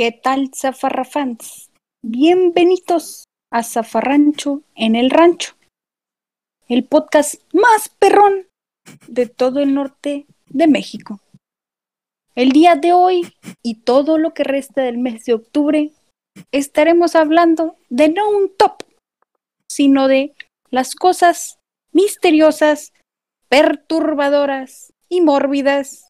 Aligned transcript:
¿Qué 0.00 0.12
tal, 0.12 0.50
Zafarrafans? 0.56 1.70
Bienvenidos 2.02 3.24
a 3.52 3.62
Zafarrancho 3.62 4.62
en 4.74 4.96
el 4.96 5.10
Rancho, 5.10 5.56
el 6.70 6.84
podcast 6.84 7.34
más 7.52 7.90
perrón 7.98 8.48
de 9.08 9.26
todo 9.26 9.60
el 9.60 9.74
norte 9.74 10.24
de 10.48 10.68
México. 10.68 11.20
El 12.34 12.52
día 12.52 12.76
de 12.76 12.94
hoy 12.94 13.34
y 13.62 13.82
todo 13.82 14.16
lo 14.16 14.32
que 14.32 14.42
resta 14.42 14.80
del 14.80 14.96
mes 14.96 15.26
de 15.26 15.34
octubre 15.34 15.92
estaremos 16.50 17.14
hablando 17.14 17.76
de 17.90 18.08
no 18.08 18.30
un 18.30 18.56
top, 18.56 18.82
sino 19.70 20.08
de 20.08 20.32
las 20.70 20.94
cosas 20.94 21.58
misteriosas, 21.92 22.94
perturbadoras 23.50 24.94
y 25.10 25.20
mórbidas 25.20 26.08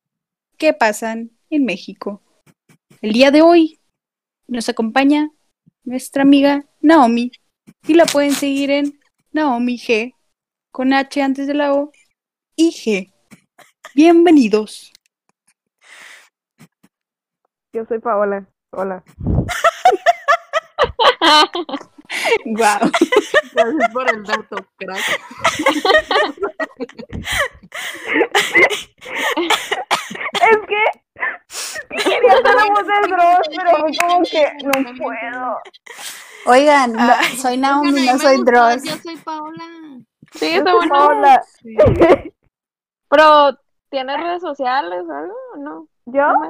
que 0.59 0.75
pasan 0.75 1.33
en 1.51 1.65
México. 1.65 2.23
El 3.03 3.15
día 3.15 3.33
de 3.33 3.43
hoy 3.43 3.80
nos 4.51 4.69
acompaña 4.69 5.31
nuestra 5.85 6.23
amiga 6.23 6.65
Naomi 6.81 7.31
y 7.87 7.95
la 7.95 8.05
pueden 8.05 8.33
seguir 8.33 8.71
en 8.71 9.01
Naomi 9.33 9.79
G 9.79 10.15
con 10.73 10.93
H 10.93 11.23
antes 11.23 11.47
de 11.47 11.55
la 11.55 11.73
O 11.73 11.93
y 12.57 12.73
G. 12.73 13.13
Bienvenidos. 13.95 14.93
Yo 17.73 17.85
soy 17.87 18.01
Paola. 18.01 18.47
Hola. 18.73 19.05
Wow. 22.45 22.57
Gracias 22.57 23.93
por 23.93 24.13
el 24.13 24.25
dato, 24.25 24.57
crack. 24.77 25.21
Es 30.11 30.59
que 30.67 31.99
quería 32.05 32.33
hacer 32.33 32.55
la 32.55 32.67
voz 32.67 32.87
del 32.87 33.11
Dross, 33.11 33.49
pero 33.57 33.71
fue 33.79 33.91
como 34.01 34.23
que 34.23 34.53
no 34.65 34.73
puedo. 34.99 35.59
Oigan, 36.47 36.93
no, 36.93 37.13
soy 37.39 37.57
Naomi, 37.59 38.07
no 38.07 38.19
soy 38.19 38.37
gustó, 38.39 38.51
Dross. 38.53 38.83
Yo 38.85 38.97
soy 38.97 39.17
Paola. 39.19 39.65
Sí, 40.33 40.53
Yo 40.53 40.59
está 40.59 40.71
soy 40.71 40.75
bueno. 40.89 40.95
Paola. 40.95 41.43
Sí. 41.63 41.77
Pero, 43.11 43.59
¿tienes 43.91 44.17
redes 44.21 44.41
sociales 44.41 45.05
o 45.09 45.13
algo 45.13 45.35
o 45.55 45.57
no? 45.59 45.87
¿Yo? 46.07 46.27
¿No 46.33 46.41
me- 46.41 46.49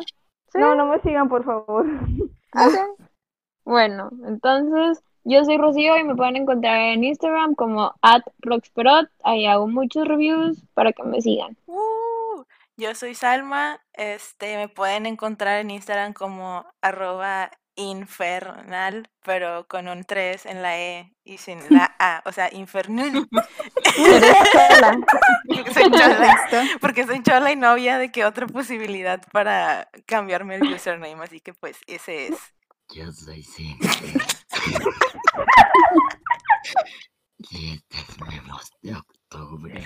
Sí. 0.53 0.59
No, 0.59 0.75
no 0.75 0.87
me 0.87 1.01
sigan, 1.01 1.29
por 1.29 1.45
favor. 1.45 1.87
Ok. 2.53 2.99
Bueno, 3.65 4.11
entonces 4.27 5.01
yo 5.23 5.45
soy 5.45 5.57
Rocío 5.57 5.97
y 5.97 6.03
me 6.03 6.17
pueden 6.17 6.35
encontrar 6.35 6.77
en 6.81 7.05
Instagram 7.05 7.55
como 7.55 7.95
at 8.03 8.23
roxperot. 8.41 9.09
Ahí 9.23 9.47
hago 9.47 9.69
muchos 9.69 10.09
reviews 10.09 10.61
para 10.75 10.93
que 10.93 11.05
me 11.05 11.21
sigan. 11.21 11.57
Uh, 11.67 11.79
yo 12.81 12.95
soy 12.95 13.15
Salma, 13.15 13.85
este, 13.93 14.57
me 14.57 14.69
pueden 14.69 15.07
encontrar 15.07 15.61
en 15.61 15.71
Instagram 15.71 16.15
como 16.15 16.67
arroba 16.81 17.51
infernal, 17.77 19.09
pero 19.23 19.67
con 19.69 19.89
un 19.89 20.05
3 20.05 20.47
en 20.47 20.63
la 20.63 20.79
E 20.79 21.15
y 21.25 21.39
sin 21.39 21.59
la 21.69 21.95
A, 21.99 22.23
o 22.25 22.33
sea, 22.33 22.49
infernal. 22.53 23.13
Soy 25.75 25.91
chola, 25.91 26.39
porque 26.81 27.05
soy 27.07 27.23
chola 27.23 27.53
y 27.53 27.57
novia 27.57 27.99
de 27.99 28.11
que 28.11 28.25
otra 28.25 28.47
posibilidad 28.47 29.21
para 29.33 29.89
cambiarme 30.07 30.57
el 30.57 30.73
username, 30.73 31.23
así 31.23 31.41
que 31.41 31.53
pues 31.55 31.77
ese 31.87 32.29
es. 32.29 32.35
Yo 32.95 33.13
soy. 33.13 33.47
Dietas 37.39 38.19
nuevos 38.19 38.71
de 38.83 38.95
octubre. 39.31 39.85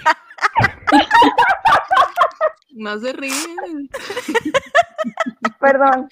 No 2.70 2.98
se 2.98 3.12
ríen. 3.12 3.88
Perdón. 5.60 6.08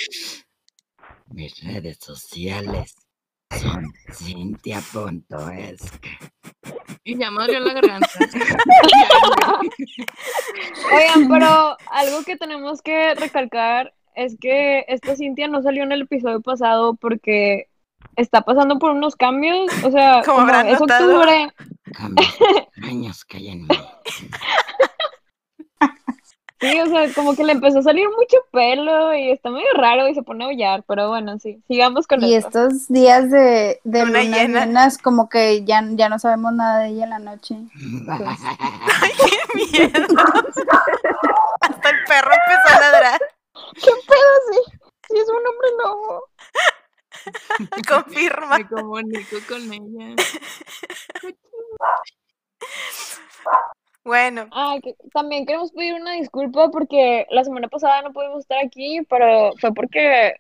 Mis 1.29 1.61
redes 1.65 1.99
sociales 2.01 2.95
son 3.61 3.93
cintia.es. 4.13 5.81
Y 7.05 7.19
ya 7.19 7.31
me 7.31 7.49
la 7.49 7.73
garganta. 7.75 8.09
Oigan, 10.95 11.29
pero 11.29 11.77
algo 11.91 12.23
que 12.25 12.37
tenemos 12.37 12.81
que 12.83 13.15
recalcar 13.15 13.93
es 14.15 14.37
que 14.41 14.85
esta 14.89 15.17
Cintia 15.17 15.49
no 15.49 15.63
salió 15.63 15.83
en 15.83 15.93
el 15.93 16.03
episodio 16.03 16.41
pasado 16.41 16.95
porque 16.95 17.69
está 18.17 18.43
pasando 18.43 18.79
por 18.79 18.93
unos 18.93 19.17
cambios. 19.17 19.71
O 19.85 19.91
sea, 19.91 20.23
Como 20.25 20.47
como 20.47 20.53
es 20.69 20.81
notado. 20.81 21.07
octubre, 21.17 21.53
Cambios 21.93 22.29
extraños 22.67 23.25
que 23.25 23.37
hay 23.39 23.49
en 23.49 23.63
mí. 23.67 23.79
Sí, 26.61 26.79
o 26.81 26.87
sea, 26.87 27.13
como 27.13 27.35
que 27.35 27.43
le 27.43 27.51
empezó 27.53 27.81
a 27.81 27.83
salir 27.83 28.09
mucho 28.09 28.37
pelo 28.53 29.13
y 29.15 29.33
está 29.33 29.51
medio 29.51 29.67
raro 29.75 30.07
y 30.07 30.15
se 30.15 30.23
pone 30.23 30.45
a 30.45 30.47
aullar, 30.47 30.85
pero 30.87 31.09
bueno, 31.09 31.37
sí, 31.41 31.61
sigamos 31.67 32.07
con 32.07 32.23
Y 32.23 32.35
esto. 32.35 32.67
estos 32.69 32.87
días 32.87 33.29
de, 33.33 33.81
de 33.83 34.07
Luna 34.07 34.23
lunas 34.23 34.39
llena. 34.39 34.67
llenas, 34.67 34.99
como 34.99 35.29
que 35.29 35.65
ya, 35.65 35.83
ya 35.91 36.09
no 36.09 36.21
sabemos 36.21 36.53
nada 36.53 36.79
de 36.85 36.91
ella 36.91 37.03
en 37.05 37.11
la 37.11 37.19
noche. 37.19 37.57
¡Ay, 38.09 39.11
qué 39.19 39.39
miedo! 39.57 40.07
Hasta 41.63 41.91
el 41.91 41.97
perro 42.07 42.31
empezó 42.33 42.77
a 42.77 42.81
ladrar. 42.81 43.21
¿Qué 43.75 43.91
pedo 44.07 44.33
sí? 44.53 44.73
Sí, 45.09 45.15
es 45.19 45.29
un 45.29 45.45
hombre 45.45 45.69
lobo. 45.83 46.25
Confirma. 47.89 48.59
Me 48.59 48.69
comunico 48.69 49.37
con 49.49 49.73
ella. 49.73 50.15
Bueno, 54.05 54.49
Ah, 54.51 54.77
que 54.83 54.95
también 55.13 55.47
queremos 55.47 55.71
pedir 55.73 55.95
una 55.95 56.13
disculpa 56.13 56.71
porque 56.71 57.27
la 57.31 57.45
semana 57.45 57.69
pasada 57.69 58.03
no 58.03 58.13
pudimos 58.13 58.41
estar 58.41 58.59
aquí, 58.65 59.01
pero 59.09 59.53
fue 59.61 59.73
porque 59.73 60.35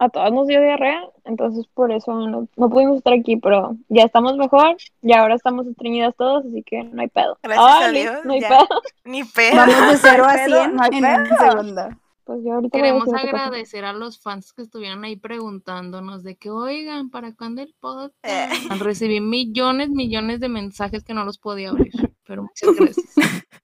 a 0.00 0.08
todas 0.08 0.32
nos 0.32 0.48
dio 0.48 0.60
diarrea, 0.60 1.00
entonces 1.24 1.64
por 1.72 1.92
eso 1.92 2.12
no, 2.12 2.48
no 2.56 2.68
pudimos 2.70 2.96
estar 2.96 3.12
aquí, 3.12 3.36
pero 3.36 3.76
ya 3.88 4.02
estamos 4.02 4.36
mejor 4.36 4.76
y 5.00 5.12
ahora 5.12 5.36
estamos 5.36 5.66
estreñidas 5.68 6.16
todos, 6.16 6.44
así 6.44 6.64
que 6.64 6.82
no 6.82 7.00
hay 7.02 7.08
pedo. 7.08 7.38
Gracias 7.44 7.82
a 7.82 7.88
Dios, 7.90 8.24
no 8.24 8.32
hay 8.32 8.40
ya. 8.40 8.48
pedo. 8.48 8.66
ni 9.04 9.22
pedo. 9.22 9.56
Vamos 9.56 9.88
de 9.92 9.96
0 9.96 10.24
a 10.24 10.30
hay 10.32 10.38
pedo, 10.46 10.56
100 10.62 10.74
no 10.74 10.82
hay 10.82 10.90
en 10.90 11.04
un 11.04 11.28
pedo. 11.28 11.50
segundo. 11.52 11.88
Pues 12.24 12.40
yo 12.42 12.54
ahorita 12.54 12.78
voy 12.78 12.88
a 12.88 12.92
Queremos 12.92 13.12
agradecer 13.12 13.84
a 13.84 13.92
los 13.92 14.18
fans 14.18 14.52
que 14.54 14.62
estuvieron 14.62 15.04
ahí 15.04 15.16
preguntándonos 15.16 16.22
de 16.22 16.36
que, 16.36 16.50
oigan, 16.50 17.10
¿para 17.10 17.34
cuándo 17.34 17.60
el 17.60 17.74
podcast? 17.78 18.14
Eh. 18.22 18.48
Recibí 18.78 19.20
millones, 19.20 19.90
millones 19.90 20.40
de 20.40 20.48
mensajes 20.48 21.04
que 21.04 21.12
no 21.12 21.24
los 21.24 21.38
podía 21.38 21.70
abrir, 21.70 21.92
pero 22.26 22.44
muchas 22.44 22.74
gracias. 22.76 23.14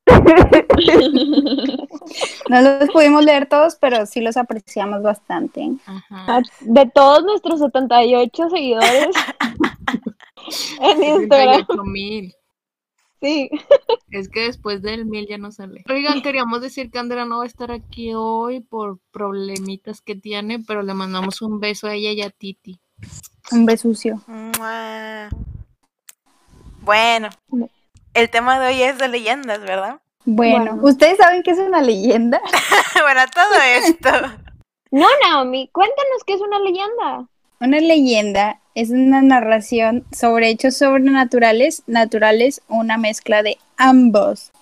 No 2.48 2.60
los 2.60 2.90
pudimos 2.90 3.24
leer 3.24 3.48
todos, 3.48 3.76
pero 3.76 4.04
sí 4.06 4.20
los 4.20 4.36
apreciamos 4.36 5.02
bastante. 5.02 5.70
Ajá. 5.86 6.42
De 6.60 6.90
todos 6.92 7.22
nuestros 7.22 7.60
78 7.60 8.50
seguidores 8.50 9.14
en 10.80 11.02
Instagram, 11.02 11.66
38 11.66 11.84
mil. 11.84 12.34
Sí. 13.20 13.50
Es 14.10 14.28
que 14.28 14.40
después 14.40 14.82
del 14.82 15.06
mil 15.06 15.26
ya 15.28 15.38
no 15.38 15.52
sale. 15.52 15.84
Oigan, 15.88 16.22
queríamos 16.22 16.60
decir 16.60 16.90
que 16.90 16.98
Andrea 16.98 17.24
no 17.24 17.38
va 17.38 17.44
a 17.44 17.46
estar 17.46 17.70
aquí 17.70 18.12
hoy 18.14 18.60
por 18.60 18.98
problemitas 19.12 20.00
que 20.00 20.14
tiene, 20.14 20.58
pero 20.58 20.82
le 20.82 20.94
mandamos 20.94 21.42
un 21.42 21.60
beso 21.60 21.86
a 21.86 21.94
ella 21.94 22.12
y 22.12 22.22
a 22.22 22.30
Titi. 22.30 22.80
Un 23.52 23.66
besucio. 23.66 24.20
Bueno, 26.82 27.28
el 28.14 28.30
tema 28.30 28.58
de 28.58 28.68
hoy 28.68 28.82
es 28.82 28.98
de 28.98 29.08
leyendas, 29.08 29.60
¿verdad? 29.60 30.00
Bueno, 30.24 30.72
Bueno. 30.72 30.78
¿ustedes 30.82 31.16
saben 31.18 31.42
qué 31.42 31.52
es 31.52 31.58
una 31.58 31.80
leyenda? 31.80 32.40
bueno, 33.02 33.20
todo 33.34 33.60
esto. 33.86 34.10
No, 34.92 35.06
Naomi, 35.22 35.68
cuéntanos 35.72 36.24
qué 36.26 36.32
es 36.32 36.40
una 36.40 36.58
leyenda. 36.58 37.28
Una 37.60 37.78
leyenda 37.78 38.59
es 38.74 38.90
una 38.90 39.22
narración 39.22 40.04
sobre 40.12 40.48
hechos 40.48 40.76
sobrenaturales, 40.76 41.82
naturales 41.86 42.62
una 42.68 42.96
mezcla 42.96 43.42
de 43.42 43.58
ambos. 43.76 44.52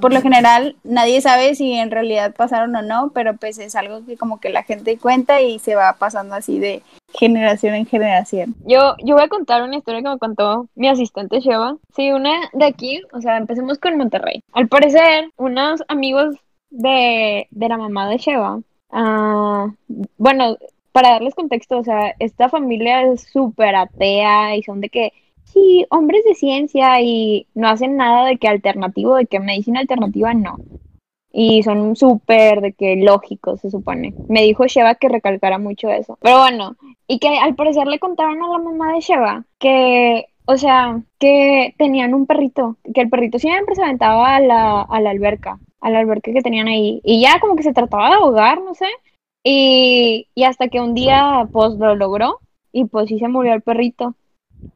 Por 0.00 0.12
lo 0.12 0.20
general, 0.22 0.76
nadie 0.84 1.20
sabe 1.20 1.54
si 1.54 1.72
en 1.72 1.90
realidad 1.90 2.34
pasaron 2.34 2.74
o 2.74 2.82
no, 2.82 3.10
pero 3.14 3.36
pues 3.36 3.58
es 3.58 3.74
algo 3.76 4.04
que 4.04 4.16
como 4.16 4.40
que 4.40 4.48
la 4.48 4.62
gente 4.62 4.98
cuenta 4.98 5.42
y 5.42 5.58
se 5.58 5.74
va 5.74 5.96
pasando 5.98 6.34
así 6.34 6.58
de 6.58 6.82
generación 7.12 7.74
en 7.74 7.86
generación. 7.86 8.54
Yo, 8.66 8.96
yo 9.04 9.14
voy 9.14 9.24
a 9.24 9.28
contar 9.28 9.62
una 9.62 9.76
historia 9.76 10.02
que 10.02 10.08
me 10.08 10.18
contó 10.18 10.66
mi 10.74 10.88
asistente 10.88 11.40
Sheva. 11.40 11.76
Sí, 11.94 12.10
una 12.10 12.32
de 12.52 12.64
aquí, 12.64 13.02
o 13.12 13.20
sea, 13.20 13.36
empecemos 13.36 13.78
con 13.78 13.96
Monterrey. 13.98 14.42
Al 14.52 14.68
parecer, 14.68 15.30
unos 15.36 15.82
amigos 15.88 16.34
de, 16.70 17.46
de 17.50 17.68
la 17.68 17.76
mamá 17.76 18.08
de 18.08 18.18
Sheva, 18.18 18.60
ah, 18.90 19.68
bueno, 20.16 20.56
para 20.94 21.10
darles 21.10 21.34
contexto, 21.34 21.78
o 21.78 21.82
sea, 21.82 22.14
esta 22.20 22.48
familia 22.48 23.02
es 23.02 23.22
súper 23.22 23.74
atea 23.74 24.54
y 24.54 24.62
son 24.62 24.80
de 24.80 24.90
que, 24.90 25.12
sí, 25.42 25.84
hombres 25.90 26.22
de 26.24 26.36
ciencia 26.36 27.00
y 27.00 27.48
no 27.52 27.66
hacen 27.68 27.96
nada 27.96 28.26
de 28.26 28.36
que 28.36 28.46
alternativo, 28.46 29.16
de 29.16 29.26
que 29.26 29.40
medicina 29.40 29.80
alternativa, 29.80 30.34
no. 30.34 30.56
Y 31.32 31.64
son 31.64 31.96
súper 31.96 32.60
de 32.60 32.74
que 32.74 32.94
lógicos, 32.94 33.60
se 33.60 33.72
supone. 33.72 34.14
Me 34.28 34.42
dijo 34.42 34.68
Sheva 34.68 34.94
que 34.94 35.08
recalcara 35.08 35.58
mucho 35.58 35.88
eso. 35.88 36.16
Pero 36.22 36.38
bueno, 36.38 36.76
y 37.08 37.18
que 37.18 37.38
al 37.38 37.56
parecer 37.56 37.88
le 37.88 37.98
contaron 37.98 38.40
a 38.40 38.48
la 38.50 38.58
mamá 38.58 38.92
de 38.92 39.00
Sheva 39.00 39.44
que, 39.58 40.26
o 40.46 40.56
sea, 40.56 41.02
que 41.18 41.74
tenían 41.76 42.14
un 42.14 42.26
perrito, 42.26 42.76
que 42.94 43.00
el 43.00 43.10
perrito 43.10 43.40
siempre 43.40 43.74
se 43.74 43.82
aventaba 43.82 44.36
a 44.36 44.40
la, 44.40 44.82
a 44.82 45.00
la 45.00 45.10
alberca, 45.10 45.58
a 45.80 45.90
la 45.90 45.98
alberca 45.98 46.32
que 46.32 46.40
tenían 46.40 46.68
ahí. 46.68 47.00
Y 47.02 47.20
ya 47.20 47.40
como 47.40 47.56
que 47.56 47.64
se 47.64 47.72
trataba 47.72 48.10
de 48.10 48.14
ahogar, 48.14 48.62
no 48.62 48.74
sé. 48.74 48.86
Y, 49.44 50.26
y 50.34 50.44
hasta 50.44 50.68
que 50.68 50.80
un 50.80 50.94
día, 50.94 51.46
pues, 51.52 51.74
lo 51.74 51.94
logró. 51.94 52.40
Y 52.72 52.86
pues 52.86 53.08
sí 53.08 53.20
se 53.20 53.28
murió 53.28 53.54
el 53.54 53.62
perrito. 53.62 54.16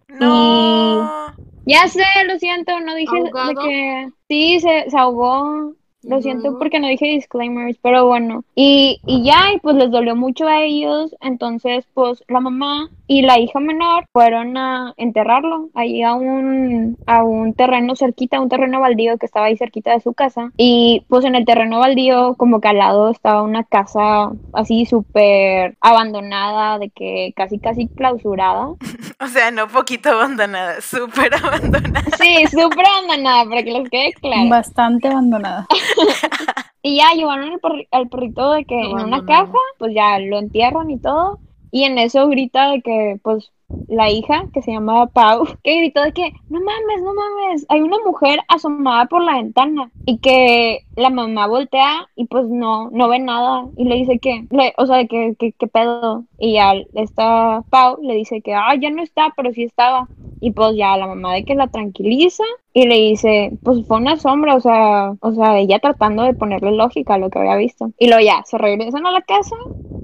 No. 0.08 1.34
Ya 1.66 1.88
sé, 1.88 2.04
lo 2.26 2.38
siento, 2.38 2.78
no 2.80 2.94
dije 2.94 3.16
de 3.22 3.54
que... 3.62 4.08
Sí, 4.28 4.60
se, 4.60 4.88
se 4.88 4.96
ahogó. 4.96 5.74
Lo 6.02 6.18
¿Y 6.18 6.22
siento 6.22 6.58
porque 6.58 6.78
no 6.78 6.86
dije 6.86 7.06
disclaimers, 7.06 7.78
pero 7.82 8.06
bueno. 8.06 8.44
Y, 8.54 9.00
y 9.06 9.24
ya, 9.24 9.52
y 9.54 9.58
pues 9.58 9.76
les 9.76 9.90
dolió 9.90 10.14
mucho 10.14 10.46
a 10.46 10.62
ellos. 10.62 11.14
Entonces, 11.20 11.86
pues 11.94 12.22
la 12.28 12.40
mamá 12.40 12.88
y 13.08 13.22
la 13.22 13.38
hija 13.38 13.58
menor 13.58 14.04
fueron 14.12 14.56
a 14.56 14.94
enterrarlo 14.96 15.70
ahí 15.74 16.02
a 16.02 16.14
un, 16.14 16.98
a 17.06 17.24
un 17.24 17.54
terreno 17.54 17.96
cerquita, 17.96 18.38
un 18.38 18.50
terreno 18.50 18.80
baldío 18.80 19.16
que 19.16 19.26
estaba 19.26 19.46
ahí 19.46 19.56
cerquita 19.56 19.92
de 19.92 20.00
su 20.00 20.12
casa. 20.12 20.52
Y 20.56 21.04
pues 21.08 21.24
en 21.24 21.34
el 21.34 21.44
terreno 21.44 21.80
baldío, 21.80 22.34
como 22.36 22.60
que 22.60 22.68
al 22.68 22.78
lado 22.78 23.10
estaba 23.10 23.42
una 23.42 23.64
casa 23.64 24.30
así 24.52 24.86
súper 24.86 25.76
abandonada, 25.80 26.78
de 26.78 26.90
que 26.90 27.32
casi, 27.34 27.58
casi 27.58 27.88
clausurada. 27.88 28.68
O 29.20 29.26
sea, 29.26 29.50
no 29.50 29.66
poquito 29.66 30.10
abandonada, 30.10 30.80
súper 30.80 31.34
abandonada. 31.34 32.04
Sí, 32.18 32.46
súper 32.46 32.86
abandonada, 32.86 33.44
para 33.48 33.64
que 33.64 33.72
les 33.72 33.90
quede 33.90 34.12
claro. 34.12 34.48
Bastante 34.48 35.08
abandonada. 35.08 35.66
Y 36.82 36.96
ya 36.98 37.12
llevaron 37.14 37.52
al, 37.52 37.60
perri- 37.60 37.88
al 37.90 38.08
perrito 38.08 38.52
de 38.52 38.64
que 38.64 38.90
en 38.92 39.00
una 39.02 39.22
caja, 39.22 39.52
pues 39.78 39.94
ya 39.94 40.18
lo 40.20 40.38
entierran 40.38 40.90
y 40.90 40.98
todo. 41.00 41.40
Y 41.70 41.84
en 41.84 41.98
eso 41.98 42.28
grita 42.28 42.70
de 42.70 42.82
que, 42.82 43.20
pues, 43.22 43.52
la 43.88 44.10
hija, 44.10 44.44
que 44.52 44.62
se 44.62 44.72
llamaba 44.72 45.06
Pau, 45.06 45.44
que 45.62 45.78
gritó 45.78 46.02
de 46.02 46.12
que, 46.12 46.32
no 46.48 46.60
mames, 46.60 47.02
no 47.02 47.12
mames, 47.14 47.66
hay 47.68 47.80
una 47.80 47.98
mujer 48.04 48.40
asomada 48.48 49.06
por 49.06 49.22
la 49.22 49.36
ventana. 49.36 49.90
Y 50.06 50.18
que 50.18 50.80
la 50.96 51.10
mamá 51.10 51.46
voltea 51.46 52.08
y 52.16 52.26
pues 52.26 52.46
no, 52.48 52.90
no 52.90 53.08
ve 53.08 53.18
nada. 53.18 53.66
Y 53.76 53.84
le 53.84 53.96
dice 53.96 54.18
que, 54.18 54.46
le- 54.50 54.74
o 54.78 54.86
sea, 54.86 55.06
que, 55.06 55.34
que, 55.38 55.66
pedo. 55.66 56.24
Y 56.38 56.54
ya 56.54 56.72
esta 56.94 57.62
Pau 57.70 57.98
le 58.02 58.14
dice 58.14 58.40
que, 58.40 58.54
ah, 58.54 58.74
ya 58.80 58.90
no 58.90 59.02
está, 59.02 59.32
pero 59.36 59.52
sí 59.52 59.64
estaba. 59.64 60.08
Y 60.40 60.52
pues 60.52 60.76
ya 60.76 60.96
la 60.96 61.06
mamá 61.06 61.34
de 61.34 61.44
que 61.44 61.54
la 61.54 61.66
tranquiliza 61.68 62.44
y 62.72 62.86
le 62.86 62.94
dice, 62.96 63.50
pues 63.62 63.86
fue 63.86 63.96
una 63.98 64.16
sombra, 64.16 64.54
o 64.54 64.60
sea, 64.60 65.12
o 65.20 65.32
sea, 65.32 65.58
ella 65.58 65.80
tratando 65.80 66.22
de 66.22 66.34
ponerle 66.34 66.70
lógica 66.72 67.14
a 67.14 67.18
lo 67.18 67.28
que 67.28 67.38
había 67.40 67.56
visto. 67.56 67.90
Y 67.98 68.06
luego 68.06 68.22
ya, 68.24 68.42
se 68.44 68.56
regresan 68.56 69.06
a 69.06 69.10
la 69.10 69.22
casa 69.22 69.56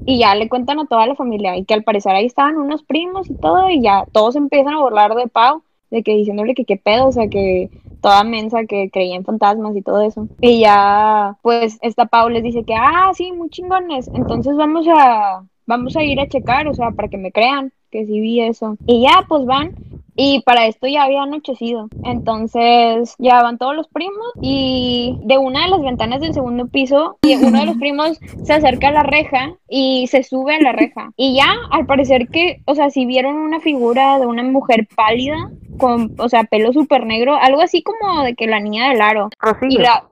y 0.07 0.19
ya 0.19 0.35
le 0.35 0.49
cuentan 0.49 0.79
a 0.79 0.87
toda 0.87 1.07
la 1.07 1.15
familia 1.15 1.57
y 1.57 1.65
que 1.65 1.75
al 1.75 1.83
parecer 1.83 2.13
ahí 2.13 2.27
estaban 2.27 2.57
unos 2.57 2.83
primos 2.83 3.29
y 3.31 3.35
todo 3.35 3.69
y 3.71 3.83
ya 3.83 4.05
todos 4.13 4.37
empiezan 4.37 4.75
a 4.75 4.81
burlar 4.81 5.15
de 5.15 5.29
Pau, 5.29 5.63
de 5.91 6.03
que 6.03 6.15
diciéndole 6.15 6.55
que 6.55 6.65
qué 6.65 6.77
pedo, 6.77 7.09
o 7.09 7.13
sea, 7.13 7.29
que 7.29 7.71
toda 8.01 8.25
mensa 8.25 8.65
que 8.67 8.91
creía 8.91 9.17
en 9.17 9.25
fantasmas 9.25 9.77
y 9.77 9.83
todo 9.83 10.03
eso. 10.03 10.29
Y 10.41 10.61
ya, 10.61 11.37
pues, 11.43 11.79
esta 11.81 12.07
Pau 12.07 12.29
les 12.29 12.43
dice 12.43 12.65
que, 12.65 12.75
ah, 12.75 13.11
sí, 13.15 13.33
muy 13.33 13.49
chingones, 13.49 14.09
entonces 14.09 14.57
vamos 14.57 14.87
a, 14.89 15.45
vamos 15.67 15.97
a 15.97 16.03
ir 16.03 16.21
a 16.21 16.29
checar, 16.29 16.69
o 16.69 16.75
sea, 16.75 16.91
para 16.91 17.09
que 17.09 17.17
me 17.17 17.33
crean 17.33 17.73
que 17.91 18.05
sí 18.05 18.21
vi 18.21 18.41
eso. 18.41 18.77
Y 18.87 19.03
ya, 19.03 19.25
pues 19.29 19.47
van 19.47 19.75
y 20.17 20.43
para 20.43 20.67
esto 20.67 20.87
ya 20.87 21.05
había 21.05 21.23
anochecido. 21.23 21.89
Entonces 22.05 23.15
ya 23.19 23.43
van 23.43 23.59
todos 23.59 23.75
los 23.75 23.89
primos 23.89 24.33
y 24.41 25.19
de 25.23 25.39
una 25.39 25.65
de 25.65 25.71
las 25.71 25.83
ventanas 25.83 26.21
del 26.21 26.35
segundo 26.35 26.69
piso, 26.69 27.19
y 27.23 27.35
uno 27.37 27.61
de 27.61 27.67
los 27.67 27.77
primos 27.79 28.19
se 28.45 28.53
acerca 28.53 28.89
a 28.89 28.93
la 28.93 29.03
reja 29.03 29.57
y 29.69 30.07
se 30.07 30.23
sube 30.23 30.55
a 30.55 30.61
la 30.61 30.73
reja. 30.73 31.11
Y 31.17 31.37
ya, 31.37 31.55
al 31.71 31.87
parecer 31.87 32.29
que, 32.29 32.63
o 32.67 32.75
sea, 32.75 32.91
si 32.91 33.07
vieron 33.07 33.37
una 33.37 33.61
figura 33.61 34.19
de 34.19 34.27
una 34.27 34.43
mujer 34.43 34.87
pálida, 34.95 35.51
con, 35.79 36.15
o 36.19 36.29
sea, 36.29 36.45
pelo 36.45 36.73
súper 36.73 37.05
negro, 37.05 37.35
algo 37.35 37.61
así 37.61 37.83
como 37.83 38.23
de 38.23 38.35
que 38.35 38.47
la 38.47 38.61
niña 38.61 38.91
del 38.91 39.01
aro. 39.03 39.31
Y 39.33 39.47
Rocío. 39.47 39.81
la... 39.81 40.09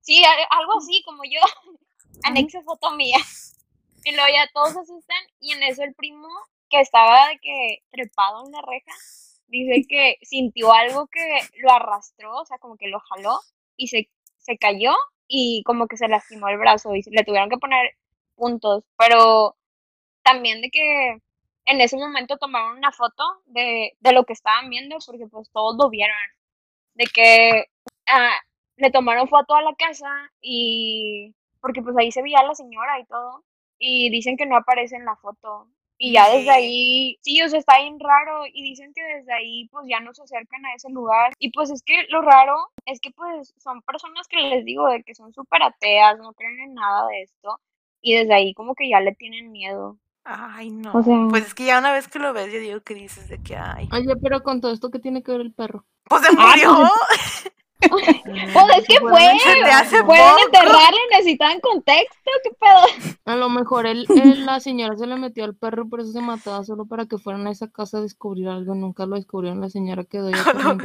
Sí, 0.00 0.22
algo 0.50 0.78
así 0.78 1.02
como 1.04 1.22
yo. 1.24 1.40
Anexa 2.24 2.60
foto 2.62 2.92
mía. 2.92 3.18
Y 4.04 4.12
luego 4.12 4.28
ya 4.32 4.50
todos 4.52 4.72
se 4.72 4.80
asustan 4.80 5.16
y 5.40 5.52
en 5.52 5.62
eso 5.62 5.82
el 5.84 5.94
primo 5.94 6.28
que 6.68 6.80
estaba 6.80 7.28
de 7.28 7.38
que 7.38 7.78
trepado 7.92 8.44
en 8.44 8.52
la 8.52 8.60
reja 8.62 8.92
dice 9.52 9.86
que 9.88 10.16
sintió 10.22 10.72
algo 10.72 11.06
que 11.08 11.20
lo 11.60 11.70
arrastró, 11.70 12.40
o 12.40 12.44
sea, 12.44 12.58
como 12.58 12.76
que 12.76 12.88
lo 12.88 13.00
jaló 13.00 13.38
y 13.76 13.88
se, 13.88 14.08
se 14.38 14.56
cayó 14.58 14.92
y 15.28 15.62
como 15.64 15.86
que 15.86 15.96
se 15.96 16.08
lastimó 16.08 16.48
el 16.48 16.58
brazo 16.58 16.94
y 16.94 17.02
le 17.10 17.24
tuvieron 17.24 17.50
que 17.50 17.58
poner 17.58 17.92
puntos, 18.34 18.84
pero 18.98 19.56
también 20.22 20.62
de 20.62 20.70
que 20.70 21.18
en 21.66 21.80
ese 21.80 21.96
momento 21.96 22.38
tomaron 22.38 22.78
una 22.78 22.92
foto 22.92 23.22
de, 23.46 23.92
de 24.00 24.12
lo 24.12 24.24
que 24.24 24.32
estaban 24.32 24.70
viendo 24.70 24.96
porque 25.06 25.26
pues 25.28 25.50
todos 25.52 25.76
lo 25.78 25.90
vieron, 25.90 26.16
de 26.94 27.04
que 27.04 27.66
ah, 28.08 28.38
le 28.76 28.90
tomaron 28.90 29.28
foto 29.28 29.54
a 29.54 29.62
la 29.62 29.74
casa 29.74 30.32
y 30.40 31.34
porque 31.60 31.82
pues 31.82 31.96
ahí 31.98 32.10
se 32.10 32.22
veía 32.22 32.42
la 32.42 32.54
señora 32.54 32.98
y 33.00 33.04
todo 33.06 33.44
y 33.78 34.10
dicen 34.10 34.36
que 34.36 34.46
no 34.46 34.56
aparece 34.56 34.96
en 34.96 35.04
la 35.04 35.16
foto 35.16 35.68
y 36.04 36.12
ya 36.12 36.28
desde 36.28 36.50
ahí, 36.50 37.16
sí, 37.22 37.40
o 37.42 37.48
sea, 37.48 37.60
está 37.60 37.78
bien 37.78 37.96
raro 38.00 38.42
y 38.52 38.60
dicen 38.64 38.92
que 38.92 39.02
desde 39.02 39.32
ahí 39.32 39.68
pues 39.68 39.86
ya 39.88 40.00
no 40.00 40.12
se 40.12 40.22
acercan 40.24 40.66
a 40.66 40.74
ese 40.74 40.90
lugar 40.90 41.32
y 41.38 41.52
pues 41.52 41.70
es 41.70 41.82
que 41.84 42.06
lo 42.08 42.22
raro 42.22 42.56
es 42.86 42.98
que 43.00 43.12
pues 43.12 43.54
son 43.58 43.82
personas 43.82 44.26
que 44.26 44.36
les 44.38 44.64
digo 44.64 44.88
de 44.88 45.04
que 45.04 45.14
son 45.14 45.32
súper 45.32 45.62
ateas, 45.62 46.18
no 46.18 46.32
creen 46.32 46.58
en 46.58 46.74
nada 46.74 47.06
de 47.06 47.22
esto 47.22 47.60
y 48.00 48.14
desde 48.14 48.34
ahí 48.34 48.52
como 48.52 48.74
que 48.74 48.88
ya 48.90 48.98
le 49.00 49.14
tienen 49.14 49.52
miedo. 49.52 49.96
Ay, 50.24 50.70
no. 50.70 50.90
O 50.92 51.02
sea- 51.04 51.26
Pues 51.30 51.46
es 51.46 51.54
que 51.54 51.66
ya 51.66 51.78
una 51.78 51.92
vez 51.92 52.08
que 52.08 52.18
lo 52.18 52.32
ves, 52.32 52.52
yo 52.52 52.58
digo 52.58 52.80
que 52.80 52.94
dices 52.94 53.28
de 53.28 53.40
que, 53.40 53.56
ay. 53.56 53.88
Oye, 53.92 54.14
pero 54.20 54.42
con 54.42 54.60
todo 54.60 54.72
esto, 54.72 54.90
¿qué 54.90 54.98
tiene 54.98 55.22
que 55.22 55.30
ver 55.30 55.40
el 55.40 55.52
perro? 55.52 55.84
Pues 56.08 56.22
se 56.22 56.32
murió. 56.32 56.78
Pues 58.52 58.78
es 58.78 58.86
que 58.86 59.00
fue, 59.00 59.28
poco. 60.02 60.14
enterrarle, 60.46 60.98
necesitaban 61.10 61.60
contexto, 61.60 62.30
qué 62.42 62.50
pedo. 62.50 63.14
A 63.24 63.36
lo 63.36 63.48
mejor 63.48 63.86
él, 63.86 64.06
él- 64.08 64.44
la 64.46 64.60
señora 64.60 64.96
se 64.96 65.06
le 65.06 65.16
metió 65.16 65.44
al 65.44 65.54
perro, 65.54 65.88
por 65.88 66.00
eso 66.00 66.12
se 66.12 66.20
mataba 66.20 66.64
solo 66.64 66.84
para 66.86 67.06
que 67.06 67.18
fueran 67.18 67.46
a 67.46 67.50
esa 67.50 67.68
casa 67.68 67.98
a 67.98 68.00
descubrir 68.02 68.48
algo. 68.48 68.74
Nunca 68.74 69.06
lo 69.06 69.16
descubrieron. 69.16 69.60
La 69.60 69.70
señora 69.70 70.04
quedó 70.04 70.30
ya 70.30 70.38
estaba 70.38 70.76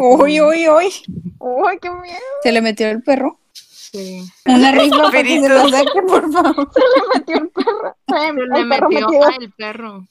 Uy, 0.00 0.40
uy, 0.40 0.68
uy. 0.68 0.92
Uy, 1.38 1.78
qué 1.80 1.90
miedo. 1.90 2.18
Se 2.42 2.52
le 2.52 2.60
metió 2.62 2.88
el 2.88 3.02
perro. 3.02 3.38
Sí. 3.52 4.22
Una 4.44 4.72
rifla 4.72 5.02
para 5.10 5.22
que 5.22 5.40
se 5.40 5.48
lo 5.48 5.68
saque, 5.68 6.02
por 6.06 6.30
favor. 6.32 6.68
Se 6.72 7.18
metió 7.18 7.36
el 7.36 7.48
perro. 7.50 7.96
Se 8.08 8.28
El 8.28 8.36
le 8.36 8.66
perro 8.68 8.88
metió 8.88 9.08
metido. 9.08 9.24
al 9.24 9.52
perro. 9.56 10.06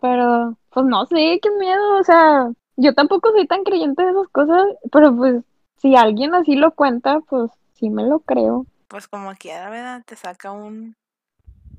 Pero, 0.00 0.56
pues 0.70 0.86
no 0.86 1.06
sé, 1.06 1.38
qué 1.42 1.50
miedo, 1.58 1.98
o 1.98 2.04
sea, 2.04 2.48
yo 2.78 2.94
tampoco 2.94 3.30
soy 3.32 3.46
tan 3.46 3.62
creyente 3.64 4.02
de 4.02 4.10
esas 4.10 4.28
cosas, 4.28 4.62
pero 4.90 5.14
pues 5.14 5.42
si 5.76 5.94
alguien 5.96 6.34
así 6.34 6.56
lo 6.56 6.70
cuenta, 6.72 7.20
pues 7.28 7.50
sí 7.74 7.90
me 7.90 8.04
lo 8.04 8.20
creo. 8.20 8.66
Pues 8.88 9.06
como 9.08 9.30
quiera, 9.34 9.68
¿verdad? 9.68 10.02
Te 10.06 10.16
saca 10.16 10.50
un, 10.52 10.96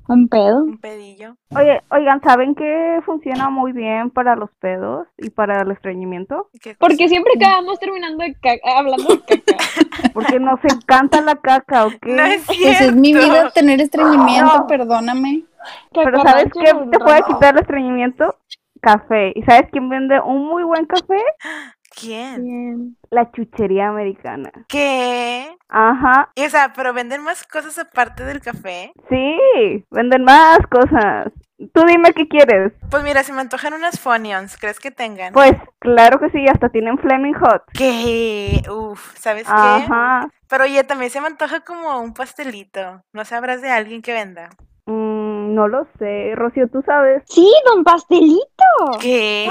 Un 0.07 0.27
pedo. 0.29 0.63
un 0.63 0.77
pedillo. 0.77 1.35
Oye, 1.55 1.81
oigan, 1.91 2.21
¿saben 2.21 2.53
qué 2.55 2.99
funciona 3.05 3.49
muy 3.49 3.71
bien 3.71 4.09
para 4.11 4.35
los 4.35 4.51
pedos 4.59 5.07
y 5.17 5.29
para 5.31 5.61
el 5.61 5.71
estreñimiento? 5.71 6.49
Porque 6.79 7.07
siempre 7.09 7.33
acabamos 7.35 7.79
terminando 7.79 8.23
de 8.23 8.33
caca- 8.35 8.77
hablando 8.77 9.07
de 9.15 9.19
caca. 9.21 9.57
Porque 10.13 10.39
nos 10.39 10.59
encanta 10.63 11.21
la 11.21 11.35
caca, 11.35 11.85
¿ok? 11.87 12.05
No 12.05 12.23
es 12.23 12.41
cierto. 12.45 12.63
Pues 12.63 12.81
es 12.81 12.95
mi 12.95 13.13
vida 13.13 13.49
tener 13.51 13.81
estreñimiento, 13.81 14.59
No. 14.59 14.67
perdóname. 14.67 15.45
Pero 15.93 16.21
¿sabes 16.21 16.45
qué 16.53 16.73
te 16.91 16.99
puede 16.99 17.23
quitar 17.23 17.55
el 17.55 17.61
estreñimiento? 17.61 18.35
Café. 18.81 19.33
¿Y 19.35 19.43
sabes 19.43 19.69
quién 19.71 19.89
vende 19.89 20.19
un 20.21 20.47
muy 20.47 20.63
buen 20.63 20.85
café? 20.85 21.21
¿Quién? 21.99 22.43
Bien. 22.43 22.97
La 23.09 23.31
chuchería 23.31 23.89
americana. 23.89 24.51
¿Qué? 24.67 25.55
Ajá. 25.67 26.31
Y, 26.35 26.45
o 26.45 26.49
sea, 26.49 26.73
pero 26.75 26.93
venden 26.93 27.23
más 27.23 27.43
cosas 27.43 27.77
aparte 27.79 28.23
del 28.23 28.41
café. 28.41 28.93
Sí, 29.09 29.85
venden 29.89 30.23
más 30.23 30.59
cosas. 30.69 31.31
Tú 31.73 31.83
dime 31.85 32.13
qué 32.13 32.27
quieres. 32.27 32.71
Pues 32.89 33.03
mira, 33.03 33.21
si 33.23 33.33
me 33.33 33.41
antojan 33.41 33.73
unas 33.73 33.99
Funyuns, 33.99 34.55
¿crees 34.57 34.79
que 34.79 34.91
tengan? 34.91 35.33
Pues 35.33 35.53
claro 35.79 36.19
que 36.19 36.29
sí, 36.29 36.47
hasta 36.47 36.69
tienen 36.69 36.97
Flaming 36.97 37.33
Hot. 37.33 37.63
¿Qué? 37.73 38.61
Uf, 38.69 39.13
¿sabes 39.17 39.43
qué? 39.43 39.51
Ajá. 39.53 40.29
Pero 40.47 40.63
oye, 40.63 40.83
también 40.85 41.11
se 41.11 41.19
me 41.19 41.27
antoja 41.27 41.59
como 41.59 41.99
un 41.99 42.13
pastelito. 42.13 43.03
¿No 43.11 43.25
sabrás 43.25 43.61
de 43.61 43.71
alguien 43.71 44.01
que 44.01 44.13
venda? 44.13 44.49
No 45.55 45.67
lo 45.67 45.85
sé. 45.97 46.33
Rocío, 46.35 46.67
¿tú 46.69 46.81
sabes? 46.85 47.23
Sí, 47.27 47.51
don 47.65 47.83
Pastelito. 47.83 48.39
¿Qué? 49.01 49.45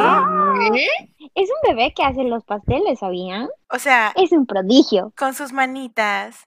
Es 1.34 1.48
un 1.50 1.68
bebé 1.76 1.92
que 1.94 2.02
hace 2.02 2.24
los 2.24 2.44
pasteles, 2.44 2.98
¿sabían? 3.00 3.48
O 3.70 3.78
sea, 3.78 4.12
Es 4.16 4.32
un 4.32 4.46
prodigio. 4.46 5.12
con 5.16 5.34
sus 5.34 5.52
manitas. 5.52 6.44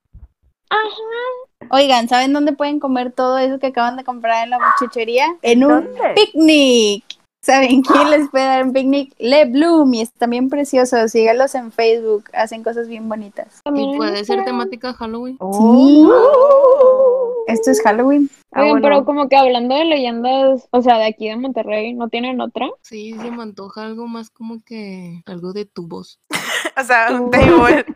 Ajá. 0.70 1.67
Oigan, 1.70 2.08
¿saben 2.08 2.34
dónde 2.34 2.53
pueden 2.53 2.79
comer 2.79 3.12
todo 3.12 3.38
eso 3.38 3.60
que 3.60 3.67
acaban 3.67 3.98
de 3.98 4.03
comprar 4.03 4.43
en 4.46 4.51
la 4.51 4.60
chuchería? 4.79 5.25
En 5.41 5.63
un 5.65 5.86
¿Dónde? 5.86 6.13
picnic. 6.15 7.03
¿Saben 7.41 7.81
quién 7.81 8.10
les 8.12 8.29
puede 8.29 8.45
dar 8.45 8.63
un 8.63 8.74
picnic? 8.74 9.13
Le 9.17 9.45
Bloom 9.45 9.93
y 9.95 10.01
están 10.01 10.29
bien 10.29 10.50
preciosos. 10.50 11.12
Síganlos 11.12 11.55
en 11.55 11.71
Facebook, 11.71 12.25
hacen 12.33 12.63
cosas 12.63 12.88
bien 12.88 13.10
bonitas. 13.10 13.62
Y 13.65 13.98
puede 13.98 14.24
ser 14.24 14.45
temática 14.45 14.93
Halloween. 14.93 15.38
Sí. 15.38 16.07
Oh. 16.10 17.43
Esto 17.48 17.71
es 17.71 17.81
Halloween. 17.81 18.29
Ah, 18.51 18.62
Oigan, 18.62 18.71
bueno. 18.81 18.83
pero 18.83 19.05
como 19.05 19.27
que 19.27 19.36
hablando 19.36 19.75
de 19.75 19.86
leyendas, 19.86 20.67
o 20.71 20.81
sea, 20.81 20.98
de 20.98 21.05
aquí 21.05 21.27
de 21.27 21.36
Monterrey, 21.36 21.93
¿no 21.93 22.10
tienen 22.10 22.39
otra? 22.41 22.69
Sí, 22.81 23.13
se 23.19 23.31
me 23.31 23.41
antoja 23.41 23.86
algo 23.86 24.07
más 24.07 24.29
como 24.29 24.62
que 24.63 25.21
algo 25.25 25.53
de 25.53 25.65
tubos. 25.65 26.19
O 26.79 26.83
sea, 26.83 27.12
un 27.12 27.29
table. 27.29 27.86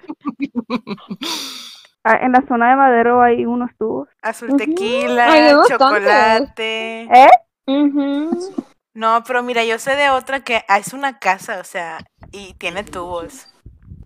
Ah, 2.07 2.19
en 2.21 2.33
la 2.33 2.45
zona 2.47 2.69
de 2.69 2.75
Madero 2.75 3.19
hay 3.23 3.47
unos 3.47 3.71
tubos. 3.79 4.07
Azul 4.21 4.55
tequila, 4.57 5.63
chocolate. 5.67 7.01
¿Eh? 7.01 7.29
Ujú. 7.65 8.63
No, 8.95 9.25
pero 9.27 9.43
mira, 9.43 9.65
yo 9.65 9.77
sé 9.77 9.97
de 9.97 10.09
otra 10.09 10.39
que 10.39 10.63
ah, 10.69 10.77
es 10.77 10.93
una 10.93 11.19
casa, 11.19 11.59
o 11.59 11.65
sea, 11.65 11.97
y 12.31 12.53
tiene 12.53 12.85
tubos. 12.85 13.45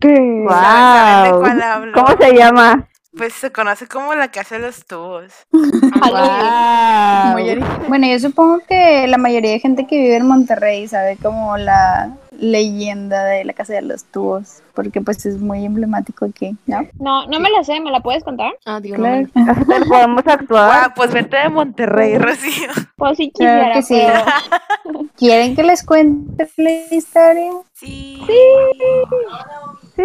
¿Qué? 0.02 0.46
¿Saben 0.50 1.24
de 1.26 1.32
Wow. 1.32 1.94
¿Cómo 1.94 2.18
se 2.20 2.34
llama? 2.34 2.90
Pues 3.20 3.34
se 3.34 3.52
conoce 3.52 3.86
como 3.86 4.16
la 4.16 4.30
casa 4.30 4.56
de 4.56 4.62
los 4.62 4.86
tubos. 4.86 5.34
Bueno, 7.90 8.08
yo 8.08 8.20
supongo 8.20 8.60
que 8.68 9.08
la 9.08 9.18
mayoría 9.18 9.52
de 9.52 9.60
gente 9.60 9.86
que 9.88 9.98
vive 9.98 10.16
en 10.16 10.28
Monterrey 10.28 10.88
sabe 10.88 11.18
como 11.18 11.58
la 11.58 12.16
leyenda 12.32 13.26
de 13.26 13.44
la 13.44 13.54
casa 13.54 13.74
de 13.74 13.82
los 13.82 14.06
tubos, 14.06 14.64
porque 14.74 15.02
pues 15.02 15.26
es 15.26 15.40
muy 15.40 15.66
emblemático 15.66 16.26
aquí, 16.26 16.56
¿no? 16.66 16.88
No, 17.00 17.26
no 17.28 17.40
me 17.40 17.50
la 17.50 17.64
sé, 17.64 17.80
¿me 17.82 17.92
la 17.92 18.00
puedes 18.00 18.24
contar? 18.24 18.54
Ah, 18.66 18.80
digo, 18.80 18.96
Claro, 18.96 19.28
no, 19.36 19.86
podemos 19.90 20.24
actuar. 20.26 20.94
Pues 20.96 21.12
vete 21.12 21.38
de 21.38 21.50
Monterrey, 21.50 22.18
Rocío. 22.18 22.70
Pues 22.96 23.18
sí 23.18 23.32
Claro 23.36 23.74
quisiera, 23.74 23.74
que 23.74 23.82
sí. 23.82 23.90
pero... 24.84 25.00
¿Quieren 25.18 25.56
que 25.56 25.64
les 25.64 25.84
cuente 25.86 26.50
la 26.58 26.72
historia? 26.92 27.52
Sí. 27.74 28.22
Sí. 29.96 30.04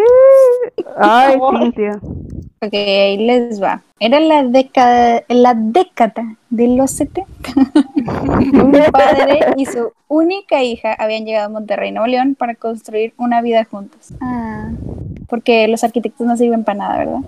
Ay, 0.99 1.39
Cintia. 1.61 2.01
Ok, 2.65 2.73
ahí 2.73 3.19
les 3.19 3.63
va. 3.63 3.83
Era 4.01 4.21
la 4.21 4.43
década, 4.43 5.23
la 5.29 5.55
década 5.55 6.37
de 6.51 6.69
los 6.69 6.93
70. 6.93 7.31
Un 8.63 8.73
padre 8.93 9.41
y 9.57 9.67
su 9.67 9.93
única 10.09 10.63
hija 10.63 10.95
habían 10.95 11.25
llegado 11.25 11.47
a 11.47 11.51
Monterrey, 11.51 11.93
Nuevo 11.93 12.07
León, 12.07 12.37
para 12.39 12.55
construir 12.55 13.13
una 13.19 13.43
vida 13.43 13.65
juntos. 13.65 14.15
Ah, 14.21 14.71
porque 15.29 15.69
los 15.69 15.85
arquitectos 15.85 16.27
no 16.27 16.37
sirven 16.37 16.65
para 16.65 16.79
nada, 16.79 16.99
¿verdad? 16.99 17.21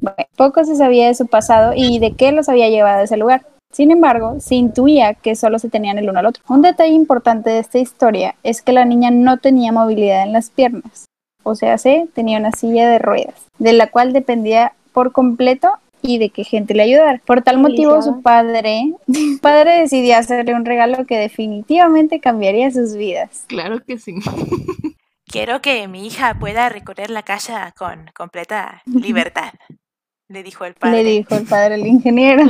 Bueno, 0.00 0.28
poco 0.36 0.64
se 0.64 0.76
sabía 0.76 1.08
de 1.08 1.14
su 1.14 1.26
pasado 1.26 1.72
y 1.74 1.98
de 1.98 2.12
qué 2.12 2.30
los 2.30 2.48
había 2.48 2.68
llevado 2.68 3.00
a 3.00 3.04
ese 3.04 3.16
lugar. 3.16 3.46
Sin 3.72 3.90
embargo, 3.90 4.36
se 4.38 4.54
intuía 4.54 5.14
que 5.14 5.34
solo 5.34 5.58
se 5.58 5.70
tenían 5.70 5.98
el 5.98 6.08
uno 6.08 6.20
al 6.20 6.26
otro. 6.26 6.44
Un 6.48 6.62
detalle 6.62 6.92
importante 6.92 7.50
de 7.50 7.58
esta 7.58 7.78
historia 7.78 8.36
es 8.44 8.62
que 8.62 8.72
la 8.72 8.84
niña 8.84 9.10
no 9.10 9.38
tenía 9.38 9.72
movilidad 9.72 10.22
en 10.22 10.32
las 10.32 10.50
piernas. 10.50 11.06
O 11.42 11.54
sea, 11.54 11.76
se 11.78 12.06
tenía 12.14 12.38
una 12.38 12.52
silla 12.52 12.88
de 12.88 12.98
ruedas, 12.98 13.34
de 13.58 13.72
la 13.72 13.88
cual 13.88 14.12
dependía 14.12 14.72
por 14.94 15.12
completo 15.12 15.70
y 16.00 16.18
de 16.18 16.30
que 16.30 16.44
gente 16.44 16.74
le 16.74 16.84
ayudara. 16.84 17.20
Por 17.26 17.42
tal 17.42 17.58
motivo, 17.58 18.00
su 18.00 18.22
padre, 18.22 18.92
su 19.06 19.38
padre 19.42 19.80
decidió 19.80 20.16
hacerle 20.16 20.54
un 20.54 20.64
regalo 20.64 21.04
que 21.06 21.18
definitivamente 21.18 22.20
cambiaría 22.20 22.70
sus 22.70 22.94
vidas. 22.94 23.44
Claro 23.48 23.80
que 23.84 23.98
sí. 23.98 24.14
Quiero 25.26 25.60
que 25.60 25.88
mi 25.88 26.06
hija 26.06 26.38
pueda 26.38 26.68
recorrer 26.68 27.10
la 27.10 27.22
casa 27.22 27.72
con 27.76 28.10
completa 28.14 28.82
libertad, 28.86 29.52
le 30.28 30.42
dijo 30.42 30.64
el 30.64 30.74
padre. 30.74 31.02
Le 31.02 31.10
dijo 31.10 31.34
el 31.34 31.46
padre 31.46 31.74
al 31.74 31.86
ingeniero. 31.86 32.44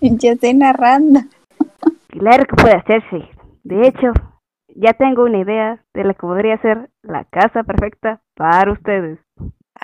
Ya 0.00 0.32
estoy 0.32 0.54
narrando. 0.54 1.20
Claro 2.08 2.44
que 2.44 2.54
puede 2.62 2.76
hacerse. 2.76 3.28
De 3.64 3.88
hecho, 3.88 4.12
ya 4.68 4.92
tengo 4.92 5.24
una 5.24 5.40
idea 5.40 5.82
de 5.94 6.04
la 6.04 6.12
que 6.12 6.20
podría 6.20 6.60
ser 6.60 6.90
la 7.02 7.24
casa 7.24 7.62
perfecta 7.62 8.20
para 8.34 8.72
ustedes. 8.72 9.18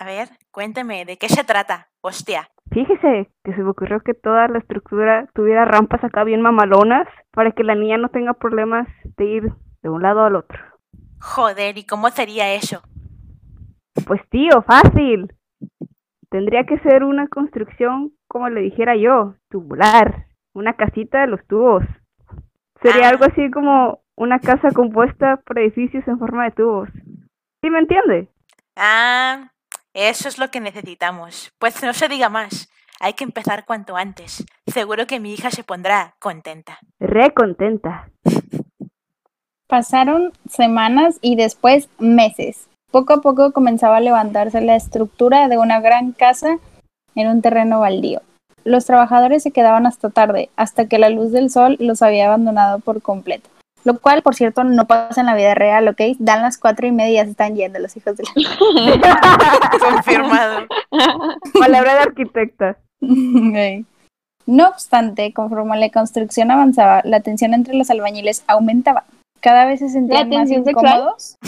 A 0.02 0.04
ver, 0.04 0.30
cuénteme, 0.50 1.04
¿de 1.04 1.16
qué 1.16 1.28
se 1.28 1.44
trata? 1.44 1.86
Hostia. 2.00 2.48
Fíjese 2.72 3.30
que 3.44 3.54
se 3.54 3.62
me 3.62 3.70
ocurrió 3.70 4.00
que 4.00 4.14
toda 4.14 4.48
la 4.48 4.58
estructura 4.58 5.28
tuviera 5.32 5.64
rampas 5.64 6.02
acá 6.02 6.24
bien 6.24 6.42
mamalonas 6.42 7.06
para 7.30 7.52
que 7.52 7.62
la 7.62 7.76
niña 7.76 7.98
no 7.98 8.08
tenga 8.08 8.32
problemas 8.32 8.88
de 9.16 9.24
ir 9.24 9.52
de 9.80 9.88
un 9.88 10.02
lado 10.02 10.24
al 10.24 10.34
otro. 10.34 10.58
Joder, 11.20 11.78
¿y 11.78 11.86
cómo 11.86 12.08
sería 12.08 12.52
eso? 12.52 12.82
Pues 14.04 14.20
tío, 14.28 14.62
fácil. 14.62 15.32
Tendría 16.30 16.64
que 16.66 16.80
ser 16.80 17.04
una 17.04 17.28
construcción, 17.28 18.10
como 18.26 18.48
le 18.48 18.60
dijera 18.62 18.96
yo, 18.96 19.36
tubular. 19.50 20.26
Una 20.52 20.72
casita 20.74 21.20
de 21.20 21.28
los 21.28 21.46
tubos. 21.46 21.84
Sería 22.82 23.06
Ah. 23.06 23.10
algo 23.10 23.24
así 23.24 23.52
como 23.52 24.00
una 24.16 24.40
casa 24.40 24.72
compuesta 24.72 25.36
por 25.46 25.60
edificios 25.60 26.02
en 26.08 26.18
forma 26.18 26.42
de 26.46 26.50
tubos. 26.50 26.88
¿Sí 27.62 27.70
me 27.70 27.78
entiende? 27.78 28.28
Ah, 28.74 29.51
eso 29.94 30.28
es 30.28 30.38
lo 30.38 30.50
que 30.50 30.60
necesitamos. 30.60 31.52
Pues 31.58 31.82
no 31.82 31.92
se 31.92 32.08
diga 32.08 32.28
más. 32.28 32.68
Hay 33.00 33.14
que 33.14 33.24
empezar 33.24 33.64
cuanto 33.64 33.96
antes. 33.96 34.44
Seguro 34.66 35.06
que 35.06 35.20
mi 35.20 35.34
hija 35.34 35.50
se 35.50 35.64
pondrá 35.64 36.14
contenta. 36.18 36.78
Re 37.00 37.34
contenta. 37.34 38.08
Pasaron 39.66 40.32
semanas 40.48 41.18
y 41.20 41.36
después 41.36 41.88
meses. 41.98 42.68
Poco 42.90 43.14
a 43.14 43.20
poco 43.20 43.52
comenzaba 43.52 43.96
a 43.96 44.00
levantarse 44.00 44.60
la 44.60 44.76
estructura 44.76 45.48
de 45.48 45.58
una 45.58 45.80
gran 45.80 46.12
casa 46.12 46.58
en 47.14 47.28
un 47.28 47.42
terreno 47.42 47.80
baldío. 47.80 48.20
Los 48.64 48.84
trabajadores 48.84 49.42
se 49.42 49.50
quedaban 49.50 49.86
hasta 49.86 50.10
tarde, 50.10 50.50
hasta 50.56 50.86
que 50.86 50.98
la 50.98 51.08
luz 51.08 51.32
del 51.32 51.50
sol 51.50 51.76
los 51.80 52.02
había 52.02 52.26
abandonado 52.26 52.78
por 52.78 53.02
completo. 53.02 53.48
Lo 53.84 53.98
cual, 53.98 54.22
por 54.22 54.34
cierto, 54.34 54.62
no 54.64 54.86
pasa 54.86 55.20
en 55.20 55.26
la 55.26 55.34
vida 55.34 55.54
real, 55.54 55.88
¿ok? 55.88 56.00
Dan 56.18 56.42
las 56.42 56.56
cuatro 56.58 56.86
y 56.86 56.92
media, 56.92 57.24
se 57.24 57.30
están 57.32 57.56
yendo 57.56 57.78
los 57.78 57.96
hijos 57.96 58.16
de 58.16 58.24
la... 58.24 59.20
Confirmado. 59.80 60.66
Palabra 61.58 61.94
de 61.94 62.00
arquitecta. 62.00 62.76
No 64.44 64.66
obstante, 64.68 65.32
conforme 65.32 65.78
la 65.78 65.88
construcción 65.90 66.50
avanzaba, 66.50 67.00
la 67.04 67.20
tensión 67.20 67.54
entre 67.54 67.74
los 67.74 67.90
albañiles 67.90 68.42
aumentaba. 68.48 69.04
Cada 69.40 69.66
vez 69.66 69.78
se 69.78 69.88
sentían 69.88 70.28
más 70.30 70.50
incómodos. 70.50 71.36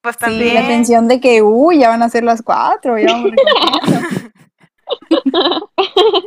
Pues 0.00 0.14
Sí, 0.14 0.20
también. 0.20 0.54
la 0.54 0.66
tensión 0.68 1.08
de 1.08 1.18
que, 1.20 1.42
uy, 1.42 1.80
ya 1.80 1.88
van 1.88 2.04
a 2.04 2.08
ser 2.08 2.22
las 2.22 2.40
cuatro, 2.40 2.96
ya 2.98 3.10
vamos 3.14 3.32
recogiendo. 3.32 4.30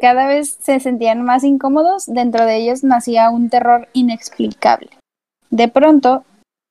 Cada 0.01 0.27
vez 0.27 0.57
se 0.61 0.81
sentían 0.81 1.23
más 1.23 1.45
incómodos, 1.45 2.05
dentro 2.05 2.45
de 2.45 2.57
ellos 2.57 2.83
nacía 2.83 3.29
un 3.29 3.49
terror 3.49 3.87
inexplicable. 3.93 4.89
De 5.51 5.67
pronto, 5.67 6.23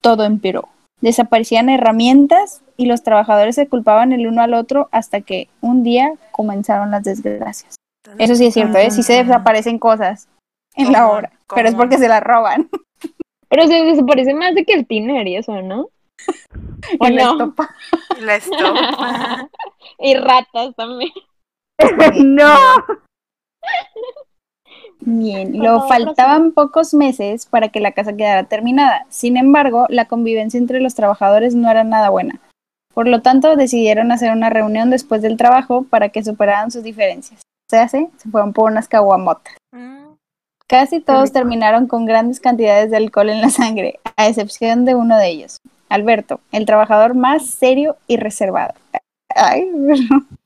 todo 0.02 0.24
empeoró. 0.24 0.68
Desaparecían 1.00 1.68
herramientas 1.68 2.62
y 2.76 2.86
los 2.86 3.02
trabajadores 3.02 3.54
se 3.54 3.68
culpaban 3.68 4.12
el 4.12 4.26
uno 4.26 4.42
al 4.42 4.54
otro 4.54 4.88
hasta 4.90 5.20
que 5.20 5.48
un 5.60 5.82
día 5.82 6.12
comenzaron 6.32 6.90
las 6.90 7.04
desgracias. 7.04 7.76
Eso 8.18 8.34
sí 8.34 8.46
es 8.46 8.54
cierto, 8.54 8.78
¿eh? 8.78 8.90
Sí 8.90 9.02
se 9.02 9.22
desaparecen 9.22 9.78
cosas 9.78 10.28
en 10.74 10.92
la 10.92 11.02
¿Cómo? 11.02 11.12
obra, 11.14 11.32
pero 11.54 11.68
es 11.68 11.74
porque 11.74 11.98
se 11.98 12.08
las 12.08 12.22
roban. 12.22 12.68
Pero 13.52 13.66
se 13.66 13.82
desaparece 13.82 14.32
más 14.32 14.54
de 14.54 14.64
que 14.64 14.74
el 14.74 14.86
tiner 14.86 15.26
y 15.26 15.34
eso, 15.34 15.60
¿no? 15.60 15.88
¿O 17.00 17.06
Y 17.08 17.12
la 17.12 17.24
no? 17.24 17.32
estopa. 17.32 17.74
La 18.20 18.36
estopa. 18.36 19.50
Y 19.98 20.14
ratas 20.18 20.76
también. 20.76 21.10
no. 22.24 22.54
Bien, 25.00 25.58
lo 25.58 25.86
faltaban 25.88 26.52
pocos 26.52 26.94
meses 26.94 27.46
para 27.46 27.68
que 27.68 27.80
la 27.80 27.92
casa 27.92 28.14
quedara 28.14 28.44
terminada. 28.44 29.06
Sin 29.08 29.36
embargo, 29.36 29.86
la 29.88 30.06
convivencia 30.06 30.58
entre 30.58 30.80
los 30.80 30.94
trabajadores 30.94 31.54
no 31.54 31.70
era 31.70 31.84
nada 31.84 32.10
buena. 32.10 32.40
Por 32.92 33.08
lo 33.08 33.22
tanto, 33.22 33.56
decidieron 33.56 34.12
hacer 34.12 34.32
una 34.32 34.50
reunión 34.50 34.90
después 34.90 35.22
del 35.22 35.36
trabajo 35.36 35.84
para 35.88 36.10
que 36.10 36.24
superaran 36.24 36.70
sus 36.70 36.82
diferencias. 36.82 37.40
Se 37.70 37.78
hace, 37.78 38.08
se 38.16 38.28
fueron 38.28 38.52
por 38.52 38.70
unas 38.70 38.88
caguamotas. 38.88 39.54
Mm, 39.72 40.00
Casi 40.70 41.00
todos 41.00 41.32
terminaron 41.32 41.88
con 41.88 42.06
grandes 42.06 42.38
cantidades 42.38 42.92
de 42.92 42.96
alcohol 42.96 43.28
en 43.30 43.40
la 43.40 43.50
sangre, 43.50 43.98
a 44.16 44.28
excepción 44.28 44.84
de 44.84 44.94
uno 44.94 45.18
de 45.18 45.28
ellos, 45.28 45.56
Alberto, 45.88 46.38
el 46.52 46.64
trabajador 46.64 47.16
más 47.16 47.44
serio 47.44 47.96
y 48.06 48.18
reservado. 48.18 48.74
Ay, 49.34 49.68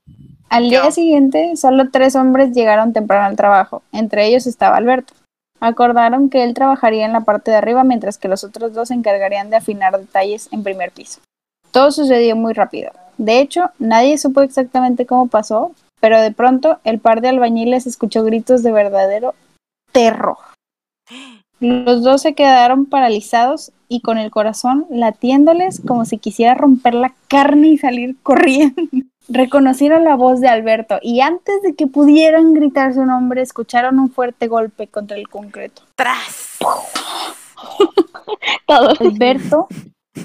Al 0.55 0.69
día 0.69 0.85
Yo. 0.85 0.91
siguiente, 0.91 1.57
solo 1.57 1.89
tres 1.91 2.15
hombres 2.15 2.53
llegaron 2.53 2.93
temprano 2.93 3.25
al 3.25 3.35
trabajo, 3.35 3.83
entre 3.91 4.25
ellos 4.25 4.47
estaba 4.47 4.77
Alberto. 4.77 5.13
Acordaron 5.59 6.29
que 6.29 6.45
él 6.45 6.53
trabajaría 6.53 7.05
en 7.05 7.11
la 7.11 7.25
parte 7.25 7.51
de 7.51 7.57
arriba 7.57 7.83
mientras 7.83 8.17
que 8.17 8.29
los 8.29 8.45
otros 8.45 8.73
dos 8.73 8.87
se 8.87 8.93
encargarían 8.93 9.49
de 9.49 9.57
afinar 9.57 9.99
detalles 9.99 10.47
en 10.53 10.63
primer 10.63 10.91
piso. 10.91 11.19
Todo 11.71 11.91
sucedió 11.91 12.37
muy 12.37 12.53
rápido. 12.53 12.91
De 13.17 13.41
hecho, 13.41 13.71
nadie 13.79 14.17
supo 14.17 14.39
exactamente 14.43 15.05
cómo 15.05 15.27
pasó, 15.27 15.73
pero 15.99 16.21
de 16.21 16.31
pronto 16.31 16.79
el 16.85 16.99
par 16.99 17.19
de 17.19 17.27
albañiles 17.27 17.85
escuchó 17.85 18.23
gritos 18.23 18.63
de 18.63 18.71
verdadero 18.71 19.35
terror. 19.91 20.37
Los 21.59 22.01
dos 22.01 22.21
se 22.21 22.33
quedaron 22.33 22.85
paralizados 22.85 23.73
y 23.87 24.01
con 24.01 24.17
el 24.17 24.31
corazón 24.31 24.85
latiéndoles 24.89 25.81
como 25.85 26.05
si 26.05 26.17
quisiera 26.17 26.55
romper 26.55 26.93
la 26.93 27.13
carne 27.27 27.69
y 27.69 27.77
salir 27.77 28.15
corriendo. 28.23 28.83
Reconocieron 29.27 30.03
la 30.03 30.15
voz 30.15 30.39
de 30.39 30.47
Alberto 30.47 30.99
y 31.01 31.21
antes 31.21 31.61
de 31.63 31.73
que 31.73 31.87
pudieran 31.87 32.53
gritar 32.53 32.93
su 32.93 33.05
nombre, 33.05 33.41
escucharon 33.41 33.99
un 33.99 34.11
fuerte 34.11 34.47
golpe 34.47 34.87
contra 34.87 35.17
el 35.17 35.27
concreto. 35.27 35.81
¡Tras! 35.95 36.59
Alberto 38.67 39.67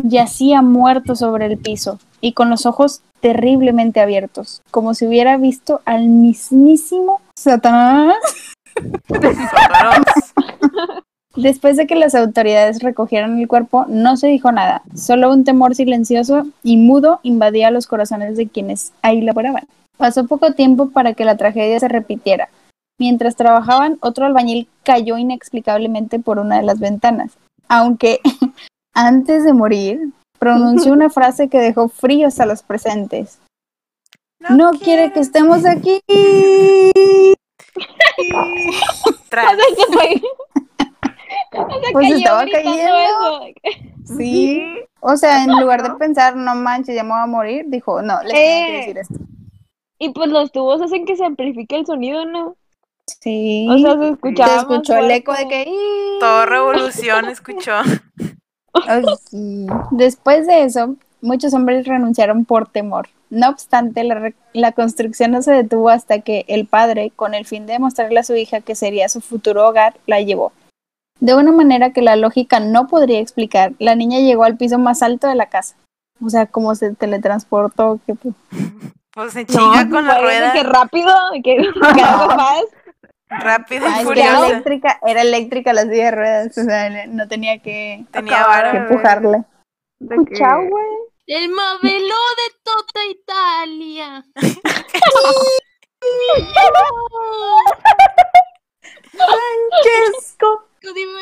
yacía 0.02 0.62
muerto 0.62 1.17
sobre 1.17 1.47
el 1.47 1.59
piso 1.59 1.99
y 2.21 2.35
con 2.35 2.50
los 2.50 2.67
ojos 2.67 3.02
terriblemente 3.21 4.00
abiertos, 4.00 4.62
como 4.71 4.95
si 4.95 5.07
hubiera 5.07 5.37
visto 5.37 5.81
al 5.85 6.09
mismísimo 6.09 7.21
Satanás. 7.35 8.17
Después 11.37 11.76
de 11.76 11.87
que 11.87 11.94
las 11.94 12.14
autoridades 12.16 12.80
recogieron 12.82 13.38
el 13.38 13.46
cuerpo, 13.46 13.84
no 13.88 14.16
se 14.16 14.26
dijo 14.26 14.50
nada, 14.50 14.82
solo 14.96 15.30
un 15.30 15.44
temor 15.44 15.75
silencioso 15.76 16.46
y 16.64 16.76
mudo 16.76 17.20
invadía 17.22 17.70
los 17.70 17.87
corazones 17.87 18.37
de 18.37 18.49
quienes 18.49 18.92
ahí 19.02 19.20
laboraban. 19.20 19.64
Pasó 19.96 20.26
poco 20.26 20.52
tiempo 20.54 20.90
para 20.90 21.14
que 21.14 21.25
la 21.25 21.37
tragedia 21.37 21.78
se 21.78 21.87
repitiera. 21.88 22.49
Mientras 22.99 23.37
trabajaban, 23.37 23.96
otro 24.00 24.26
albañil 24.26 24.68
cayó 24.82 25.18
inexplicablemente 25.18 26.18
por 26.18 26.38
una 26.38 26.56
de 26.56 26.64
las 26.64 26.80
ventanas, 26.80 27.32
aunque 27.68 28.20
antes 28.94 29.44
de 29.44 29.52
morir 29.52 30.10
pronunció 30.38 30.92
una 30.92 31.10
frase 31.10 31.49
que 31.49 31.58
dejó 31.60 31.88
fríos 31.88 32.40
a 32.40 32.46
los 32.46 32.62
presentes. 32.62 33.38
No 34.49 34.72
quiere 34.72 35.12
que 35.12 35.20
estemos 35.20 35.64
aquí. 35.64 36.00
Tras. 39.28 39.52
O 39.54 39.56
sea, 39.56 39.64
que 39.76 39.92
fue- 39.92 40.16
o 40.16 40.22
sea, 40.22 40.50
Pues 41.50 42.04
cayó 42.09 42.16
estaba 42.16 42.45
cayendo. 42.47 42.97
eso. 42.97 43.40
Sí. 44.16 44.62
O 45.02 45.16
sea, 45.16 45.45
en 45.45 45.59
lugar 45.59 45.83
de 45.83 45.95
pensar, 45.97 46.37
no 46.37 46.54
manches, 46.54 46.95
ya 46.95 47.02
me 47.02 47.12
voy 47.12 47.21
a 47.23 47.26
morir, 47.26 47.64
dijo, 47.69 48.02
no, 48.02 48.23
les 48.23 48.33
tengo 48.35 48.35
que 48.35 48.69
Eh. 48.75 48.76
decir 48.80 48.99
esto. 48.99 49.14
Y 49.99 50.11
pues 50.11 50.28
los 50.28 50.52
tubos 50.52 50.83
hacen 50.83 51.07
que 51.07 51.16
se 51.16 51.25
amplifique 51.25 51.75
el 51.76 51.87
sonido, 51.87 52.26
¿no? 52.26 52.54
Sí. 53.07 53.66
O 53.71 53.78
sea, 53.78 53.92
se 53.95 53.99
Se 54.00 54.09
escuchaba 54.12 54.52
más 54.52 54.61
escuchó 54.61 54.97
el 54.97 55.11
eco 55.11 55.33
de 55.33 55.49
que... 55.49 55.73
Todo 56.21 56.45
revolución 56.45 57.30
escuchó. 57.30 57.73
Sí. 59.30 59.66
Después 59.92 60.47
de 60.47 60.64
eso, 60.64 60.97
muchos 61.23 61.54
hombres 61.54 61.87
renunciaron 61.87 62.45
por 62.45 62.69
temor. 62.69 63.09
No 63.30 63.49
obstante, 63.49 64.04
la, 64.04 64.16
re- 64.16 64.35
la 64.52 64.73
construcción 64.73 65.30
no 65.30 65.40
se 65.40 65.52
detuvo 65.52 65.88
hasta 65.88 66.21
que 66.21 66.45
el 66.49 66.66
padre, 66.66 67.11
con 67.16 67.33
el 67.35 67.47
fin 67.47 67.64
de 67.66 67.73
demostrarle 67.75 68.21
a 68.21 68.25
su 68.25 68.35
hija 68.37 68.61
que 68.61 68.75
sería 68.75 69.09
su 69.09 69.21
futuro 69.21 69.66
hogar, 69.66 69.95
la 70.07 70.21
llevó. 70.21 70.52
De 71.21 71.35
una 71.35 71.53
manera 71.53 71.93
que 71.93 72.00
la 72.03 72.17
lógica 72.17 72.61
no 72.61 72.87
podría 72.89 73.21
explicar, 73.21 73.73
la 73.79 73.95
niña 73.95 74.19
llegó 74.21 74.45
al 74.45 74.57
piso 74.57 74.79
más 74.79 75.03
alto 75.03 75.27
de 75.29 75.35
la 75.35 75.49
casa. 75.50 75.77
O 76.25 76.31
sea, 76.31 76.47
como 76.47 76.75
se 76.75 76.95
teletransportó, 76.95 77.99
que 78.07 78.15
pues, 78.15 78.35
Pues 79.12 79.33
se 79.33 79.45
chinga 79.47 79.89
con 79.89 80.07
la 80.07 80.21
rueda. 80.21 80.53
Que 80.53 80.62
rápido, 80.62 81.15
que 81.43 81.43
que 81.43 81.57
algo 82.03 82.35
más. 82.35 82.62
Rápido 83.29 83.87
y 83.87 83.91
es 84.00 84.07
que 84.09 84.21
era 84.21 84.47
eléctrica, 84.47 84.99
era 85.07 85.23
eléctrica 85.23 85.73
la 85.73 85.83
silla 85.83 86.05
de 86.07 86.11
ruedas, 86.11 86.59
o 86.59 86.65
sea, 86.65 87.07
no 87.07 87.29
tenía 87.29 87.59
que, 87.62 88.05
Tenía 88.11 88.39
Acabar 88.41 88.65
vara. 88.65 88.73
que 88.73 88.79
empujarle. 88.79 89.45
De 90.00 90.17
que- 90.17 90.23
Escucha, 90.23 90.57
güey. 90.57 90.85
El 91.29 91.49
modelo 91.50 92.17
de 92.41 92.50
toda 92.65 93.07
Italia. 93.09 94.25
¡Francesco! 99.12 100.65
Dime 100.82 101.20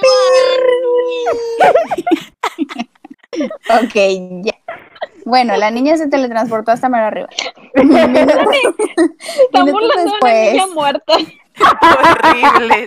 Ok, 3.70 3.94
ya. 4.44 4.54
Bueno, 5.24 5.56
la 5.56 5.70
niña 5.70 5.96
se 5.96 6.08
teletransportó 6.08 6.72
hasta 6.72 6.88
mero 6.88 7.06
arriba. 7.06 7.28
Minutos, 7.74 8.32
una 9.52 10.02
después, 10.02 10.52
niña 10.52 10.66
muerta. 10.68 11.12
Horribles. 11.82 12.86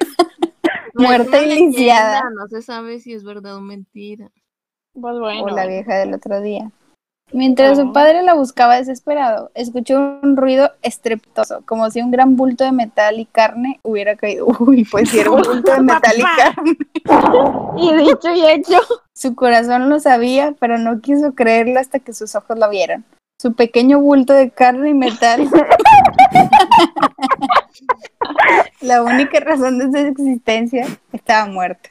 Muerta 0.94 1.42
y 1.42 1.56
lisiada. 1.56 2.24
No 2.36 2.48
se 2.48 2.62
sabe 2.62 3.00
si 3.00 3.14
es 3.14 3.24
verdad 3.24 3.56
o 3.58 3.62
mentira. 3.62 4.32
Pues 4.94 5.20
bueno. 5.20 5.44
o 5.44 5.50
la 5.50 5.66
vieja 5.68 5.96
del 5.96 6.14
otro 6.14 6.42
día. 6.42 6.72
Mientras 7.34 7.78
Oh. 7.80 7.84
su 7.84 7.94
padre 7.94 8.24
la 8.24 8.34
buscaba 8.34 8.76
desesperado, 8.76 9.52
escuchó 9.54 10.20
un 10.22 10.36
ruido 10.36 10.72
estrepitoso, 10.82 11.62
como 11.66 11.90
si 11.90 12.02
un 12.02 12.12
gran 12.12 12.36
bulto 12.36 12.64
de 12.64 12.72
metal 12.72 13.20
y 13.20 13.26
carne 13.26 13.80
hubiera 13.84 14.16
caído. 14.16 14.48
Uy, 14.60 14.84
pues 14.84 15.10
sí, 15.10 15.20
era 15.20 15.32
un 15.32 15.42
bulto 15.42 15.72
de 15.72 15.82
metal 15.82 16.14
y 16.18 16.22
carne. 16.38 16.78
Y 17.78 17.94
dicho 17.96 18.34
y 18.34 18.46
hecho. 18.46 18.80
Su 19.14 19.36
corazón 19.36 19.90
lo 19.90 20.00
sabía, 20.00 20.56
pero 20.60 20.78
no 20.78 21.00
quiso 21.00 21.34
creerlo 21.34 21.80
hasta 21.80 22.00
que 22.00 22.14
sus 22.14 22.36
ojos 22.36 22.58
lo 22.58 22.70
vieron. 22.70 23.06
Su 23.40 23.54
pequeño 23.54 24.00
bulto 24.00 24.34
de 24.34 24.52
carne 24.52 24.90
y 24.90 24.94
metal. 24.94 25.48
La 28.82 29.04
única 29.04 29.40
razón 29.40 29.78
de 29.78 29.92
su 29.92 30.08
existencia 30.08 30.88
estaba 31.12 31.46
muerta. 31.46 31.90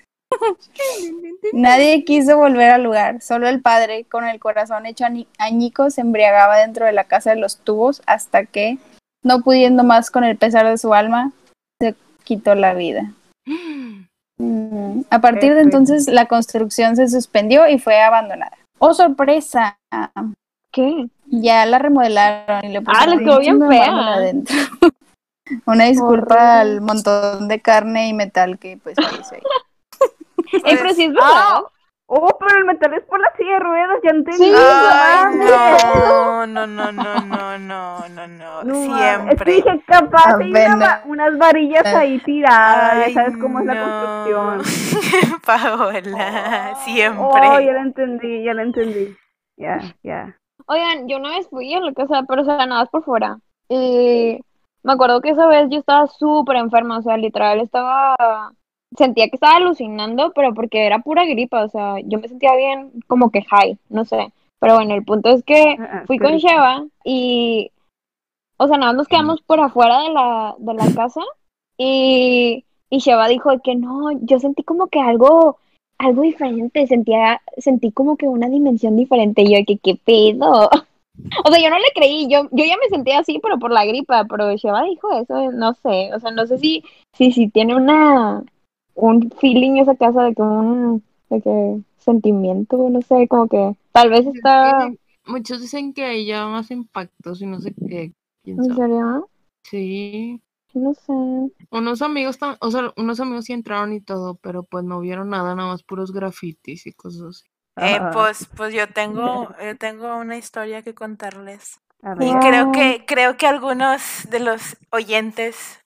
Nadie 1.52 2.04
quiso 2.04 2.37
volver 2.37 2.70
al 2.70 2.82
lugar, 2.84 3.20
solo 3.22 3.49
el 3.49 3.60
padre, 3.60 4.04
con 4.04 4.25
el 4.26 4.38
corazón 4.38 4.86
hecho 4.86 5.04
añi- 5.04 5.26
añicos, 5.38 5.95
se 5.95 6.00
embriagaba 6.02 6.58
dentro 6.58 6.86
de 6.86 6.93
la 6.93 7.04
casa 7.04 7.30
de 7.30 7.36
los 7.36 7.58
tubos 7.58 8.02
hasta 8.06 8.45
que, 8.47 8.78
no 9.25 9.40
pudiendo 9.43 9.82
más 9.82 10.10
con 10.10 10.25
el 10.25 10.36
pesar 10.36 10.66
de 10.69 10.78
su 10.78 10.95
alma, 10.95 11.32
se 11.80 11.95
quitó 12.25 12.54
la 12.54 12.75
vida. 12.75 13.12
Mm, 14.38 15.00
A 15.10 15.21
partir 15.21 15.54
de 15.54 15.60
entonces 15.62 16.06
la 16.06 16.26
construcción 16.26 16.97
se 16.97 17.08
suspendió 17.08 17.66
y 17.69 17.78
fue 17.78 18.00
abandonada. 18.00 18.56
¡Oh, 18.78 18.95
sorpresa! 18.95 19.76
¿Qué? 20.73 21.08
Ya 21.26 21.66
la 21.66 21.78
remodelaron 21.78 22.64
y 22.64 22.69
le 22.69 22.78
Ah, 22.78 22.82
pusieron 22.84 23.19
le 23.19 23.25
quedó 23.25 23.38
bien 23.40 23.60
fea. 23.69 24.14
adentro. 24.14 24.56
Una 25.66 25.84
disculpa 25.86 26.60
al 26.60 26.80
montón 26.80 27.49
de 27.49 27.60
carne 27.60 28.08
y 28.08 28.14
metal 28.14 28.58
que 28.58 28.78
pues 28.80 28.97
ahí. 28.99 29.40
Eh, 30.52 30.60
pero 30.65 30.91
sí 30.95 31.04
es 31.04 31.13
verdad. 31.13 31.63
Oh, 32.13 32.36
pero 32.41 32.58
el 32.58 32.65
metal 32.65 32.93
es 32.95 33.04
por 33.04 33.21
la 33.21 33.32
silla 33.36 33.52
de 33.52 33.58
ruedas, 33.60 33.99
ya 34.02 34.10
entendí. 34.10 34.45
Sí, 34.45 34.52
Ay, 34.52 35.39
Ah, 35.43 36.45
no, 36.45 36.47
no, 36.47 36.67
no, 36.67 36.91
no, 36.93 37.21
no, 37.21 37.58
no, 37.60 38.08
no, 38.08 38.26
no. 38.26 38.65
no 38.65 38.75
mames. 38.75 39.32
Es 39.32 39.43
que 39.43 39.52
Siempre. 39.52 39.52
dije, 39.52 39.84
capaz 39.86 40.34
hay 40.41 40.50
una 40.50 40.76
va- 40.76 41.02
unas 41.06 41.39
varillas 41.39 41.86
ahí 41.86 42.19
tiradas, 42.21 42.93
Ay, 42.95 43.15
ya 43.15 43.21
sabes 43.23 43.39
cómo 43.41 43.60
es 43.60 43.67
la 43.67 44.25
construcción. 44.25 45.41
Paola, 45.47 46.71
Oh, 46.73 46.84
siempre. 46.84 47.65
ya 47.67 47.73
la 47.73 47.80
entendí, 47.82 48.43
ya 48.45 48.54
la 48.54 48.63
entendí. 48.63 49.17
Ya, 49.56 49.78
ya. 50.02 50.36
Oigan, 50.67 51.06
yo 51.08 51.19
una 51.19 51.30
vez 51.30 51.49
fui 51.49 51.73
a 51.75 51.80
la 51.80 51.93
casa, 51.93 52.25
pero 52.26 52.43
o 52.43 52.45
sea, 52.45 52.56
nada 52.67 52.80
más 52.80 52.89
por 52.89 53.04
fuera. 53.04 53.39
Y 53.69 54.41
me 54.82 54.93
acuerdo 54.93 55.21
que 55.21 55.30
esa 55.30 55.47
vez 55.47 55.69
yo 55.71 55.78
estaba 55.78 56.06
súper 56.08 56.56
enferma, 56.56 56.99
o 56.99 57.02
sea, 57.02 57.17
literal 57.17 57.60
estaba, 57.60 58.52
sentía 58.97 59.29
que 59.29 59.37
estaba 59.37 59.57
alucinando, 59.57 60.33
pero 60.35 60.55
porque 60.55 60.87
era 60.87 61.00
pura 61.00 61.25
gripa, 61.25 61.65
o 61.65 61.69
sea, 61.69 61.97
yo 62.05 62.19
me 62.19 62.29
sentía 62.29 62.55
bien 62.57 62.91
como 63.07 63.31
que 63.31 63.43
high, 63.43 63.79
no 63.89 64.05
sé. 64.05 64.33
Pero 64.61 64.75
bueno, 64.75 64.95
el 64.95 65.05
punto 65.05 65.31
es 65.31 65.43
que 65.43 65.76
Ah, 65.79 65.89
ah, 65.93 66.03
fui 66.07 66.19
con. 66.19 66.37
Sheva 66.37 66.85
y, 67.05 67.71
o 68.59 68.67
sea, 68.67 68.76
nada 68.76 68.93
más 68.93 68.99
nos 68.99 69.09
quedamos 69.09 69.41
por 69.43 69.61
afuera 69.61 70.00
de 70.03 70.11
la, 70.11 70.55
de 70.59 70.75
la 70.75 70.95
casa 70.95 71.23
y, 71.79 72.65
y 72.91 72.99
Sheva 72.99 73.29
dijo 73.29 73.59
que 73.63 73.75
no, 73.75 74.11
yo 74.21 74.39
sentí 74.39 74.63
como 74.63 74.89
que 74.89 75.00
algo, 75.00 75.59
algo 75.99 76.23
diferente, 76.23 76.87
sentía, 76.87 77.41
sentí 77.57 77.93
como 77.93 78.17
que 78.17 78.26
una 78.26 78.49
dimensión 78.49 78.97
diferente, 78.97 79.43
y 79.43 79.55
yo 79.55 79.65
que 79.67 79.79
qué 79.79 79.97
pedo. 79.97 80.69
O 81.45 81.50
sea, 81.50 81.61
yo 81.61 81.69
no 81.69 81.79
le 81.79 81.93
creí, 81.95 82.29
yo, 82.31 82.45
yo 82.50 82.65
ya 82.65 82.79
me 82.79 82.89
sentía 82.89 83.19
así, 83.19 83.41
pero 83.43 83.59
por 83.59 83.71
la 83.71 83.85
gripa, 83.85 84.25
pero 84.25 84.57
Sheva 84.57 84.85
dijo 84.85 85.13
eso, 85.13 85.53
no 85.53 85.75
sé, 85.75 86.15
o 86.15 86.21
sea, 86.21 86.31
no 86.31 86.47
sé 86.47 86.57
si, 86.57 86.83
si, 87.15 87.31
si 87.33 87.49
tiene 87.49 87.76
una, 87.76 88.43
un 88.95 89.31
feeling 89.39 89.76
esa 89.79 89.95
casa 89.95 90.25
de 90.25 90.35
que 90.35 90.43
un, 90.43 91.03
de 91.29 91.41
que 91.41 91.81
sentimiento, 91.99 92.89
no 92.91 93.03
sé, 93.03 93.29
como 93.29 93.49
que 93.49 93.75
tal 93.93 94.11
vez 94.11 94.26
está, 94.26 94.91
Muchos 95.26 95.61
dicen 95.61 95.93
que 95.93 96.11
ella 96.13 96.47
más 96.47 96.71
impactos 96.71 97.41
y 97.43 97.47
no 97.47 97.61
sé 97.61 97.75
qué. 97.75 98.13
¿Quién 98.43 98.59
¿en 98.59 98.65
sabe? 98.65 98.76
serio? 98.76 99.29
Sí. 99.65 100.41
No 100.73 100.95
sé. 100.95 101.13
Unos 101.71 102.00
amigos, 102.03 102.39
o 102.61 102.71
sea, 102.71 102.93
unos 102.97 103.21
amigos 103.21 103.45
sí 103.45 103.53
entraron 103.53 103.93
y 103.93 104.00
todo, 104.00 104.37
pero 104.37 104.63
pues 104.63 104.85
no 104.85 105.00
vieron 105.00 105.29
nada, 105.29 105.55
nada 105.55 105.69
más 105.69 105.83
puros 105.83 106.13
grafitis 106.13 106.87
y 106.87 106.93
cosas 106.93 107.23
así. 107.23 107.45
Eh, 107.76 107.99
Ah, 108.00 108.11
pues, 108.13 108.49
pues 108.57 108.75
yo 108.75 108.89
tengo, 108.89 109.49
yo 109.65 109.76
tengo 109.79 110.17
una 110.17 110.37
historia 110.37 110.83
que 110.83 110.95
contarles. 110.95 111.81
Y 112.21 112.33
creo 112.41 112.73
que, 112.73 113.05
creo 113.07 113.37
que 113.37 113.47
algunos 113.47 114.26
de 114.31 114.41
los 114.41 114.76
oyentes 114.91 115.79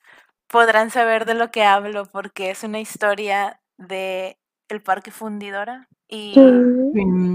podrán 0.55 0.93
saber 0.93 1.25
de 1.25 1.35
lo 1.35 1.51
que 1.51 1.64
hablo, 1.64 2.07
porque 2.07 2.51
es 2.51 2.62
una 2.62 2.79
historia 2.79 3.61
de 3.77 4.38
el 4.69 4.81
Parque 4.81 5.11
Fundidora. 5.11 5.88
Y, 6.07 6.33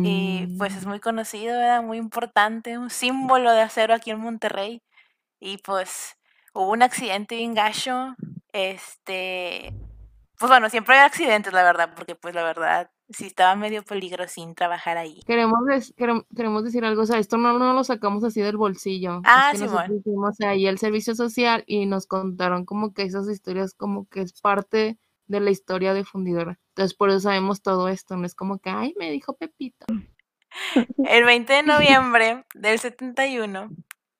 y 0.06 0.56
pues 0.58 0.74
es 0.78 0.86
muy 0.86 1.02
conocido, 1.02 1.60
era 1.60 1.82
muy 1.82 1.98
importante, 1.98 2.78
un 2.78 2.90
símbolo 2.90 3.52
de 3.52 3.60
acero 3.60 3.94
aquí 3.94 4.12
en 4.12 4.22
Monterrey. 4.22 4.82
Y 5.38 5.58
pues 5.58 6.16
hubo 6.54 6.72
un 6.72 6.82
accidente 6.82 7.36
bien 7.36 7.54
gacho. 7.56 8.16
Este, 8.54 9.74
pues 10.38 10.50
bueno, 10.50 10.70
siempre 10.70 10.96
hay 10.96 11.06
accidentes, 11.06 11.52
la 11.52 11.64
verdad, 11.64 11.90
porque 11.98 12.16
pues 12.16 12.34
la 12.34 12.44
verdad 12.44 12.90
sí 13.10 13.26
estaba 13.26 13.56
medio 13.56 13.84
peligrosín 13.84 14.56
trabajar 14.56 14.98
ahí. 14.98 15.22
Queremos, 15.26 15.60
queremos 16.36 16.63
decir 16.63 16.86
algo, 16.86 17.02
o 17.02 17.06
sea, 17.06 17.19
esto 17.19 17.38
no, 17.38 17.58
no 17.58 17.74
lo 17.74 17.84
sacamos 17.84 18.24
así 18.24 18.41
del 18.41 18.58
bolsillo. 18.58 19.22
Ah, 19.26 19.52
es 19.54 19.62
que 19.62 19.67
Simón. 19.67 19.98
hicimos 19.98 20.39
ahí 20.41 20.67
el 20.67 20.78
servicio 20.78 21.15
social 21.15 21.63
y 21.65 21.86
nos 21.86 22.08
contaron 22.08 22.65
como 22.65 22.93
que 22.93 23.04
esas 23.04 23.28
historias 23.30 23.74
como 23.74 24.08
que 24.08 24.22
es 24.22 24.39
parte 24.41 24.98
de 25.28 25.39
la 25.39 25.52
historia 25.52 25.93
de 25.93 26.06
Fundidora. 26.06 26.60
Entonces 26.69 26.95
por 26.95 27.10
eso 27.10 27.22
sabemos 27.22 27.62
todo 27.62 27.88
esto, 27.88 28.17
no 28.17 28.26
es 28.26 28.36
como 28.36 28.60
que, 28.60 28.69
ay, 28.69 28.93
me 28.98 29.12
dijo 29.12 29.34
Pepito. 29.34 29.86
El 31.06 31.26
20 31.26 31.54
de 31.54 31.63
noviembre 31.63 32.45
del 32.56 32.80
71 32.80 33.69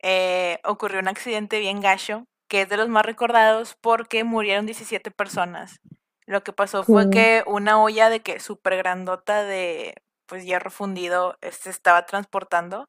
eh, 0.02 0.60
ocurrió 0.64 1.00
un 1.00 1.08
accidente 1.08 1.60
bien 1.60 1.82
gacho, 1.82 2.28
que 2.48 2.62
es 2.62 2.70
de 2.70 2.78
los 2.78 2.90
más 2.90 3.06
recordados 3.06 3.76
porque 3.82 4.24
murieron 4.24 4.66
17 4.66 5.12
personas. 5.12 5.82
Lo 6.30 6.44
que 6.44 6.54
pasó 6.54 6.84
fue 6.86 7.10
que 7.12 7.44
una 7.48 7.82
olla 7.84 8.10
de 8.10 8.22
que 8.22 8.40
súper 8.40 8.78
grandota 8.78 9.44
de 9.44 9.96
pues 10.28 10.46
hierro 10.46 10.72
fundido 10.72 11.38
se 11.52 11.72
estaba 11.72 12.06
transportando 12.06 12.88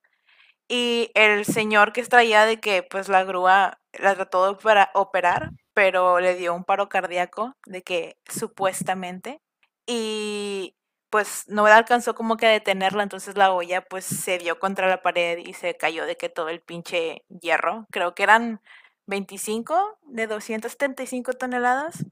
Y 0.69 1.11
el 1.15 1.45
señor 1.45 1.93
que 1.93 2.03
traía 2.05 2.45
de 2.47 2.61
que 2.61 2.83
pues 2.85 3.09
la 3.09 3.25
grúa 3.25 3.79
la 3.93 4.15
trató 4.15 4.45
de 4.45 4.51
opera- 4.53 4.91
operar, 4.95 5.51
pero 5.75 6.21
le 6.21 6.37
dio 6.37 6.55
un 6.55 6.65
paro 6.65 6.89
cardíaco 6.89 7.55
de 7.67 7.83
que 7.83 8.17
supuestamente. 8.29 9.41
Y 9.87 10.77
pues 11.11 11.45
no 11.49 11.67
alcanzó 11.67 12.15
como 12.15 12.37
que 12.37 12.47
a 12.47 12.51
detenerla, 12.51 13.03
entonces 13.03 13.37
la 13.37 13.53
olla 13.53 13.83
pues 13.83 14.05
se 14.05 14.39
dio 14.39 14.59
contra 14.61 14.89
la 14.89 15.03
pared 15.03 15.39
y 15.39 15.55
se 15.55 15.77
cayó 15.77 16.07
de 16.07 16.17
que 16.17 16.29
todo 16.29 16.49
el 16.51 16.61
pinche 16.61 17.25
hierro, 17.41 17.87
creo 17.91 18.15
que 18.15 18.23
eran 18.23 18.61
25 19.07 19.99
de 20.03 20.27
275 20.29 21.33
toneladas. 21.35 22.05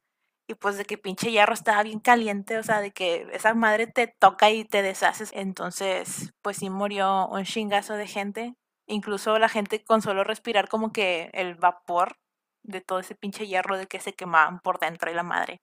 Y 0.48 0.54
pues 0.54 0.78
de 0.78 0.86
que 0.86 0.96
pinche 0.96 1.30
hierro 1.30 1.52
estaba 1.52 1.82
bien 1.82 2.00
caliente, 2.00 2.56
o 2.56 2.62
sea, 2.62 2.80
de 2.80 2.90
que 2.90 3.28
esa 3.32 3.52
madre 3.52 3.86
te 3.86 4.06
toca 4.06 4.50
y 4.50 4.64
te 4.64 4.80
deshaces. 4.80 5.30
Entonces, 5.34 6.32
pues 6.40 6.56
sí 6.56 6.70
murió 6.70 7.28
un 7.28 7.44
chingazo 7.44 7.94
de 7.94 8.06
gente. 8.06 8.54
Incluso 8.86 9.38
la 9.38 9.50
gente 9.50 9.84
con 9.84 10.00
solo 10.00 10.24
respirar 10.24 10.68
como 10.68 10.90
que 10.90 11.28
el 11.34 11.54
vapor 11.54 12.16
de 12.62 12.80
todo 12.80 13.00
ese 13.00 13.14
pinche 13.14 13.46
hierro 13.46 13.76
de 13.76 13.86
que 13.86 14.00
se 14.00 14.14
quemaban 14.14 14.60
por 14.60 14.78
dentro 14.78 15.10
y 15.10 15.14
la 15.14 15.22
madre. 15.22 15.60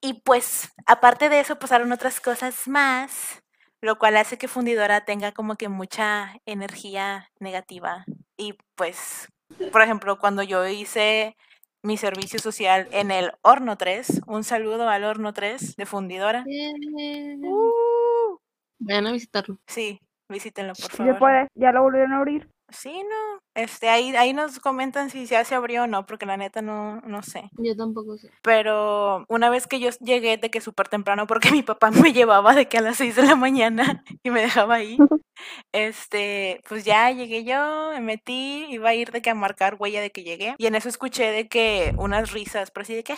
Y 0.00 0.14
pues, 0.22 0.72
aparte 0.86 1.28
de 1.28 1.38
eso, 1.38 1.60
pasaron 1.60 1.92
otras 1.92 2.20
cosas 2.20 2.66
más, 2.66 3.44
lo 3.80 3.96
cual 3.96 4.16
hace 4.16 4.38
que 4.38 4.48
Fundidora 4.48 5.04
tenga 5.04 5.30
como 5.30 5.54
que 5.54 5.68
mucha 5.68 6.34
energía 6.46 7.30
negativa. 7.38 8.04
Y 8.36 8.58
pues, 8.74 9.28
por 9.70 9.82
ejemplo, 9.82 10.18
cuando 10.18 10.42
yo 10.42 10.66
hice 10.66 11.36
mi 11.82 11.96
servicio 11.96 12.38
social 12.38 12.88
en 12.92 13.10
el 13.10 13.32
Horno 13.42 13.76
3, 13.76 14.22
un 14.26 14.44
saludo 14.44 14.88
al 14.88 15.04
Horno 15.04 15.32
3 15.32 15.76
de 15.76 15.86
Fundidora. 15.86 16.44
Bien. 16.44 17.44
Uh, 17.44 18.38
Vayan 18.80 19.06
a 19.06 19.12
visitarlo. 19.12 19.58
sí, 19.66 20.00
visítenlo, 20.28 20.74
por 20.74 20.90
¿Sí 20.90 20.96
se 20.96 20.96
favor. 20.96 21.18
puede? 21.18 21.48
¿Ya 21.54 21.72
lo 21.72 21.82
volvieron 21.82 22.12
a 22.12 22.18
abrir? 22.18 22.48
Sí, 22.72 23.02
no. 23.02 23.40
Este, 23.54 23.88
ahí, 23.88 24.14
ahí 24.16 24.32
nos 24.32 24.60
comentan 24.60 25.10
si 25.10 25.26
ya 25.26 25.44
se 25.44 25.54
abrió 25.54 25.84
o 25.84 25.86
no, 25.86 26.06
porque 26.06 26.26
la 26.26 26.36
neta 26.36 26.62
no, 26.62 27.00
no 27.02 27.22
sé. 27.22 27.50
Yo 27.58 27.76
tampoco 27.76 28.16
sé. 28.16 28.30
Pero 28.42 29.24
una 29.28 29.50
vez 29.50 29.66
que 29.66 29.80
yo 29.80 29.90
llegué 30.00 30.36
de 30.36 30.50
que 30.50 30.60
súper 30.60 30.88
temprano, 30.88 31.26
porque 31.26 31.50
mi 31.50 31.62
papá 31.62 31.90
me 31.90 32.12
llevaba 32.12 32.54
de 32.54 32.66
que 32.68 32.78
a 32.78 32.82
las 32.82 32.96
6 32.96 33.16
de 33.16 33.22
la 33.24 33.36
mañana 33.36 34.04
y 34.22 34.30
me 34.30 34.40
dejaba 34.40 34.76
ahí, 34.76 34.98
este, 35.72 36.60
pues 36.68 36.84
ya 36.84 37.10
llegué 37.10 37.44
yo, 37.44 37.90
me 37.92 38.00
metí, 38.00 38.66
iba 38.70 38.90
a 38.90 38.94
ir 38.94 39.10
de 39.10 39.22
que 39.22 39.30
a 39.30 39.34
marcar 39.34 39.76
huella 39.78 40.00
de 40.00 40.10
que 40.10 40.22
llegué. 40.22 40.54
Y 40.58 40.66
en 40.66 40.74
eso 40.74 40.88
escuché 40.88 41.30
de 41.30 41.48
que 41.48 41.94
unas 41.98 42.32
risas, 42.32 42.70
pero 42.70 42.82
así 42.82 42.94
de 42.94 43.04
que 43.04 43.14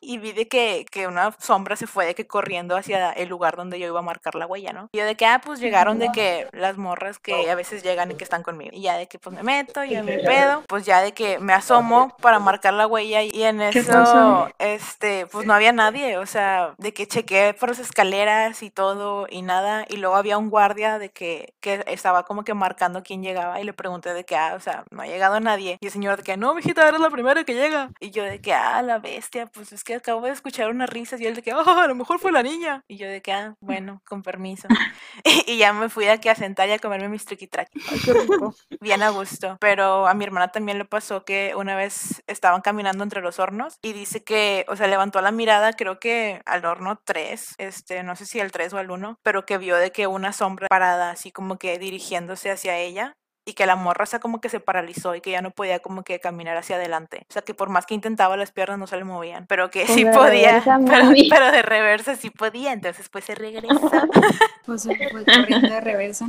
y 0.00 0.18
vi 0.18 0.32
de 0.32 0.48
que, 0.48 0.86
que 0.90 1.06
una 1.06 1.32
sombra 1.38 1.76
se 1.76 1.86
fue 1.86 2.06
de 2.06 2.14
que 2.14 2.26
corriendo 2.26 2.76
hacia 2.76 3.12
el 3.12 3.28
lugar 3.28 3.56
donde 3.56 3.78
yo 3.78 3.86
iba 3.86 3.98
a 3.98 4.02
marcar 4.02 4.34
la 4.34 4.46
huella, 4.46 4.72
¿no? 4.72 4.88
Y 4.92 4.98
yo 4.98 5.04
de 5.04 5.14
que, 5.14 5.26
ah, 5.26 5.40
pues 5.44 5.60
llegaron 5.60 5.98
de 5.98 6.10
que 6.12 6.48
las 6.52 6.76
morras 6.76 7.18
que 7.18 7.50
a 7.50 7.54
veces 7.54 7.82
llegan 7.82 8.10
y 8.10 8.14
que 8.14 8.24
están 8.24 8.42
conmigo. 8.42 8.70
Y 8.72 8.82
ya 8.82 8.96
de 8.96 9.06
que 9.06 9.18
pues 9.18 9.34
me 9.34 9.42
meto, 9.42 9.84
yo 9.84 10.02
mi 10.02 10.16
pedo, 10.24 10.62
pues 10.68 10.84
ya 10.84 11.00
de 11.00 11.12
que 11.12 11.38
me 11.38 11.52
asomo 11.52 12.16
para 12.20 12.38
marcar 12.38 12.74
la 12.74 12.86
huella 12.86 13.22
y 13.22 13.42
en 13.42 13.58
¿Qué 13.70 13.78
eso, 13.78 14.48
este, 14.58 15.26
pues 15.26 15.46
no 15.46 15.54
había 15.54 15.72
nadie, 15.72 16.18
o 16.18 16.26
sea, 16.26 16.74
de 16.78 16.92
que 16.92 17.06
chequé 17.06 17.54
por 17.58 17.70
las 17.70 17.78
escaleras 17.78 18.62
y 18.62 18.70
todo 18.70 19.26
y 19.30 19.42
nada. 19.42 19.84
Y 19.88 19.96
luego 19.96 20.16
había 20.16 20.38
un 20.38 20.50
guardia 20.50 20.98
de 20.98 21.10
que, 21.10 21.54
que 21.60 21.84
estaba 21.86 22.24
como 22.24 22.44
que 22.44 22.54
marcando 22.54 23.02
quién 23.02 23.22
llegaba 23.22 23.60
y 23.60 23.64
le 23.64 23.72
pregunté 23.72 24.14
de 24.14 24.24
que, 24.24 24.36
ah, 24.36 24.54
o 24.56 24.60
sea, 24.60 24.84
no 24.90 25.02
ha 25.02 25.06
llegado 25.06 25.38
nadie. 25.40 25.78
Y 25.80 25.86
el 25.86 25.92
señor 25.92 26.18
de 26.18 26.22
que, 26.22 26.36
no, 26.36 26.54
mijita, 26.54 26.88
eres 26.88 27.00
la 27.00 27.10
primera 27.10 27.44
que 27.44 27.54
llega. 27.54 27.90
Y 28.00 28.10
yo 28.10 28.24
de 28.24 28.40
que, 28.40 28.52
ah, 28.52 28.82
la 28.82 28.98
bestia, 28.98 29.46
pues 29.46 29.72
es 29.72 29.84
que 29.86 29.94
acabo 29.94 30.26
de 30.26 30.32
escuchar 30.32 30.68
unas 30.68 30.90
risas 30.90 31.20
y 31.20 31.26
él 31.26 31.36
de 31.36 31.42
que, 31.42 31.52
ah, 31.52 31.84
a 31.84 31.86
lo 31.86 31.94
mejor 31.94 32.18
fue 32.18 32.32
la 32.32 32.42
niña. 32.42 32.82
Y 32.88 32.96
yo 32.98 33.08
de 33.08 33.22
que, 33.22 33.32
ah, 33.32 33.54
bueno, 33.60 34.02
con 34.06 34.22
permiso. 34.22 34.68
y 35.46 35.56
ya 35.56 35.72
me 35.72 35.88
fui 35.88 36.04
de 36.04 36.10
aquí 36.10 36.28
a 36.28 36.34
sentar 36.34 36.68
y 36.68 36.72
a 36.72 36.78
comerme 36.78 37.08
mis 37.08 37.24
rico. 37.24 38.54
bien 38.80 39.02
a 39.02 39.10
gusto. 39.10 39.56
Pero 39.60 40.06
a 40.06 40.14
mi 40.14 40.24
hermana 40.24 40.48
también 40.48 40.78
le 40.78 40.84
pasó 40.84 41.24
que 41.24 41.54
una 41.56 41.76
vez 41.76 42.22
estaban 42.26 42.60
caminando 42.60 43.04
entre 43.04 43.22
los 43.22 43.38
hornos 43.38 43.78
y 43.80 43.92
dice 43.92 44.24
que, 44.24 44.66
o 44.68 44.76
sea, 44.76 44.88
levantó 44.88 45.20
la 45.20 45.30
mirada, 45.30 45.72
creo 45.72 46.00
que 46.00 46.42
al 46.46 46.64
horno 46.64 47.00
3, 47.04 47.54
este, 47.58 48.02
no 48.02 48.16
sé 48.16 48.26
si 48.26 48.40
al 48.40 48.50
3 48.50 48.72
o 48.74 48.78
al 48.78 48.90
1, 48.90 49.20
pero 49.22 49.46
que 49.46 49.56
vio 49.56 49.76
de 49.76 49.92
que 49.92 50.08
una 50.08 50.32
sombra 50.32 50.66
parada 50.68 51.10
así 51.10 51.30
como 51.30 51.58
que 51.58 51.78
dirigiéndose 51.78 52.50
hacia 52.50 52.76
ella. 52.78 53.14
Y 53.48 53.54
que 53.54 53.64
la 53.64 53.76
morra, 53.76 54.02
o 54.02 54.06
sea, 54.06 54.18
como 54.18 54.40
que 54.40 54.48
se 54.48 54.58
paralizó 54.58 55.14
y 55.14 55.20
que 55.20 55.30
ya 55.30 55.40
no 55.40 55.52
podía 55.52 55.78
como 55.78 56.02
que 56.02 56.18
caminar 56.18 56.56
hacia 56.56 56.74
adelante. 56.76 57.26
O 57.30 57.32
sea, 57.32 57.42
que 57.42 57.54
por 57.54 57.68
más 57.68 57.86
que 57.86 57.94
intentaba, 57.94 58.36
las 58.36 58.50
piernas 58.50 58.76
no 58.76 58.88
se 58.88 58.96
le 58.96 59.04
movían. 59.04 59.46
Pero 59.46 59.70
que 59.70 59.82
Pues 59.84 59.92
sí 59.94 60.02
de 60.02 60.10
podía. 60.12 60.62
Pero, 61.30 61.52
de 61.52 61.62
reversa 61.62 62.16
sí 62.16 62.30
podía. 62.30 62.72
Entonces, 62.72 63.08
pues 63.08 63.24
se 63.24 63.34
regresó. 63.36 63.90
Pues 64.66 64.82
se 64.82 64.96
fue 64.96 65.24
corriendo 65.24 65.68
de 65.68 65.80
reversa. 65.80 66.28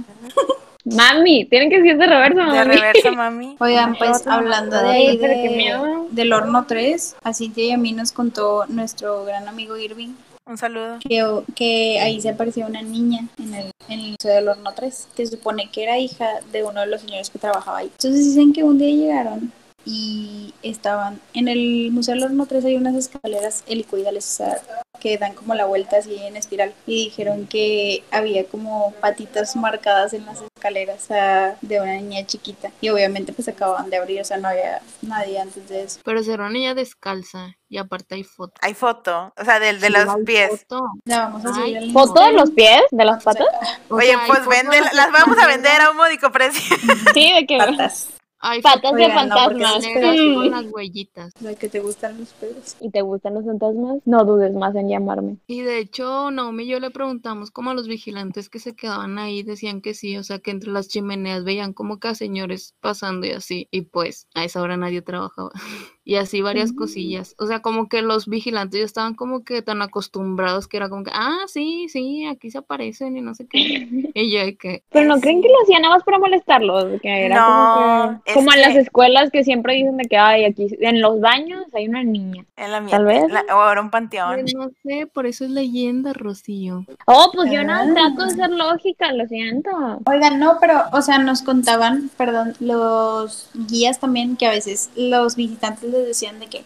Mami, 0.86 1.46
tienen 1.46 1.70
que 1.70 1.78
decir 1.82 1.98
de 1.98 2.06
reversa, 2.06 2.40
De 2.40 2.46
mami. 2.46 2.64
reversa, 2.76 3.12
mami. 3.16 3.56
Oigan, 3.60 3.96
pues 3.98 4.26
hablando 4.28 4.80
de 4.82 4.88
ahí 4.90 5.18
de- 5.18 6.08
del 6.12 6.32
horno 6.34 6.66
3, 6.68 7.16
a 7.24 7.34
Cintia 7.34 7.64
y 7.66 7.72
a 7.72 7.78
mí 7.78 7.92
nos 7.94 8.12
contó 8.12 8.66
nuestro 8.68 9.26
gran 9.26 9.48
amigo 9.48 9.76
Irving 9.76 10.14
Un 10.48 10.58
saludo. 10.58 11.00
que, 11.00 11.24
que 11.56 12.00
ahí 12.00 12.22
se 12.22 12.30
apareció 12.30 12.66
una 12.68 12.82
niña 12.82 13.28
en 13.38 13.54
el, 13.54 13.72
en 13.90 14.00
el 14.00 14.12
Museo 14.12 14.34
del 14.34 14.48
Horno 14.48 14.74
3, 14.74 15.08
que 15.16 15.26
se 15.26 15.36
supone 15.36 15.70
que 15.70 15.84
era 15.84 15.98
hija 15.98 16.26
de 16.52 16.64
uno 16.64 16.82
de 16.82 16.88
los 16.88 17.02
señores 17.02 17.30
que 17.30 17.38
trabajaba 17.38 17.80
ahí. 17.80 17.88
Entonces 17.88 18.26
dicen 18.26 18.54
que 18.54 18.64
un 18.64 18.78
día 18.78 18.96
llegaron 18.96 19.52
y 19.90 20.54
estaban 20.64 21.22
en 21.34 21.48
el 21.48 21.92
Museo 21.92 22.14
del 22.16 22.26
Horno 22.26 22.46
3 22.46 22.66
hay 22.66 22.76
unas 22.76 22.94
escaleras 22.96 23.64
helicoidales, 23.68 24.26
o 24.26 24.36
sea, 24.36 24.58
que 25.00 25.18
dan 25.18 25.34
como 25.34 25.54
la 25.56 25.64
vuelta 25.66 25.98
así 25.98 26.14
en 26.18 26.36
espiral. 26.36 26.74
Y 26.86 27.06
dijeron 27.06 27.48
que 27.48 28.04
había 28.12 28.46
como 28.46 28.92
patitas 29.00 29.56
marcadas 29.56 30.12
en 30.14 30.26
las 30.26 30.42
escaleras 30.42 31.04
o 31.04 31.08
sea, 31.08 31.56
de 31.62 31.80
una 31.80 31.94
niña 31.94 32.26
chiquita. 32.26 32.70
Y 32.82 32.90
obviamente 32.90 33.32
pues 33.32 33.48
acababan 33.48 33.90
de 33.90 33.96
abrir, 33.98 34.20
o 34.20 34.26
sea, 34.26 34.38
no 34.38 34.50
había 34.50 34.82
nadie 35.02 35.40
antes 35.40 35.70
de 35.70 35.84
eso. 35.84 36.00
Pero 36.04 36.20
una 36.34 36.50
niña 36.50 36.74
descalza. 36.76 37.56
Y 37.70 37.78
aparte 37.78 38.16
hay 38.16 38.24
foto. 38.24 38.54
Hay 38.62 38.74
foto, 38.74 39.34
o 39.40 39.46
sea, 39.46 39.60
del 39.60 39.80
de 39.80 39.88
Sí, 39.88 39.94
los 39.94 40.16
pies. 40.26 40.50
foto. 40.68 40.82
La 41.06 41.20
vamos 41.28 41.46
a 41.46 41.54
subir 41.54 41.78
Ay, 41.78 41.84
al 41.86 41.92
¿Foto 41.94 42.26
de 42.26 42.32
los 42.34 42.52
pies? 42.52 42.82
¿De 42.92 43.06
las 43.06 43.24
Vamos 43.24 43.42
a- 43.42 43.46
patas? 43.46 43.80
O 43.90 43.96
Oye, 43.96 44.08
sea, 44.08 44.24
pues 44.28 44.46
vende, 44.48 44.78
de 44.78 44.84
las 44.94 45.12
vamos 45.12 45.38
a 45.38 45.48
vender 45.48 45.80
a 45.82 45.92
un 45.92 45.98
módico 45.98 46.30
precio. 46.32 46.76
Sí, 47.14 47.32
de 47.34 47.46
que 47.46 47.58
Patas. 47.58 48.08
Hay 48.40 48.62
patas 48.62 48.94
de 48.94 49.10
fantasmas. 49.12 49.84
escaleras 49.84 50.36
con 50.36 50.52
las 50.52 50.66
huellitas. 50.72 51.34
O 51.38 51.40
sea, 51.40 51.56
que 51.56 51.70
te 51.70 51.80
gustan 51.80 52.20
los 52.20 52.30
pedos. 52.34 52.76
¿Y 52.80 52.90
te 52.92 53.02
gustan 53.02 53.34
los 53.34 53.46
fantasmas? 53.46 54.00
No 54.06 54.26
dudes 54.26 54.54
más 54.54 54.76
en 54.76 54.90
llamarme. 54.90 55.38
Y 55.48 55.62
de 55.62 55.80
hecho, 55.80 56.30
Naomi 56.32 56.64
y 56.64 56.68
yo 56.68 56.80
le 56.80 56.92
preguntamos 56.92 57.52
como 57.52 57.72
a 57.72 57.74
los 57.74 57.88
vigilantes 57.88 58.50
que 58.50 58.60
se 58.60 58.76
quedaban 58.76 59.18
ahí, 59.18 59.44
decían 59.44 59.82
que 59.82 59.94
sí, 59.94 60.18
o 60.18 60.24
sea, 60.24 60.40
que 60.40 60.52
entre 60.52 60.72
las 60.72 60.88
chimeneas 60.88 61.44
veían 61.44 61.74
como 61.74 62.00
que 62.00 62.10
a 62.10 62.16
señores 62.16 62.76
pasando 62.80 63.26
y 63.26 63.32
así. 63.32 63.68
Y 63.72 63.82
pues 63.82 64.28
a 64.36 64.44
esa 64.44 64.62
hora 64.62 64.78
nadie 64.78 65.02
trabajaba. 65.02 65.52
Y 66.10 66.16
así 66.16 66.42
varias 66.42 66.72
cosillas. 66.72 67.36
O 67.38 67.48
sea, 67.48 67.60
como 67.62 67.90
que 67.90 68.02
los 68.02 68.28
vigilantes 68.30 68.80
ya 68.80 68.86
estaban 68.86 69.14
como 69.14 69.44
que 69.44 69.62
tan 69.62 69.82
acostumbrados 69.82 70.66
que 70.70 70.78
era 70.78 70.88
como 70.88 71.04
que, 71.04 71.12
ah, 71.14 71.40
sí, 71.48 71.88
sí, 71.90 72.26
aquí 72.26 72.50
se 72.50 72.60
aparecen 72.60 73.18
y 73.18 73.22
no 73.22 73.36
sé 73.36 73.46
qué. 73.46 73.58
Y 74.16 74.32
yo 74.34 74.40
de 74.46 74.56
que, 74.56 74.84
Pero 74.90 75.06
no 75.06 75.16
Ay, 75.16 75.22
creen 75.22 75.42
que 75.42 75.50
lo 75.50 75.56
hacían 75.64 75.82
nada 75.82 75.96
más 75.96 76.04
para 76.06 76.18
molestarlos, 76.18 77.02
que 77.02 77.26
era 77.26 77.36
No, 77.36 77.76
como 77.76 78.24
que, 78.24 78.32
es 78.32 78.38
como 78.38 78.54
en 78.54 78.62
las 78.62 78.76
escuelas 78.78 79.32
que 79.32 79.44
siempre 79.44 79.74
dicen 79.76 79.98
de 79.98 80.06
que 80.06 80.16
ay 80.18 80.46
aquí 80.46 80.68
en 80.80 81.02
los 81.02 81.20
baños 81.20 81.66
hay 81.74 81.90
una 81.90 82.02
niña. 82.06 82.46
En 82.56 82.72
la 82.72 82.80
mía. 82.80 82.92
Tal 82.92 83.04
vez. 83.06 83.24
la- 83.30 83.44
o 83.54 83.70
era 83.70 83.82
un 83.82 83.90
panteón. 83.92 84.40
"Pues 84.40 84.56
no 84.56 84.70
sé, 84.84 85.08
por 85.08 85.26
eso 85.26 85.44
es 85.44 85.52
leyenda, 85.52 86.14
Rocío. 86.14 86.86
Oh, 87.06 87.32
pues 87.34 87.52
yo 87.52 87.64
no 87.66 87.74
Ah. 87.74 87.86
trato 87.94 88.24
de 88.24 88.30
ser 88.32 88.50
lógica, 88.52 89.12
lo 89.12 89.28
siento. 89.28 89.70
Oigan, 90.06 90.40
no, 90.40 90.58
pero, 90.62 90.84
o 90.94 91.02
sea, 91.02 91.18
nos 91.20 91.42
contaban, 91.42 92.10
perdón, 92.16 92.54
los 92.62 93.50
guías 93.68 94.00
también, 94.00 94.38
que 94.38 94.48
a 94.48 94.52
veces 94.52 94.90
los 94.96 95.36
visitantes 95.36 95.92
les 95.98 96.08
decían 96.08 96.40
de 96.40 96.48
que, 96.48 96.64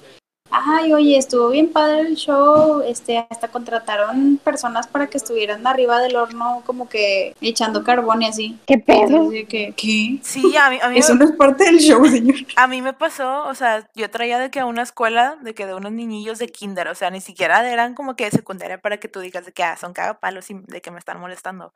ay, 0.51 0.93
oye, 0.93 1.17
estuvo 1.17 1.49
bien 1.49 1.71
padre 1.71 2.01
el 2.01 2.15
show, 2.15 2.81
este, 2.81 3.25
hasta 3.29 3.47
contrataron 3.47 4.39
personas 4.43 4.87
para 4.87 5.07
que 5.07 5.17
estuvieran 5.17 5.65
arriba 5.65 6.01
del 6.01 6.15
horno, 6.15 6.61
como 6.65 6.89
que 6.89 7.33
echando 7.41 7.83
carbón 7.83 8.21
y 8.21 8.27
así. 8.27 8.59
¿Qué 8.67 8.77
pedo? 8.77 9.29
Que, 9.29 9.73
¿qué? 9.75 10.19
Sí, 10.21 10.55
a 10.57 10.69
mí, 10.69 10.79
a 10.81 10.89
mí, 10.89 10.97
Eso 10.99 11.13
me, 11.13 11.19
no 11.19 11.31
es 11.31 11.37
parte 11.37 11.63
del 11.63 11.79
show, 11.79 12.05
señor. 12.05 12.35
a 12.55 12.67
mí 12.67 12.81
me 12.81 12.93
pasó, 12.93 13.47
o 13.47 13.55
sea, 13.55 13.89
yo 13.95 14.09
traía 14.09 14.39
de 14.39 14.51
que 14.51 14.59
a 14.59 14.65
una 14.65 14.83
escuela, 14.83 15.37
de 15.41 15.53
que 15.53 15.65
de 15.65 15.73
unos 15.73 15.91
niñillos 15.91 16.37
de 16.37 16.49
kinder, 16.49 16.89
o 16.89 16.95
sea, 16.95 17.09
ni 17.09 17.21
siquiera 17.21 17.67
eran 17.71 17.95
como 17.95 18.15
que 18.15 18.25
de 18.25 18.31
secundaria 18.31 18.81
para 18.81 18.97
que 18.97 19.07
tú 19.07 19.21
digas 19.21 19.45
de 19.45 19.53
que 19.53 19.63
ah, 19.63 19.77
son 19.77 19.93
cagapalos 19.93 20.49
y 20.51 20.55
de 20.67 20.81
que 20.81 20.91
me 20.91 20.99
están 20.99 21.19
molestando. 21.19 21.73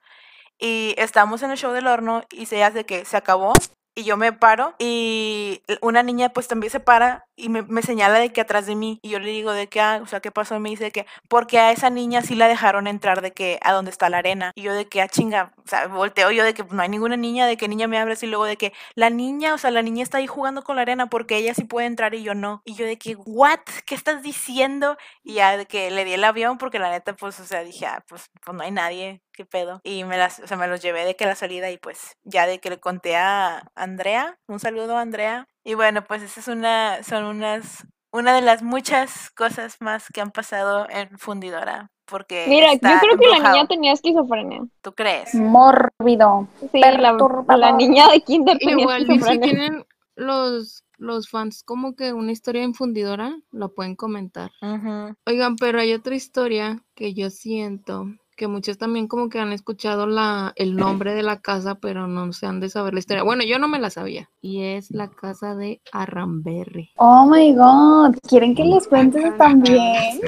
Y 0.59 0.95
estamos 0.97 1.43
en 1.43 1.51
el 1.51 1.57
show 1.57 1.71
del 1.73 1.87
horno 1.87 2.23
y 2.31 2.45
se 2.45 2.63
hace 2.63 2.85
que 2.85 3.05
se 3.05 3.17
acabó 3.17 3.53
y 3.95 4.03
yo 4.03 4.17
me 4.17 4.33
paro 4.33 4.75
y 4.77 5.63
una 5.81 6.03
niña 6.03 6.29
pues 6.29 6.47
también 6.47 6.71
se 6.71 6.79
para 6.79 7.25
y 7.37 7.49
me, 7.49 7.81
señala 7.81 8.19
de 8.19 8.31
que 8.31 8.41
atrás 8.41 8.65
de 8.65 8.75
mí 8.75 8.99
y 9.01 9.09
yo 9.09 9.19
le 9.19 9.29
digo 9.29 9.51
de 9.51 9.67
que, 9.67 9.81
ah, 9.81 9.99
o 10.01 10.07
sea, 10.07 10.21
¿qué 10.21 10.31
pasó? 10.31 10.55
Y 10.55 10.59
me 10.59 10.69
dice 10.69 10.85
de 10.85 10.91
que, 10.91 11.05
porque 11.27 11.59
a 11.59 11.71
esa 11.71 11.89
niña 11.89 12.21
sí 12.21 12.35
la 12.35 12.47
dejaron 12.47 12.87
entrar 12.87 13.21
de 13.21 13.33
que 13.33 13.59
a 13.61 13.73
donde 13.73 13.91
está 13.91 14.09
la 14.09 14.19
arena. 14.19 14.51
Y 14.55 14.61
yo 14.61 14.73
de 14.73 14.87
que, 14.87 15.01
ah, 15.01 15.07
chinga, 15.07 15.53
o 15.57 15.67
sea, 15.67 15.87
volteo 15.87 16.31
yo 16.31 16.43
de 16.43 16.53
que 16.53 16.63
no 16.63 16.81
hay 16.81 16.89
ninguna 16.89 17.17
niña, 17.17 17.45
de 17.45 17.57
que 17.57 17.67
niña 17.67 17.87
me 17.87 17.97
hablas 17.97 18.23
y 18.23 18.27
luego 18.27 18.45
de 18.45 18.57
que 18.57 18.73
la 18.95 19.09
niña, 19.09 19.53
o 19.53 19.57
sea, 19.57 19.71
la 19.71 19.81
niña 19.81 20.03
está 20.03 20.19
ahí 20.19 20.27
jugando 20.27 20.63
con 20.63 20.77
la 20.77 20.83
arena 20.83 21.07
porque 21.07 21.37
ella 21.37 21.53
sí 21.53 21.65
puede 21.65 21.87
entrar 21.87 22.13
y 22.15 22.23
yo 22.23 22.35
no. 22.35 22.61
Y 22.65 22.75
yo 22.75 22.85
de 22.85 22.97
que, 22.97 23.15
¿what? 23.15 23.59
¿Qué 23.85 23.95
estás 23.95 24.21
diciendo? 24.23 24.97
Y 25.23 25.35
ya 25.35 25.57
de 25.57 25.65
que 25.65 25.91
le 25.91 26.05
di 26.05 26.13
el 26.13 26.23
avión 26.23 26.57
porque 26.57 26.79
la 26.79 26.89
neta, 26.89 27.15
pues, 27.15 27.39
o 27.39 27.45
sea, 27.45 27.63
dije, 27.63 27.85
ah, 27.85 28.03
pues, 28.07 28.29
pues 28.43 28.55
no 28.55 28.63
hay 28.63 28.71
nadie. 28.71 29.21
Qué 29.35 29.45
pedo. 29.45 29.81
Y 29.83 30.03
me 30.03 30.17
las, 30.17 30.39
o 30.39 30.47
sea, 30.47 30.57
me 30.57 30.67
los 30.67 30.81
llevé 30.81 31.05
de 31.05 31.15
que 31.15 31.25
la 31.25 31.35
salida 31.35 31.69
y 31.71 31.77
pues 31.77 32.17
ya 32.23 32.47
de 32.47 32.59
que 32.59 32.69
le 32.69 32.79
conté 32.79 33.15
a 33.15 33.71
Andrea, 33.75 34.37
un 34.47 34.59
saludo 34.59 34.97
a 34.97 35.01
Andrea. 35.01 35.47
Y 35.63 35.73
bueno, 35.73 36.03
pues 36.03 36.21
esa 36.21 36.39
es 36.39 36.47
una, 36.47 37.03
son 37.03 37.25
unas, 37.25 37.87
una 38.11 38.33
de 38.33 38.41
las 38.41 38.63
muchas 38.63 39.29
cosas 39.31 39.77
más 39.79 40.07
que 40.13 40.21
han 40.21 40.31
pasado 40.31 40.87
en 40.89 41.17
Fundidora. 41.17 41.91
Porque 42.05 42.45
Mira, 42.47 42.71
yo 42.73 42.79
creo 42.79 43.17
que 43.17 43.27
la 43.27 43.51
niña 43.51 43.67
tenía 43.67 43.91
esquizofrenia. 43.91 44.61
¿Tú 44.81 44.93
crees? 44.93 45.33
Mórbido. 45.33 46.47
Sí, 46.71 46.79
la, 46.79 47.17
la 47.57 47.71
niña 47.71 48.07
de 48.09 48.21
kinder 48.21 48.59
tenía 48.59 48.77
Igual, 48.77 49.07
si 49.07 49.39
tienen 49.39 49.85
los, 50.15 50.83
los 50.97 51.29
fans 51.29 51.63
como 51.63 51.95
que 51.95 52.13
una 52.13 52.31
historia 52.31 52.63
infundidora, 52.63 53.35
la 53.51 53.69
pueden 53.69 53.95
comentar. 53.95 54.51
Ujú. 54.61 55.15
Oigan, 55.25 55.55
pero 55.55 55.79
hay 55.79 55.93
otra 55.93 56.13
historia 56.13 56.83
que 56.93 57.15
yo 57.15 57.31
siento 57.31 58.05
que 58.35 58.47
muchos 58.47 58.77
también 58.77 59.07
como 59.07 59.29
que 59.29 59.39
han 59.39 59.51
escuchado 59.53 60.07
la, 60.07 60.53
el 60.55 60.75
nombre 60.75 61.13
de 61.15 61.23
la 61.23 61.39
casa, 61.39 61.75
pero 61.75 62.07
no 62.07 62.31
se 62.33 62.45
han 62.45 62.59
de 62.59 62.69
saber 62.69 62.93
la 62.93 62.99
historia. 62.99 63.23
Bueno, 63.23 63.43
yo 63.43 63.57
no 63.59 63.67
me 63.67 63.79
la 63.79 63.89
sabía. 63.89 64.29
Y 64.41 64.61
es 64.63 64.91
la 64.91 65.09
casa 65.09 65.55
de 65.55 65.81
Arramberry. 65.91 66.91
Oh 66.97 67.25
my 67.25 67.53
god. 67.53 68.15
¿Quieren 68.27 68.53
que 68.55 68.65
les 68.65 68.87
cuente 68.87 69.19
eso 69.19 69.31
también? 69.37 70.19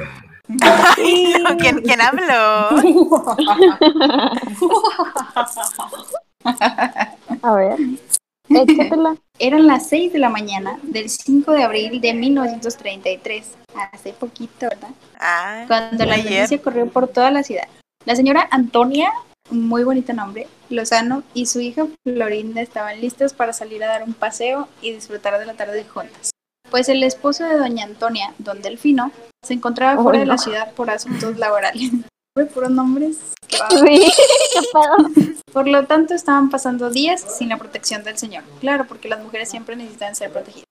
Ay, 0.62 1.34
no, 1.44 1.58
¿quién, 1.58 1.82
quién 1.82 2.00
habló? 2.02 2.70
A 7.42 7.54
ver, 7.54 7.78
échatela. 8.50 9.18
Eran 9.40 9.68
las 9.68 9.88
6 9.90 10.14
de 10.14 10.20
la 10.20 10.30
mañana 10.30 10.80
del 10.82 11.10
5 11.10 11.52
de 11.52 11.64
abril 11.64 12.02
de 12.02 12.14
1933. 12.14 13.56
Hace 13.94 14.14
poquito, 14.14 14.68
¿verdad? 14.70 14.90
Ah, 15.20 15.66
Cuando 15.68 16.06
la 16.06 16.16
ayer. 16.16 16.42
noticia 16.42 16.62
corrió 16.62 16.88
por 16.90 17.08
toda 17.10 17.30
la 17.32 17.44
ciudad. 17.44 17.68
La 18.08 18.16
señora 18.16 18.48
Antonia, 18.52 19.12
muy 19.50 19.84
bonito 19.84 20.14
nombre, 20.14 20.48
Lozano 20.70 21.24
y 21.34 21.46
su 21.46 21.60
hija 21.60 21.88
Florinda 22.06 22.62
estaban 22.62 23.02
listos 23.02 23.34
para 23.34 23.52
salir 23.52 23.84
a 23.84 23.88
dar 23.88 24.04
un 24.04 24.14
paseo 24.14 24.70
y 24.82 24.94
disfrutar 24.94 25.38
de 25.38 25.46
la 25.46 25.56
tarde 25.56 25.84
juntas. 25.84 26.32
Pues 26.72 26.88
el 26.88 27.04
esposo 27.04 27.44
de 27.44 27.58
doña 27.58 27.84
Antonia, 27.84 28.34
don 28.38 28.62
Delfino, 28.62 29.12
se 29.44 29.56
encontraba 29.56 30.02
fuera 30.02 30.20
de 30.20 30.26
no. 30.26 30.32
la 30.32 30.38
ciudad 30.38 30.72
por 30.72 30.90
asuntos 30.90 31.38
laborales. 31.38 31.92
Puros 32.54 32.72
nombres. 32.72 33.18
Sí. 33.50 34.14
Por 35.52 35.68
lo 35.68 35.86
tanto, 35.86 36.14
estaban 36.14 36.50
pasando 36.50 36.90
días 36.90 37.20
sin 37.38 37.50
la 37.50 37.58
protección 37.58 38.04
del 38.04 38.18
señor. 38.18 38.44
Claro, 38.62 38.86
porque 38.88 39.10
las 39.10 39.22
mujeres 39.22 39.50
siempre 39.50 39.76
necesitan 39.76 40.16
ser 40.16 40.32
protegidas. 40.32 40.67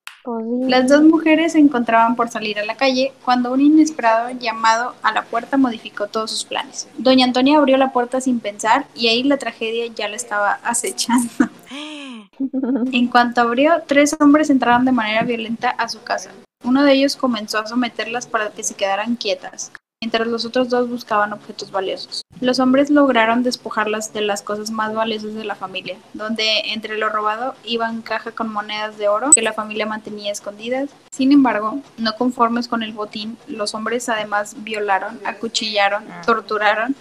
Las 0.69 0.89
dos 0.89 1.03
mujeres 1.03 1.53
se 1.53 1.59
encontraban 1.59 2.17
por 2.17 2.29
salir 2.29 2.59
a 2.59 2.65
la 2.65 2.77
calle 2.77 3.13
cuando 3.25 3.53
un 3.53 3.61
inesperado 3.61 4.31
llamado 4.31 4.95
a 5.03 5.13
la 5.13 5.23
puerta 5.23 5.57
modificó 5.57 6.09
todos 6.09 6.33
sus 6.33 6.45
planes. 6.45 6.89
Doña 6.99 7.25
Antonia 7.25 7.59
abrió 7.59 7.77
la 7.77 7.93
puerta 7.93 8.21
sin 8.21 8.41
pensar 8.41 8.87
y 8.95 9.07
ahí 9.07 9.23
la 9.23 9.37
tragedia 9.37 9.87
ya 9.95 10.09
la 10.09 10.17
estaba 10.17 10.59
acechando. 10.65 11.31
En 12.93 13.09
cuanto 13.09 13.41
abrió, 13.41 13.83
tres 13.87 14.15
hombres 14.21 14.51
entraron 14.51 14.85
de 14.85 14.93
manera 14.93 15.23
violenta 15.23 15.71
a 15.71 15.89
su 15.89 16.03
casa. 16.03 16.31
Uno 16.65 16.83
de 16.83 16.93
ellos 16.93 17.17
comenzó 17.17 17.59
a 17.59 17.67
someterlas 17.67 18.27
para 18.27 18.51
que 18.51 18.63
se 18.63 18.75
quedaran 18.75 19.17
quietas, 19.17 19.73
mientras 20.03 20.27
los 20.27 20.45
otros 20.45 20.69
dos 20.69 20.89
buscaban 20.89 21.33
objetos 21.33 21.71
valiosos. 21.71 22.26
Los 22.41 22.59
hombres 22.59 22.91
lograron 22.91 23.43
despojarlas 23.43 24.13
de 24.13 24.21
las 24.21 24.43
cosas 24.43 24.71
más 24.71 24.95
valiosas 24.95 25.35
de 25.35 25.45
la 25.45 25.55
familia, 25.55 25.97
donde 26.13 26.73
entre 26.73 26.99
lo 26.99 27.09
robado 27.09 27.55
iban 27.65 28.03
caja 28.03 28.33
con 28.33 28.53
monedas 28.53 28.99
de 28.99 29.09
oro 29.09 29.31
que 29.35 29.41
la 29.41 29.55
familia 29.55 29.87
mantenía 29.87 30.33
escondidas. 30.33 30.91
Sin 31.11 31.33
embargo, 31.33 31.81
no 31.97 32.15
conformes 32.17 32.69
con 32.69 32.83
el 32.83 32.93
botín, 32.93 33.39
los 33.49 33.75
hombres 33.75 34.09
además 34.11 34.55
violaron, 34.59 35.19
acuchillaron, 35.25 36.05
torturaron 36.27 36.95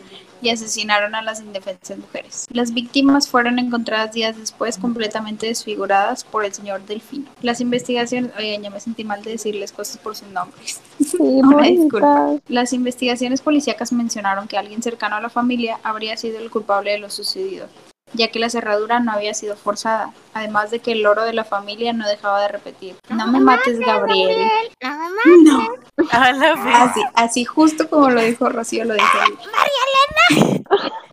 y 0.45 0.49
asesinaron 0.51 1.15
a 1.15 1.21
las 1.21 1.41
indefensas 1.41 1.97
mujeres. 1.97 2.45
Las 2.51 2.73
víctimas 2.73 3.27
fueron 3.27 3.59
encontradas 3.59 4.13
días 4.13 4.37
después 4.37 4.77
completamente 4.77 5.47
desfiguradas 5.47 6.23
por 6.23 6.45
el 6.45 6.53
señor 6.53 6.85
Delfino. 6.85 7.25
Las 7.41 7.61
investigaciones, 7.61 8.31
oigan, 8.37 8.61
ya 8.63 8.69
me 8.69 8.79
sentí 8.79 9.03
mal 9.03 9.23
de 9.23 9.31
decirles 9.31 9.71
cosas 9.71 9.97
por 9.97 10.15
sus 10.15 10.27
nombres. 10.29 10.79
Sí, 10.99 11.17
Una 11.19 11.63
disculpa. 11.67 12.21
bonitas. 12.21 12.49
Las 12.49 12.73
investigaciones 12.73 13.41
policíacas 13.41 13.91
mencionaron 13.91 14.47
que 14.47 14.57
alguien 14.57 14.81
cercano 14.83 15.15
a 15.15 15.21
la 15.21 15.29
familia 15.29 15.79
habría 15.83 16.15
sido 16.17 16.39
el 16.39 16.49
culpable 16.49 16.91
de 16.91 16.99
lo 16.99 17.09
sucedido, 17.09 17.67
ya 18.13 18.29
que 18.29 18.39
la 18.39 18.49
cerradura 18.49 18.99
no 18.99 19.11
había 19.11 19.33
sido 19.33 19.55
forzada, 19.55 20.13
además 20.33 20.71
de 20.71 20.79
que 20.79 20.93
el 20.93 21.05
oro 21.05 21.23
de 21.23 21.33
la 21.33 21.43
familia 21.43 21.93
no 21.93 22.07
dejaba 22.07 22.41
de 22.41 22.47
repetir. 22.47 22.95
No 23.09 23.27
me 23.27 23.39
mates, 23.39 23.79
Gabriel. 23.79 24.47
No, 25.43 25.67
A 26.11 26.31
la 26.31 26.53
vez. 26.55 26.75
así, 26.75 27.01
así 27.13 27.45
justo 27.45 27.89
como 27.89 28.09
lo 28.09 28.21
dijo 28.21 28.49
Rocío, 28.49 28.85
lo 28.85 28.93
dijo 28.93 29.17
él. 29.27 29.37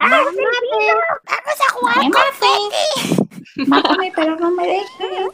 ¡Vamos 0.00 1.60
a 1.60 1.72
jugar 1.72 1.96
Mátame. 1.96 3.66
Mátame, 3.66 4.12
pero 4.14 4.36
no 4.36 4.50
me 4.50 4.66
dejes. 4.66 5.30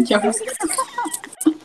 Ya. 0.00 0.22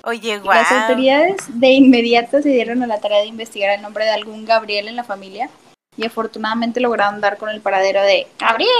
Oye, 0.03 0.39
guau. 0.39 0.55
Las 0.55 0.71
autoridades 0.71 1.37
de 1.47 1.69
inmediato 1.69 2.41
se 2.41 2.49
dieron 2.49 2.83
a 2.83 2.87
la 2.87 2.99
tarea 2.99 3.19
de 3.19 3.27
investigar 3.27 3.75
el 3.75 3.81
nombre 3.81 4.05
de 4.05 4.11
algún 4.11 4.45
Gabriel 4.45 4.87
en 4.87 4.95
la 4.95 5.03
familia 5.03 5.49
y 5.97 6.05
afortunadamente 6.05 6.79
lograron 6.79 7.21
dar 7.21 7.37
con 7.37 7.49
el 7.49 7.61
paradero 7.61 8.01
de 8.01 8.27
Gabriel. 8.39 8.71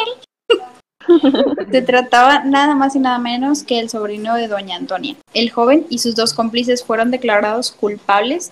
Se 1.71 1.81
trataba 1.81 2.43
nada 2.43 2.75
más 2.75 2.95
y 2.95 2.99
nada 2.99 3.19
menos 3.19 3.63
que 3.63 3.79
el 3.79 3.89
sobrino 3.89 4.35
de 4.35 4.47
doña 4.47 4.75
Antonia. 4.75 5.15
El 5.33 5.51
joven 5.51 5.85
y 5.89 5.99
sus 5.99 6.15
dos 6.15 6.33
cómplices 6.33 6.83
fueron 6.83 7.11
declarados 7.11 7.71
culpables. 7.71 8.51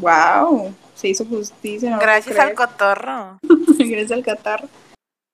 ¡Wow! 0.00 0.74
Se 0.94 1.08
hizo 1.08 1.24
justicia. 1.24 1.90
no 1.90 1.98
Gracias 1.98 2.38
al 2.38 2.54
cotorro. 2.54 3.38
Gracias 3.78 4.12
al 4.12 4.24
catarro. 4.24 4.68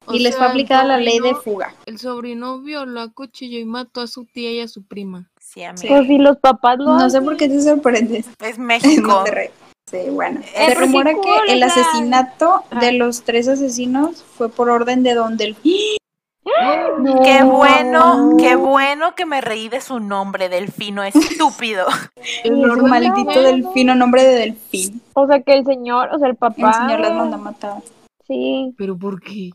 O 0.06 0.14
y 0.14 0.20
les 0.20 0.36
fue 0.36 0.46
aplicada 0.46 0.84
la 0.84 0.96
ley 0.96 1.18
de 1.20 1.34
fuga. 1.34 1.74
El 1.84 1.98
sobrino 1.98 2.60
violó, 2.60 3.02
acuchilló 3.02 3.58
y 3.58 3.66
mató 3.66 4.00
a 4.00 4.06
su 4.06 4.24
tía 4.24 4.50
y 4.52 4.60
a 4.60 4.68
su 4.68 4.82
prima. 4.82 5.30
Sí, 5.38 5.62
amigo. 5.62 5.86
Pues 5.86 6.06
si 6.06 6.16
los 6.16 6.38
papás 6.38 6.78
lo 6.78 6.98
No 6.98 7.10
sé 7.10 7.20
por 7.20 7.36
qué 7.36 7.48
te 7.48 7.60
sorprendes. 7.60 8.26
Es 8.40 8.58
México. 8.58 9.24
Sí, 9.90 10.10
bueno. 10.10 10.40
Se 10.54 10.74
rumora 10.74 11.12
cool, 11.14 11.24
que 11.46 11.52
el 11.54 11.62
asesinato 11.62 12.62
ajá. 12.70 12.80
de 12.80 12.92
los 12.92 13.22
tres 13.22 13.48
asesinos 13.48 14.22
fue 14.36 14.48
por 14.50 14.68
orden 14.68 15.02
de 15.02 15.14
Don 15.14 15.36
Delfín. 15.36 15.96
No. 16.98 17.22
Qué 17.22 17.42
bueno, 17.44 18.36
qué 18.38 18.56
bueno 18.56 19.14
que 19.14 19.26
me 19.26 19.40
reí 19.40 19.68
de 19.68 19.80
su 19.80 20.00
nombre, 20.00 20.48
Delfino 20.48 21.02
estúpido. 21.04 21.86
El 22.42 22.56
maldito 22.82 23.42
Delfino, 23.42 23.94
nombre 23.94 24.24
de 24.24 24.34
Delfín. 24.34 25.00
O 25.14 25.26
sea, 25.26 25.40
que 25.42 25.52
el 25.54 25.64
señor, 25.64 26.08
o 26.14 26.18
sea, 26.18 26.28
el 26.28 26.36
papá. 26.36 26.68
El 26.68 26.74
señor 26.74 27.00
las 27.00 27.12
mandó 27.12 27.36
a 27.36 27.38
matar. 27.38 27.82
Sí. 28.26 28.74
¿Pero 28.76 28.96
por 28.98 29.20
qué? 29.20 29.50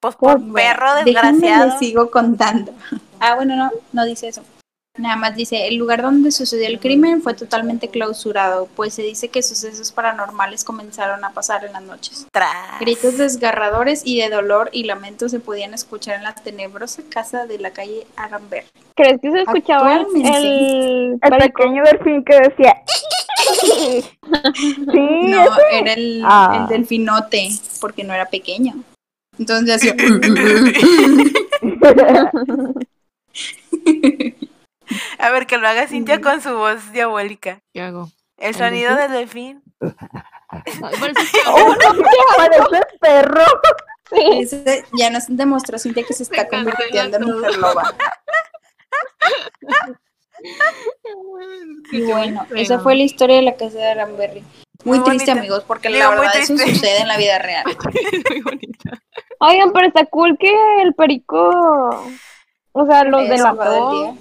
Pues 0.00 0.16
por 0.16 0.38
Bueno, 0.38 0.54
perro 0.54 0.94
desgraciado. 1.04 1.66
les 1.66 1.78
sigo 1.78 2.10
contando. 2.10 2.72
Ah, 3.20 3.36
bueno, 3.36 3.56
no, 3.56 3.70
no 3.94 4.04
dice 4.04 4.28
eso. 4.28 4.42
Nada 4.96 5.16
más 5.16 5.34
dice, 5.34 5.66
el 5.66 5.74
lugar 5.74 6.02
donde 6.02 6.30
sucedió 6.30 6.68
el 6.68 6.78
crimen 6.78 7.20
fue 7.20 7.34
totalmente 7.34 7.88
clausurado, 7.88 8.68
pues 8.76 8.94
se 8.94 9.02
dice 9.02 9.26
que 9.26 9.42
sucesos 9.42 9.90
paranormales 9.90 10.62
comenzaron 10.62 11.24
a 11.24 11.32
pasar 11.32 11.64
en 11.64 11.72
las 11.72 11.82
noches. 11.82 12.28
Tras. 12.30 12.78
Gritos 12.78 13.18
desgarradores 13.18 14.02
y 14.04 14.20
de 14.20 14.30
dolor 14.30 14.70
y 14.72 14.84
lamentos 14.84 15.32
se 15.32 15.40
podían 15.40 15.74
escuchar 15.74 16.18
en 16.18 16.22
la 16.22 16.32
tenebrosa 16.36 17.02
casa 17.10 17.44
de 17.46 17.58
la 17.58 17.72
calle 17.72 18.06
Aramber. 18.14 18.66
¿Crees 18.94 19.20
que 19.20 19.32
se 19.32 19.40
escuchaba 19.40 19.96
el, 19.96 21.18
el 21.20 21.38
pequeño 21.40 21.82
delfín 21.82 22.22
que 22.24 22.38
decía. 22.40 22.80
sí, 23.64 24.04
No, 24.92 25.42
ese. 25.42 25.78
era 25.80 25.92
el, 25.94 26.22
Ah. 26.24 26.58
el 26.60 26.68
delfinote, 26.78 27.48
porque 27.80 28.04
no 28.04 28.14
era 28.14 28.26
pequeño. 28.26 28.74
Entonces 29.40 29.74
hacía... 29.74 29.96
A 35.18 35.30
ver, 35.30 35.46
que 35.46 35.58
lo 35.58 35.66
haga 35.68 35.86
Cintia 35.86 36.20
con 36.20 36.40
su 36.40 36.54
voz 36.54 36.92
diabólica. 36.92 37.60
¿Qué 37.72 37.82
hago? 37.82 38.08
El 38.36 38.48
¿El 38.48 38.54
sonido 38.54 38.94
del 38.96 39.10
delfín. 39.12 39.62
Parece 41.00 41.38
¡Oh, 41.48 41.74
perro! 43.00 43.44
Sí. 44.10 44.40
Ese 44.40 44.84
ya 44.92 45.10
nos 45.10 45.24
demostró 45.28 45.78
Cintia 45.78 46.04
que 46.06 46.12
se 46.14 46.22
está 46.24 46.46
convirtiendo 46.48 47.16
en 47.16 47.24
mujer 47.24 47.56
loba. 47.56 47.94
Y 51.90 52.02
bueno, 52.02 52.46
esa 52.54 52.78
fue 52.80 52.94
la 52.96 53.02
historia 53.02 53.36
de 53.36 53.42
la 53.42 53.56
casa 53.56 53.78
de 53.78 53.86
Aramberry. 53.86 54.44
Muy, 54.84 54.98
Muy 54.98 55.08
triste, 55.08 55.30
bonita. 55.30 55.40
amigos, 55.40 55.64
porque 55.66 55.88
Digo, 55.88 56.00
la 56.00 56.10
verdad 56.10 56.36
eso 56.36 56.58
sucede 56.58 57.00
en 57.00 57.08
la 57.08 57.16
vida 57.16 57.38
real. 57.38 57.64
Muy 58.30 58.40
bonita. 58.42 59.02
Oigan, 59.38 59.72
pero 59.72 59.86
está 59.86 60.04
cool 60.06 60.36
que 60.38 60.54
el 60.82 60.94
perico. 60.94 62.06
O 62.72 62.86
sea, 62.86 63.04
los 63.04 63.28
delató. 63.28 63.92
día. 63.92 64.14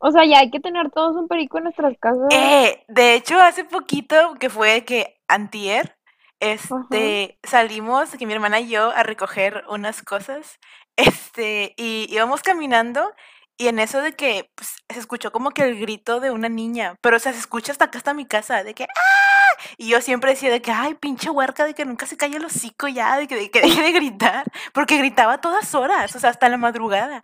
O 0.00 0.10
sea, 0.10 0.24
ya 0.24 0.38
hay 0.38 0.50
que 0.50 0.60
tener 0.60 0.90
todos 0.90 1.14
un 1.16 1.28
perico 1.28 1.58
en 1.58 1.64
nuestras 1.64 1.96
casas. 1.98 2.28
Eh, 2.30 2.82
de 2.88 3.14
hecho, 3.14 3.38
hace 3.40 3.64
poquito, 3.64 4.34
que 4.40 4.48
fue 4.48 4.84
que 4.84 5.20
antier, 5.28 5.96
este, 6.40 7.38
salimos, 7.42 8.10
que 8.10 8.26
mi 8.26 8.32
hermana 8.32 8.60
y 8.60 8.70
yo, 8.70 8.90
a 8.90 9.02
recoger 9.02 9.62
unas 9.68 10.02
cosas, 10.02 10.58
este, 10.96 11.74
y 11.76 12.06
íbamos 12.10 12.42
caminando, 12.42 13.12
y 13.58 13.68
en 13.68 13.78
eso 13.78 14.00
de 14.00 14.14
que 14.14 14.50
pues, 14.54 14.76
se 14.88 14.98
escuchó 14.98 15.32
como 15.32 15.50
que 15.50 15.62
el 15.64 15.78
grito 15.78 16.18
de 16.18 16.30
una 16.30 16.48
niña, 16.48 16.96
pero 17.02 17.16
o 17.16 17.20
sea, 17.20 17.32
se 17.32 17.38
escucha 17.38 17.72
hasta 17.72 17.84
acá, 17.86 17.98
hasta 17.98 18.14
mi 18.14 18.24
casa, 18.24 18.64
de 18.64 18.72
que 18.74 18.84
¡ah! 18.84 19.50
Y 19.76 19.88
yo 19.88 20.00
siempre 20.00 20.30
decía 20.30 20.50
de 20.50 20.62
que, 20.62 20.72
ay, 20.72 20.94
pinche 20.94 21.30
huerca, 21.30 21.64
de 21.64 21.74
que 21.74 21.84
nunca 21.84 22.06
se 22.06 22.16
calle 22.16 22.36
el 22.38 22.44
hocico 22.44 22.88
ya, 22.88 23.16
de 23.18 23.26
que, 23.26 23.36
de 23.36 23.50
que 23.50 23.60
deje 23.60 23.82
de 23.82 23.92
gritar. 23.92 24.44
Porque 24.72 24.96
gritaba 24.98 25.34
a 25.34 25.40
todas 25.40 25.74
horas, 25.74 26.14
o 26.16 26.18
sea, 26.18 26.30
hasta 26.30 26.48
la 26.48 26.56
madrugada. 26.56 27.22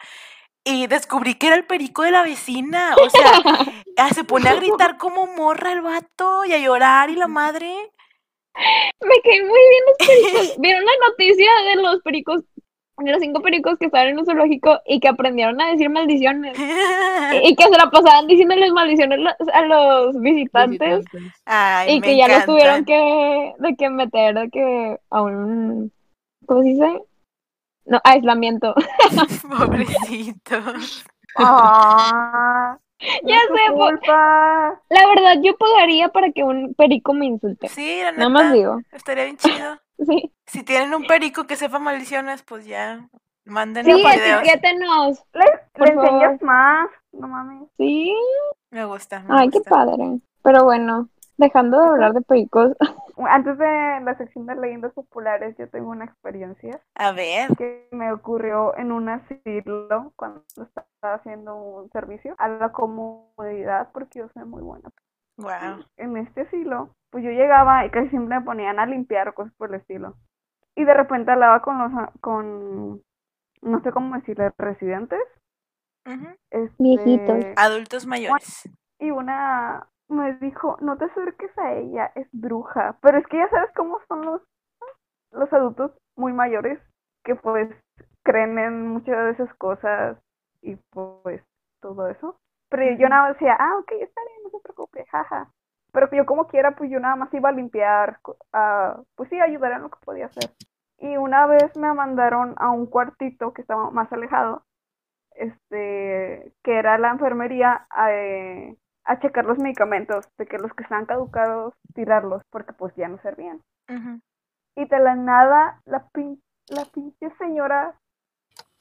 Y 0.69 0.89
descubrí 0.89 1.35
que 1.37 1.47
era 1.47 1.55
el 1.55 1.65
perico 1.65 2.03
de 2.03 2.11
la 2.11 2.25
vecina. 2.25 2.97
O 3.01 3.09
sea, 3.09 3.31
ah, 3.99 4.09
se 4.09 4.25
pone 4.25 4.49
a 4.49 4.55
gritar 4.57 4.99
como 4.99 5.29
morra 5.29 5.71
el 5.71 5.81
vato 5.81 6.45
y 6.45 6.53
a 6.53 6.59
llorar 6.59 7.09
y 7.09 7.15
la 7.15 7.29
madre. 7.29 7.73
Me 9.01 9.21
caen 9.23 9.47
muy 9.47 9.61
bien 9.71 9.83
los 9.87 10.09
pericos. 10.09 10.57
¿Vieron 10.59 10.85
la 10.85 11.09
noticia 11.09 11.51
de 11.69 11.83
los 11.83 12.03
pericos? 12.03 12.43
De 12.99 13.13
los 13.13 13.21
cinco 13.21 13.43
pericos 13.43 13.79
que 13.79 13.87
estaban 13.87 14.09
en 14.09 14.19
un 14.19 14.25
zoológico 14.25 14.81
y 14.87 14.99
que 14.99 15.07
aprendieron 15.07 15.61
a 15.61 15.71
decir 15.71 15.89
maldiciones. 15.89 16.59
Y 17.45 17.55
que 17.55 17.65
se 17.65 17.71
la 17.71 17.91
pasaban 17.91 18.27
diciéndoles 18.27 18.73
maldiciones 18.73 19.21
a 19.53 19.63
los 19.63 20.19
visitantes. 20.21 20.99
Visitantes. 20.99 21.43
Ay, 21.45 21.97
Y 21.97 22.01
que 22.01 22.17
ya 22.17 22.27
los 22.27 22.45
tuvieron 22.45 22.85
que, 22.85 23.53
de 23.59 23.77
que 23.77 23.91
meter 23.91 24.35
de 24.35 24.51
que 24.51 24.99
a 25.11 25.23
un, 25.23 25.93
¿cómo 26.47 26.63
se 26.63 26.69
dice? 26.71 27.03
No, 27.87 28.01
aislamiento. 28.05 28.75
Pobrecitos. 29.49 31.05
Ah, 31.35 32.79
Ya 33.23 33.37
sé, 33.55 33.73
po- 33.75 33.77
culpa. 33.77 34.81
La 34.89 35.07
verdad, 35.09 35.37
yo 35.43 35.57
pagaría 35.57 36.09
para 36.09 36.33
que 36.33 36.43
un 36.45 36.75
perico 36.75 37.13
me 37.13 37.27
insulte. 37.27 37.69
Sí, 37.69 38.01
la 38.03 38.13
Nada 38.13 38.29
más 38.31 38.43
neta, 38.45 38.53
digo. 38.53 38.81
estaría 38.93 39.25
bien 39.25 39.37
chido. 39.37 39.81
Sí, 39.99 40.31
Si 40.47 40.63
tienen 40.63 40.95
un 40.95 41.07
perico 41.07 41.47
que 41.47 41.57
sepa 41.57 41.79
maldiciones, 41.79 42.43
pues 42.43 42.67
ya, 42.67 43.09
manden 43.45 43.87
sí, 43.87 43.93
videos. 43.93 44.43
etiquétenos. 44.43 45.25
Le, 45.33 45.45
le 45.85 45.93
enseñas 45.93 46.43
más. 46.43 46.89
No 47.13 47.29
mames. 47.29 47.69
Sí, 47.79 48.15
Me 48.71 48.85
gusta, 48.85 49.21
me 49.21 49.35
ay, 49.35 49.49
qué 49.51 49.61
padre. 49.61 50.21
Pero 50.43 50.65
bueno, 50.65 51.09
dejando 51.39 51.81
de 51.81 51.89
hablar 51.89 52.13
de 52.13 52.23
pericos, 52.23 52.77
Antes 53.19 53.57
de 53.57 54.01
la 54.03 54.15
sección 54.19 54.47
de 54.47 54.57
leyendas 54.57 54.93
populares, 54.93 55.57
yo 55.59 55.69
tengo 55.71 55.91
una 55.91 56.05
experiencia 56.05 56.81
A 56.95 57.13
ver. 57.13 57.57
que 57.57 57.89
me 57.91 58.13
ocurrió 58.13 58.77
en 58.77 58.93
un 58.93 59.09
asilo 59.09 60.13
cuando 60.17 60.45
estaba 60.51 61.15
haciendo 61.15 61.57
un 61.57 61.91
servicio 61.91 62.35
a 62.39 62.49
la 62.49 62.73
comunidad 62.73 63.89
porque 63.93 64.19
yo 64.19 64.29
soy 64.35 64.45
muy 64.45 64.63
buena. 64.63 64.91
Wow. 65.39 65.85
En 65.97 66.17
este 66.19 66.43
asilo, 66.43 66.91
pues 67.11 67.25
yo 67.25 67.31
llegaba 67.31 67.87
y 67.87 67.91
casi 67.91 68.11
siempre 68.11 68.39
me 68.39 68.45
ponían 68.45 68.79
a 68.79 68.87
limpiar 68.87 69.29
o 69.29 69.35
cosas 69.35 69.55
por 69.55 69.71
el 69.71 69.81
estilo. 69.81 70.15
Y 70.75 70.85
de 70.85 70.93
repente 70.93 71.31
hablaba 71.31 71.63
con 71.63 71.79
los, 71.79 72.11
con, 72.21 73.03
no 73.63 73.83
sé 73.83 73.93
cómo 73.93 74.15
decirle, 74.15 74.53
residentes. 74.59 75.21
Este, 76.51 76.77
Viejitos. 76.79 77.45
Adultos 77.57 78.07
mayores. 78.07 78.69
Y 78.99 79.11
una 79.11 79.87
me 80.09 80.35
dijo, 80.35 80.77
no 80.81 80.97
te 80.97 81.07
acerques 81.07 81.57
a 81.59 81.73
ella, 81.75 82.13
es 82.15 82.29
bruja. 82.33 82.97
Pero 83.03 83.19
es 83.19 83.27
que 83.27 83.39
ya 83.39 83.49
sabes 83.51 83.71
cómo 83.75 83.99
son 84.09 84.25
los, 84.25 84.43
los 85.33 85.53
adultos 85.53 85.93
muy 86.17 86.33
mayores 86.33 86.81
que 87.25 87.35
pues 87.35 87.69
creen 88.23 88.59
en 88.59 88.89
muchas 88.89 89.17
de 89.17 89.31
esas 89.33 89.55
cosas 89.57 90.19
y 90.63 90.77
pues 90.91 91.43
todo 91.81 92.09
eso. 92.09 92.39
Pero 92.69 92.99
yo 92.99 93.09
nada 93.09 93.23
más 93.29 93.35
decía, 93.35 93.57
ah, 93.59 93.79
ok, 93.79 93.93
está 94.01 94.21
bien, 94.27 94.43
no 94.45 94.51
se 94.51 94.61
preocupe, 94.61 95.05
jaja. 95.07 95.51
Pero 95.93 96.11
yo 96.13 96.27
como 96.27 96.47
quiera, 96.47 96.77
pues 96.77 96.91
yo 96.91 97.01
nada 97.01 97.17
más 97.17 97.33
iba 97.33 97.49
a 97.49 97.53
limpiar, 97.53 98.19
pues 99.15 99.31
sí, 99.31 99.41
ayudar 99.41 99.73
en 99.73 99.83
lo 99.83 99.91
que 99.91 100.05
podía 100.05 100.27
hacer. 100.27 100.51
Y 100.99 101.17
una 101.17 101.47
vez 101.47 101.77
me 101.77 101.93
mandaron 101.93 102.55
a 102.59 102.71
un 102.71 102.87
cuartito 102.87 103.53
que 103.53 103.63
estaba 103.63 103.91
más 103.91 104.13
alejado, 104.13 104.65
este, 105.33 106.53
que 106.63 106.79
era 106.79 106.99
la 106.99 107.11
enfermería, 107.11 107.87
eh, 108.11 108.77
a 109.07 109.19
checar 109.21 109.45
los 109.45 109.59
medicamentos, 109.59 110.27
de 110.37 110.47
que 110.47 110.59
los 110.59 110.73
que 110.75 110.83
están 110.83 111.07
caducados, 111.07 111.75
tirarlos, 111.95 112.43
porque 112.51 112.73
pues 112.73 112.93
ya 112.97 113.09
no 113.09 113.19
servían. 113.23 113.61
Y 114.77 114.85
de 114.85 114.99
la 114.99 115.15
nada, 115.15 115.81
la, 115.87 116.05
pin- 116.13 116.41
la 116.69 116.85
pinche 116.87 117.31
señora 117.39 117.95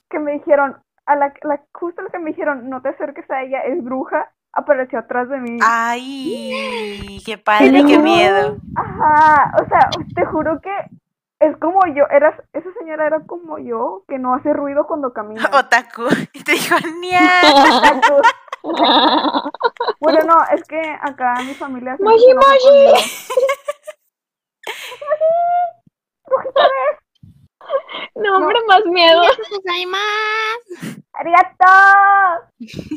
que 0.09 0.19
me 0.19 0.33
dijeron, 0.33 0.77
a 1.05 1.15
la, 1.15 1.33
la 1.43 1.61
justo 1.73 2.01
la 2.01 2.09
que 2.09 2.19
me 2.19 2.31
dijeron, 2.31 2.69
no 2.69 2.81
te 2.81 2.89
acerques 2.89 3.29
a 3.29 3.43
ella, 3.43 3.59
es 3.61 3.83
bruja, 3.83 4.31
apareció 4.51 4.99
atrás 4.99 5.29
de 5.29 5.37
mí. 5.37 5.59
Ay, 5.63 7.21
qué 7.25 7.37
padre, 7.37 7.85
qué 7.85 7.99
miedo. 7.99 8.57
Ajá, 8.75 9.53
o 9.61 9.67
sea, 9.67 9.89
te 10.15 10.25
juro 10.25 10.59
que 10.61 10.71
es 11.39 11.55
como 11.57 11.85
yo, 11.93 12.05
era, 12.09 12.35
esa 12.53 12.69
señora 12.79 13.07
era 13.07 13.19
como 13.21 13.59
yo, 13.59 14.03
que 14.07 14.17
no 14.17 14.33
hace 14.33 14.51
ruido 14.53 14.87
cuando 14.87 15.13
camina. 15.13 15.43
Otaku. 15.53 16.03
Y 16.33 16.43
te 16.43 16.53
dijo, 16.53 16.75
nia. 16.99 17.41
Exacto. 17.43 18.21
Bueno, 19.99 20.19
no, 20.25 20.43
es 20.51 20.63
que 20.67 20.81
acá 21.01 21.35
mi 21.45 21.53
familia... 21.53 21.97
conmigo. 21.97 22.39
Brujita, 26.27 26.61
no, 28.15 28.37
hombre, 28.37 28.59
más 28.67 28.85
miedo. 28.85 29.21
¡Arigato! 31.13 31.65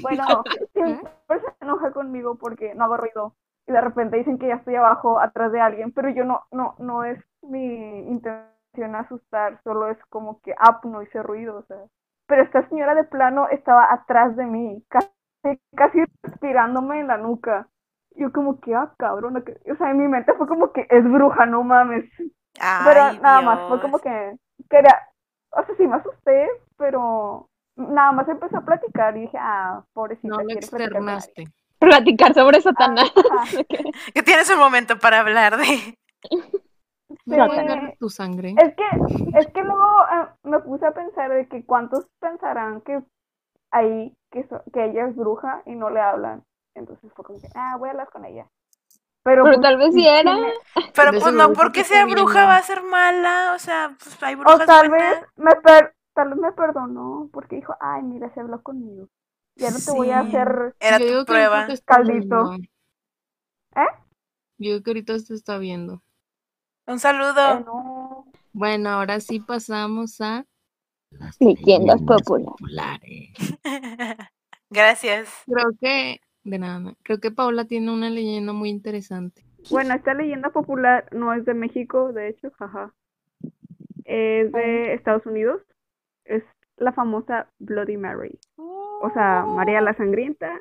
Bueno, 0.02 0.24
siempre 0.72 1.10
se 1.28 1.64
enoja 1.64 1.92
conmigo 1.92 2.36
porque 2.36 2.74
no 2.74 2.84
hago 2.84 2.96
ruido. 2.96 3.34
Y 3.66 3.72
de 3.72 3.80
repente 3.80 4.16
dicen 4.16 4.38
que 4.38 4.48
ya 4.48 4.54
estoy 4.54 4.76
abajo, 4.76 5.20
atrás 5.20 5.52
de 5.52 5.60
alguien, 5.60 5.92
pero 5.92 6.08
yo 6.08 6.24
no, 6.24 6.44
no, 6.50 6.74
no 6.78 7.04
es 7.04 7.22
mi 7.42 8.08
intención 8.08 8.94
asustar, 8.94 9.60
solo 9.62 9.88
es 9.88 9.98
como 10.08 10.40
que, 10.40 10.54
ah, 10.58 10.80
no 10.84 11.02
hice 11.02 11.22
ruido, 11.22 11.58
o 11.58 11.62
sea. 11.64 11.84
Pero 12.26 12.42
esta 12.42 12.66
señora 12.68 12.94
de 12.94 13.04
plano 13.04 13.48
estaba 13.48 13.92
atrás 13.92 14.36
de 14.36 14.44
mí, 14.44 14.84
casi, 14.88 15.08
casi 15.76 16.00
respirándome 16.22 17.00
en 17.00 17.08
la 17.08 17.16
nuca. 17.16 17.68
Yo 18.16 18.32
como 18.32 18.60
que, 18.60 18.74
ah, 18.74 18.92
cabrón, 18.98 19.36
o 19.36 19.76
sea, 19.76 19.90
en 19.90 19.98
mi 19.98 20.08
mente 20.08 20.32
fue 20.34 20.48
como 20.48 20.72
que 20.72 20.86
es 20.90 21.04
bruja, 21.04 21.46
no 21.46 21.62
mames. 21.62 22.04
Pero 22.84 23.12
nada 23.22 23.40
más, 23.42 23.68
fue 23.68 23.80
como 23.80 24.00
que 24.00 24.36
quería, 24.68 24.98
o 25.52 25.62
sea, 25.64 25.76
sí 25.76 25.86
me 25.86 25.96
asusté, 25.96 26.48
pero 26.76 27.48
nada 27.76 28.12
más 28.12 28.28
empecé 28.28 28.56
a 28.56 28.62
platicar 28.62 29.16
y 29.16 29.20
dije, 29.22 29.38
ah, 29.40 29.84
pobrecita, 29.92 30.28
No 30.28 30.42
lo 30.42 30.44
quiere 30.46 30.66
platicar 30.66 30.92
con 30.92 31.08
alguien". 31.08 31.18
externaste. 31.18 31.44
Platicar 31.78 32.34
sobre 32.34 32.60
Satanás. 32.60 33.12
Que 34.14 34.22
tienes 34.24 34.50
un 34.50 34.58
momento 34.58 34.98
para 34.98 35.20
hablar 35.20 35.56
de. 35.56 35.64
Sí. 37.24 37.36
tu 37.98 38.08
sangre. 38.10 38.54
Es 38.58 38.74
que, 38.74 39.38
es 39.38 39.46
que 39.52 39.62
luego 39.62 39.86
eh, 40.12 40.28
me 40.42 40.58
puse 40.60 40.86
a 40.86 40.92
pensar 40.92 41.30
de 41.30 41.46
que 41.48 41.64
cuántos 41.64 42.06
pensarán 42.20 42.80
que 42.82 43.00
ahí, 43.70 44.16
que, 44.30 44.46
so- 44.48 44.62
que 44.72 44.84
ella 44.86 45.06
es 45.08 45.16
bruja 45.16 45.62
y 45.66 45.74
no 45.74 45.90
le 45.90 46.00
hablan. 46.00 46.44
Entonces 46.74 47.12
fue 47.14 47.24
como 47.24 47.40
que, 47.40 47.48
ah, 47.54 47.76
voy 47.78 47.88
a 47.88 47.92
hablar 47.92 48.10
con 48.10 48.24
ella. 48.24 48.46
Pero, 49.22 49.44
Pero 49.44 49.56
pues, 49.56 49.62
tal 49.62 49.76
vez 49.78 49.94
sí 49.94 50.06
era. 50.06 50.36
Pero 50.94 51.12
pues 51.12 51.34
no 51.34 51.52
porque 51.52 51.84
sea 51.84 52.06
bruja 52.06 52.46
va 52.46 52.56
a 52.56 52.62
ser 52.62 52.82
mala. 52.82 53.52
O 53.54 53.58
sea, 53.58 53.96
pues 54.02 54.22
hay 54.22 54.34
O 54.34 54.38
brujas 54.38 54.66
tal 54.66 54.88
buenas. 54.88 55.20
vez 55.20 55.28
me 55.36 55.54
per- 55.56 55.94
tal 56.14 56.28
vez 56.30 56.38
me 56.38 56.52
perdonó 56.52 57.28
porque 57.32 57.56
dijo, 57.56 57.74
ay, 57.80 58.02
mira, 58.02 58.32
se 58.34 58.40
habló 58.40 58.62
conmigo. 58.62 59.08
Ya 59.56 59.70
no 59.70 59.78
te 59.78 59.90
voy 59.90 60.10
a 60.10 60.20
hacer 60.20 60.74
Era 60.80 60.98
Yo 60.98 61.20
tu 61.20 61.26
prueba. 61.26 61.66
Caldito. 61.84 62.54
¿Eh? 63.76 63.80
Yo 64.58 64.70
digo 64.72 64.82
que 64.82 64.90
ahorita 64.90 65.16
te 65.18 65.34
está 65.34 65.58
viendo. 65.58 66.02
Un 66.86 66.98
saludo. 66.98 67.58
Eh, 67.58 67.62
no. 67.66 68.24
Bueno, 68.52 68.90
ahora 68.90 69.20
sí 69.20 69.40
pasamos 69.40 70.20
a 70.20 70.44
Las 71.10 71.40
Leyendas 71.40 72.00
leyendas 72.00 72.02
populares. 72.02 72.48
populares. 72.58 73.32
Gracias. 74.70 75.28
Creo 75.46 75.70
que, 75.80 76.20
de 76.44 76.58
nada, 76.58 76.94
creo 77.02 77.18
que 77.18 77.30
Paula 77.30 77.64
tiene 77.64 77.92
una 77.92 78.10
leyenda 78.10 78.52
muy 78.52 78.68
interesante. 78.68 79.44
Bueno, 79.70 79.94
esta 79.94 80.14
leyenda 80.14 80.50
popular 80.50 81.08
no 81.12 81.32
es 81.32 81.44
de 81.44 81.54
México, 81.54 82.12
de 82.12 82.28
hecho, 82.28 82.50
jaja. 82.52 82.94
Es 84.04 84.52
de 84.52 84.94
Estados 84.94 85.26
Unidos. 85.26 85.62
Es 86.24 86.42
la 86.76 86.92
famosa 86.92 87.48
Bloody 87.58 87.96
Mary. 87.96 88.38
O 88.56 89.10
sea, 89.14 89.44
María 89.46 89.80
la 89.80 89.94
Sangrienta. 89.94 90.60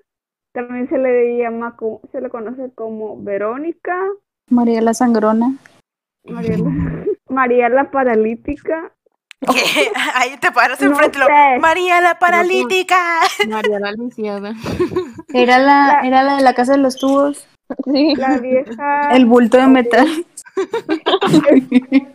También 0.54 0.90
se 0.90 0.98
le 0.98 1.38
llama, 1.38 1.78
se 2.12 2.22
le 2.22 2.30
conoce 2.30 2.72
como 2.74 3.22
Verónica, 3.22 3.96
María 4.50 4.82
la 4.82 4.94
Sangrona. 4.94 5.58
María 6.24 6.58
la, 6.58 7.06
María 7.30 7.70
la 7.70 7.92
Paralítica. 7.92 8.94
¿Qué? 9.54 9.92
Ahí 10.16 10.36
te 10.38 10.52
paras 10.52 10.82
No 10.82 10.88
enfrente. 10.92 11.20
lo, 11.20 11.26
sé. 11.26 11.60
María 11.60 12.02
la 12.02 12.18
paralítica. 12.20 12.98
María 13.48 13.80
la 13.80 13.92
lisiada. 13.92 14.54
Era 15.34 15.60
la, 15.60 16.00
La- 16.02 16.08
era 16.08 16.24
la 16.24 16.38
de 16.38 16.44
la 16.44 16.54
casa 16.54 16.74
de 16.74 16.80
los 16.80 16.98
tubos. 16.98 17.48
Sí. 17.86 18.16
La 18.16 18.38
vieja. 18.40 19.10
El 19.12 19.26
bulto 19.26 19.58
de 19.58 19.68
metal. 19.68 20.08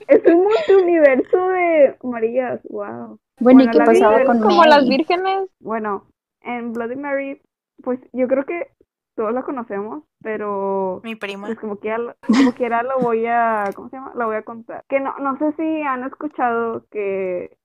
Es 0.08 0.22
un 0.26 0.42
multiuniverso 0.44 1.48
de 1.48 1.96
Marías, 2.02 2.60
wow. 2.68 3.18
Bueno, 3.40 3.62
¿y 3.62 3.68
qué 3.70 3.78
pasaba 3.78 4.24
con 4.24 4.40
Como 4.40 4.64
las 4.64 4.88
vírgenes. 4.88 5.48
Bueno, 5.60 6.06
en 6.42 6.72
Bloody 6.72 6.96
Mary, 6.96 7.40
pues 7.82 8.00
yo 8.12 8.26
creo 8.28 8.44
que 8.44 8.68
todos 9.14 9.32
la 9.32 9.42
conocemos, 9.42 10.04
pero 10.22 11.00
Mi 11.04 11.14
prima. 11.16 11.46
pues 11.46 11.58
como 11.58 11.76
quiera, 11.76 11.98
lo- 11.98 12.14
como 12.26 12.52
quiera 12.52 12.82
lo 12.82 12.98
voy 13.00 13.26
a, 13.26 13.64
¿cómo 13.74 13.88
se 13.90 13.96
llama? 13.96 14.12
Lo 14.14 14.26
voy 14.26 14.36
a 14.36 14.42
contar. 14.42 14.82
Que 14.88 15.00
no, 15.00 15.14
no 15.18 15.36
sé 15.38 15.52
si 15.52 15.82
han 15.82 16.04
escuchado 16.04 16.84
que 16.90 17.56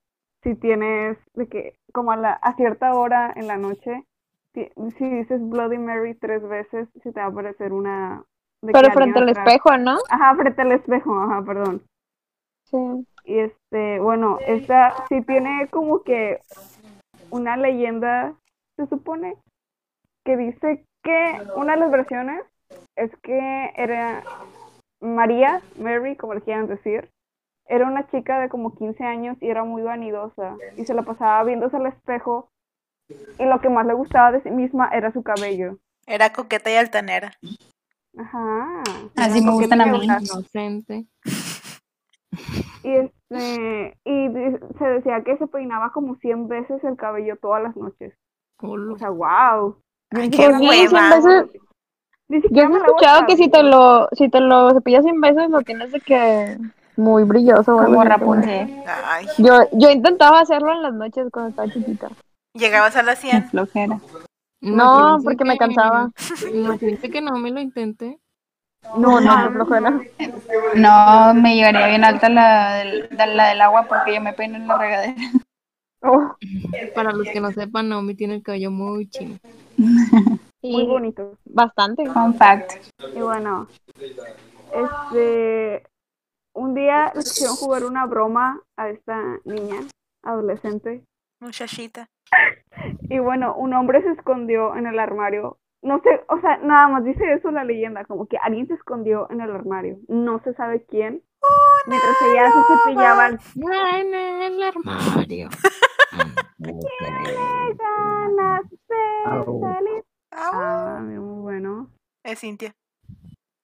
si 0.43 0.55
tienes, 0.55 1.17
de 1.33 1.47
que 1.47 1.73
como 1.93 2.11
a 2.11 2.15
la, 2.17 2.33
a 2.33 2.55
cierta 2.55 2.93
hora 2.93 3.33
en 3.35 3.47
la 3.47 3.57
noche, 3.57 4.03
si, 4.53 4.69
si 4.97 5.09
dices 5.09 5.39
Bloody 5.49 5.77
Mary 5.77 6.15
tres 6.15 6.41
veces, 6.47 6.87
se 7.01 7.11
te 7.11 7.19
va 7.19 7.27
a 7.27 7.29
aparecer 7.29 7.73
una 7.73 8.23
de 8.61 8.71
Pero 8.73 8.91
frente 8.91 9.19
al 9.19 9.29
atrás- 9.29 9.47
espejo, 9.47 9.77
¿no? 9.77 9.97
Ajá, 10.09 10.35
frente 10.35 10.61
al 10.61 10.71
espejo, 10.73 11.19
ajá, 11.19 11.43
perdón. 11.43 11.81
Sí. 12.65 12.77
Y 13.25 13.39
este, 13.39 13.99
bueno, 13.99 14.37
esta 14.45 15.05
sí 15.09 15.21
tiene 15.21 15.67
como 15.69 16.01
que 16.03 16.41
una 17.29 17.55
leyenda, 17.57 18.33
se 18.77 18.87
supone, 18.87 19.35
que 20.25 20.37
dice 20.37 20.85
que 21.07 21.41
una 21.55 21.73
de 21.73 21.79
las 21.79 21.91
versiones 21.91 22.43
es 22.97 23.11
que 23.23 23.71
era 23.77 24.23
María, 24.99 25.61
Mary, 25.79 26.17
como 26.17 26.33
le 26.33 26.41
quieran 26.41 26.67
decir, 26.67 27.09
era 27.65 27.87
una 27.87 28.09
chica 28.11 28.41
de 28.41 28.49
como 28.49 28.75
15 28.75 29.03
años 29.05 29.37
y 29.39 29.49
era 29.49 29.63
muy 29.63 29.83
vanidosa 29.83 30.57
y 30.75 30.85
se 30.85 30.93
la 30.93 31.03
pasaba 31.03 31.43
viéndose 31.45 31.77
al 31.77 31.85
espejo 31.85 32.49
y 33.39 33.45
lo 33.45 33.61
que 33.61 33.69
más 33.69 33.85
le 33.85 33.93
gustaba 33.93 34.33
de 34.33 34.43
sí 34.43 34.51
misma 34.51 34.89
era 34.89 35.13
su 35.13 35.23
cabello. 35.23 35.77
Era 36.05 36.33
coqueta 36.33 36.69
y 36.71 36.75
altanera. 36.75 37.31
Ajá. 38.17 38.83
Así 39.15 39.39
me 39.39 39.51
Porque 39.51 39.67
gustan 39.67 39.81
a 39.81 39.85
mí. 39.85 40.03
Inocente. 40.03 41.05
Y 42.83 42.91
este, 42.91 43.97
y 44.03 44.29
se 44.77 44.85
decía 44.85 45.23
que 45.23 45.37
se 45.37 45.47
peinaba 45.47 45.91
como 45.93 46.15
100 46.15 46.47
veces 46.49 46.83
el 46.83 46.97
cabello 46.97 47.37
todas 47.37 47.63
las 47.63 47.77
noches. 47.77 48.13
Olo. 48.59 48.95
O 48.95 48.97
sea, 48.97 49.09
wow. 49.09 49.77
Ay, 50.11 50.29
Pues 50.29 50.39
qué 50.39 50.47
hueva. 50.49 51.09
veces- 51.15 51.45
Yo 52.51 52.63
he 52.63 52.77
escuchado 52.77 53.25
que 53.25 53.37
si 53.37 53.49
te 53.49 53.63
lo, 53.63 54.07
si 54.11 54.29
te 54.29 54.39
lo 54.41 54.71
cepillas 54.71 55.03
100 55.03 55.19
veces 55.21 55.49
lo 55.49 55.61
tienes 55.61 55.91
de 55.91 55.99
que 56.01 56.57
muy 56.97 57.23
brilloso. 57.23 57.77
Como 57.77 58.03
Rapunzel. 58.03 58.83
Ay, 59.05 59.27
Yo, 59.37 59.59
yo 59.73 59.89
intentaba 59.91 60.39
hacerlo 60.41 60.71
en 60.73 60.81
las 60.81 60.93
noches 60.93 61.27
cuando 61.31 61.49
estaba 61.51 61.69
chiquita. 61.71 62.09
llegabas 62.53 62.95
a 62.95 63.03
las 63.03 63.19
Qué 63.19 63.27
100. 63.29 63.49
flojera. 63.49 63.99
No, 64.61 65.19
porque 65.23 65.45
me 65.45 65.57
cansaba. 65.57 66.09
Imagínense 66.51 67.09
que 67.11 67.21
no 67.21 67.37
me 67.37 67.51
lo 67.51 67.59
intenté. 67.61 68.17
No, 68.97 69.19
no, 69.21 69.21
mames, 69.21 69.53
flojera. 69.53 70.01
No, 70.75 71.33
me 71.33 71.55
llegaría 71.55 71.87
bien 71.87 72.03
alta 72.03 72.29
la 72.29 72.83
la 73.11 73.49
del 73.49 73.61
agua 73.61 73.85
porque 73.87 74.15
yo 74.15 74.21
me 74.21 74.33
peino 74.33 74.55
en 74.57 74.67
la 74.67 74.77
regadera. 74.77 75.15
Oh, 76.01 76.35
Para 76.95 77.11
los 77.11 77.27
que 77.27 77.39
no 77.41 77.51
sepan, 77.51 77.89
Naomi 77.89 78.15
tiene 78.15 78.35
el 78.35 78.43
cabello 78.43 78.71
muy 78.71 79.07
chino. 79.09 79.37
Muy 79.77 80.85
bonito. 80.85 81.37
bastante. 81.45 82.05
Fun 82.07 82.33
fact. 82.35 82.73
Y 83.15 83.21
bueno, 83.21 83.67
este, 84.73 85.83
un 86.53 86.73
día 86.73 87.11
le 87.15 87.21
quisieron 87.21 87.55
jugar 87.55 87.85
una 87.85 88.05
broma 88.05 88.61
a 88.75 88.89
esta 88.89 89.39
niña, 89.45 89.79
adolescente. 90.23 91.03
Muchachita. 91.39 92.09
Y 93.09 93.19
bueno, 93.19 93.55
un 93.55 93.73
hombre 93.73 94.03
se 94.03 94.11
escondió 94.11 94.75
en 94.75 94.85
el 94.85 94.99
armario. 94.99 95.57
No 95.81 96.01
sé, 96.01 96.09
o 96.27 96.39
sea, 96.41 96.57
nada 96.57 96.89
más 96.89 97.05
dice 97.05 97.23
eso 97.33 97.51
la 97.51 97.63
leyenda, 97.63 98.03
como 98.03 98.27
que 98.27 98.37
alguien 98.37 98.67
se 98.67 98.73
escondió 98.73 99.27
en 99.31 99.39
el 99.41 99.49
armario. 99.51 99.97
No 100.09 100.41
se 100.43 100.53
sabe 100.53 100.85
quién. 100.85 101.23
Mientras 101.87 102.15
ella 102.29 102.51
se 102.51 102.59
cepillaba 102.73 103.29
en 103.29 104.13
el 104.13 104.63
armario. 104.63 105.49
Ganas 106.59 106.79
de 108.69 109.59
salir. 109.59 110.03
Ah, 110.31 111.01
muy 111.03 111.41
bueno. 111.41 111.91
Es 112.23 112.39
Cintia. 112.39 112.75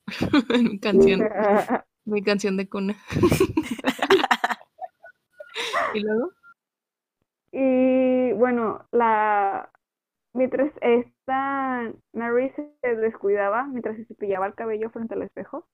mi 0.61 0.79
canción, 0.79 1.21
mi 2.05 2.23
canción 2.23 2.57
de 2.57 2.69
cuna. 2.69 2.95
y 5.93 5.99
luego, 6.01 6.31
Y 7.51 8.33
bueno, 8.33 8.85
la 8.91 9.71
mientras 10.33 10.73
esta 10.81 11.91
Mary 12.13 12.51
se 12.81 12.95
descuidaba, 12.95 13.65
mientras 13.65 13.97
se 13.97 14.05
cepillaba 14.05 14.47
el 14.47 14.55
cabello 14.55 14.89
frente 14.89 15.13
al 15.15 15.23
espejo, 15.23 15.67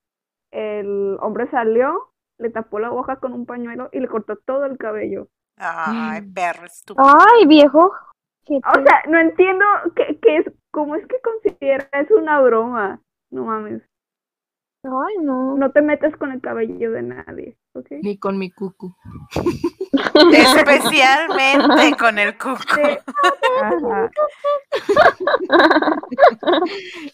el 0.52 1.18
hombre 1.22 1.50
salió, 1.52 2.14
le 2.38 2.50
tapó 2.50 2.80
la 2.80 2.90
boca 2.90 3.18
con 3.18 3.34
un 3.34 3.46
pañuelo 3.46 3.90
y 3.92 4.00
le 4.00 4.08
cortó 4.08 4.38
todo 4.38 4.66
el 4.66 4.78
cabello. 4.78 5.30
Ay, 5.60 6.22
Mm. 6.22 6.34
perro 6.34 6.66
estúpido. 6.66 7.06
Ay, 7.08 7.46
viejo. 7.48 7.92
¿Qué 8.46 8.56
O 8.58 8.74
sea, 8.84 9.04
no 9.10 9.20
entiendo 9.20 9.66
qué, 9.96 10.18
qué 10.22 10.38
es, 10.38 10.46
cómo 10.72 10.96
es 10.96 11.06
que 11.08 11.18
considera 11.22 11.88
es 11.92 12.10
una 12.12 12.40
broma. 12.42 13.02
No 13.32 13.46
mames. 13.46 13.84
Ay, 14.86 15.18
no. 15.22 15.56
No 15.58 15.72
te 15.72 15.82
metas 15.82 16.16
con 16.16 16.32
el 16.32 16.40
cabello 16.42 16.92
de 16.92 17.02
nadie, 17.04 17.58
¿ok? 17.76 17.88
ni 18.02 18.18
con 18.18 18.38
mi 18.40 18.50
cucu. 18.50 18.96
Especialmente 20.34 21.98
con 22.00 22.18
el. 22.18 22.32
Sí. 22.32 22.82
Ajá. 23.62 24.10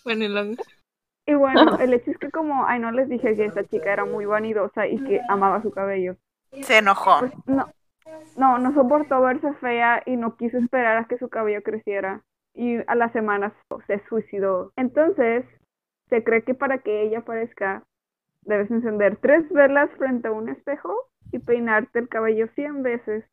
Bueno, 0.04 0.56
Y 1.28 1.34
bueno, 1.34 1.78
el 1.80 1.94
hecho 1.94 2.12
es 2.12 2.18
que 2.20 2.30
como, 2.30 2.66
ay, 2.66 2.80
no 2.80 2.92
les 2.92 3.10
dije 3.10 3.36
que 3.36 3.46
esta 3.46 3.64
chica 3.66 3.92
era 3.92 4.06
muy 4.06 4.26
vanidosa 4.26 4.88
y 4.88 4.98
que 5.04 5.20
amaba 5.30 5.62
su 5.62 5.72
cabello. 5.72 6.16
Se 6.62 6.78
enojó. 6.78 7.20
Pues 7.20 7.34
no, 7.48 7.66
no, 8.38 8.58
no 8.58 8.74
soportó 8.74 9.22
verse 9.22 9.54
fea 9.56 10.02
y 10.06 10.16
no 10.18 10.36
quiso 10.38 10.58
esperar 10.58 10.98
a 10.98 11.06
que 11.06 11.18
su 11.18 11.30
cabello 11.30 11.62
creciera. 11.64 12.22
Y 12.54 12.78
a 12.88 12.96
las 12.96 13.12
semanas 13.12 13.52
se 13.88 14.00
suicidó. 14.08 14.72
Entonces, 14.78 15.46
se 16.10 16.24
cree 16.24 16.44
que 16.44 16.54
para 16.54 16.78
que 16.78 17.02
ella 17.02 17.20
aparezca, 17.20 17.84
debes 18.44 18.72
encender 18.72 19.18
tres 19.18 19.50
velas 19.50 19.90
frente 19.98 20.28
a 20.30 20.32
un 20.32 20.48
espejo 20.50 20.94
y 21.32 21.40
peinarte 21.40 22.00
el 22.00 22.08
cabello 22.08 22.48
100 22.56 22.84
veces. 22.84 23.26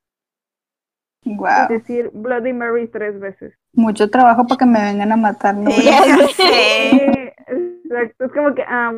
Wow. 1.24 1.46
Es 1.64 1.68
decir, 1.68 2.10
Bloody 2.12 2.52
Mary 2.52 2.88
tres 2.88 3.20
veces. 3.20 3.54
Mucho 3.74 4.10
trabajo 4.10 4.44
para 4.46 4.58
que 4.58 4.66
me 4.66 4.80
vengan 4.82 5.12
a 5.12 5.16
matar. 5.16 5.54
¿no? 5.54 5.70
Sí, 6.36 7.00
exacto. 7.46 8.24
Es 8.24 8.32
como 8.32 8.54
que, 8.54 8.62
ah, 8.66 8.92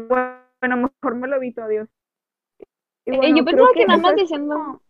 bueno, 0.61 0.77
mejor 0.77 1.17
me 1.17 1.29
lo 1.29 1.37
evito, 1.37 1.63
adiós. 1.63 1.89
Y 3.07 3.13
Eh, 3.13 3.17
bueno, 3.19 3.37
yo 3.37 3.45
creo 3.45 3.57
pensaba 3.57 3.73
que 3.75 3.87
nada 3.87 4.01
más 4.01 4.17
diciendo- 4.17 4.55
como 4.55 4.81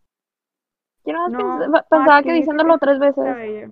Yo 1.06 1.12
No, 1.28 1.58
pens- 1.58 1.84
pensaba 1.90 2.22
que 2.22 2.32
diciéndolo 2.32 2.78
tres 2.78 2.98
veces. 2.98 3.24
cabello. 3.24 3.70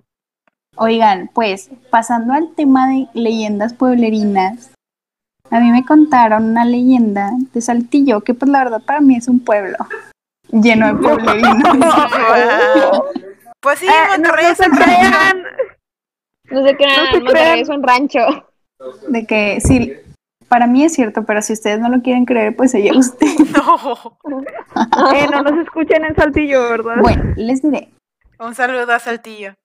Oigan, 0.75 1.29
pues 1.33 1.69
pasando 1.91 2.33
al 2.33 2.53
tema 2.55 2.87
de 2.89 3.07
leyendas 3.13 3.73
pueblerinas, 3.73 4.71
a 5.51 5.59
mí 5.59 5.71
me 5.71 5.85
contaron 5.85 6.45
una 6.45 6.65
leyenda 6.65 7.31
de 7.53 7.61
Saltillo, 7.61 8.21
que 8.21 8.33
pues 8.33 8.49
la 8.49 8.63
verdad 8.63 8.81
para 8.85 8.99
mí 9.01 9.15
es 9.15 9.27
un 9.27 9.39
pueblo 9.39 9.77
lleno 10.51 10.87
de 10.87 10.95
pueblerinos. 10.95 11.63
Pues 13.61 13.79
sí, 13.79 13.87
Ah, 13.89 14.17
no, 14.17 14.23
Monterrey 14.27 14.45
no 14.45 14.51
es 14.51 14.59
un 14.59 14.75
rancho. 14.75 15.37
No 16.51 16.67
se 16.67 16.75
crean, 16.75 16.95
se 17.05 17.11
Monterrey 17.13 17.31
crean. 17.31 17.59
es 17.59 17.69
un 17.69 17.83
rancho. 17.83 18.19
De 19.07 19.25
que 19.25 19.61
sí, 19.61 19.93
para 20.53 20.67
mí 20.67 20.83
es 20.83 20.93
cierto, 20.93 21.23
pero 21.23 21.41
si 21.41 21.53
ustedes 21.53 21.79
no 21.79 21.89
lo 21.89 22.03
quieren 22.03 22.25
creer, 22.25 22.55
pues 22.55 22.75
allá 22.75 22.91
usted. 22.95 23.25
No. 23.55 24.43
Eh, 25.15 25.27
no 25.31 25.41
nos 25.41 25.57
escuchen 25.65 26.05
en 26.05 26.15
Saltillo, 26.15 26.69
¿verdad? 26.69 26.97
Bueno, 27.01 27.33
les 27.35 27.63
diré. 27.63 27.89
Un 28.39 28.53
saludo 28.53 28.91
a 28.91 28.99
Saltillo. 28.99 29.55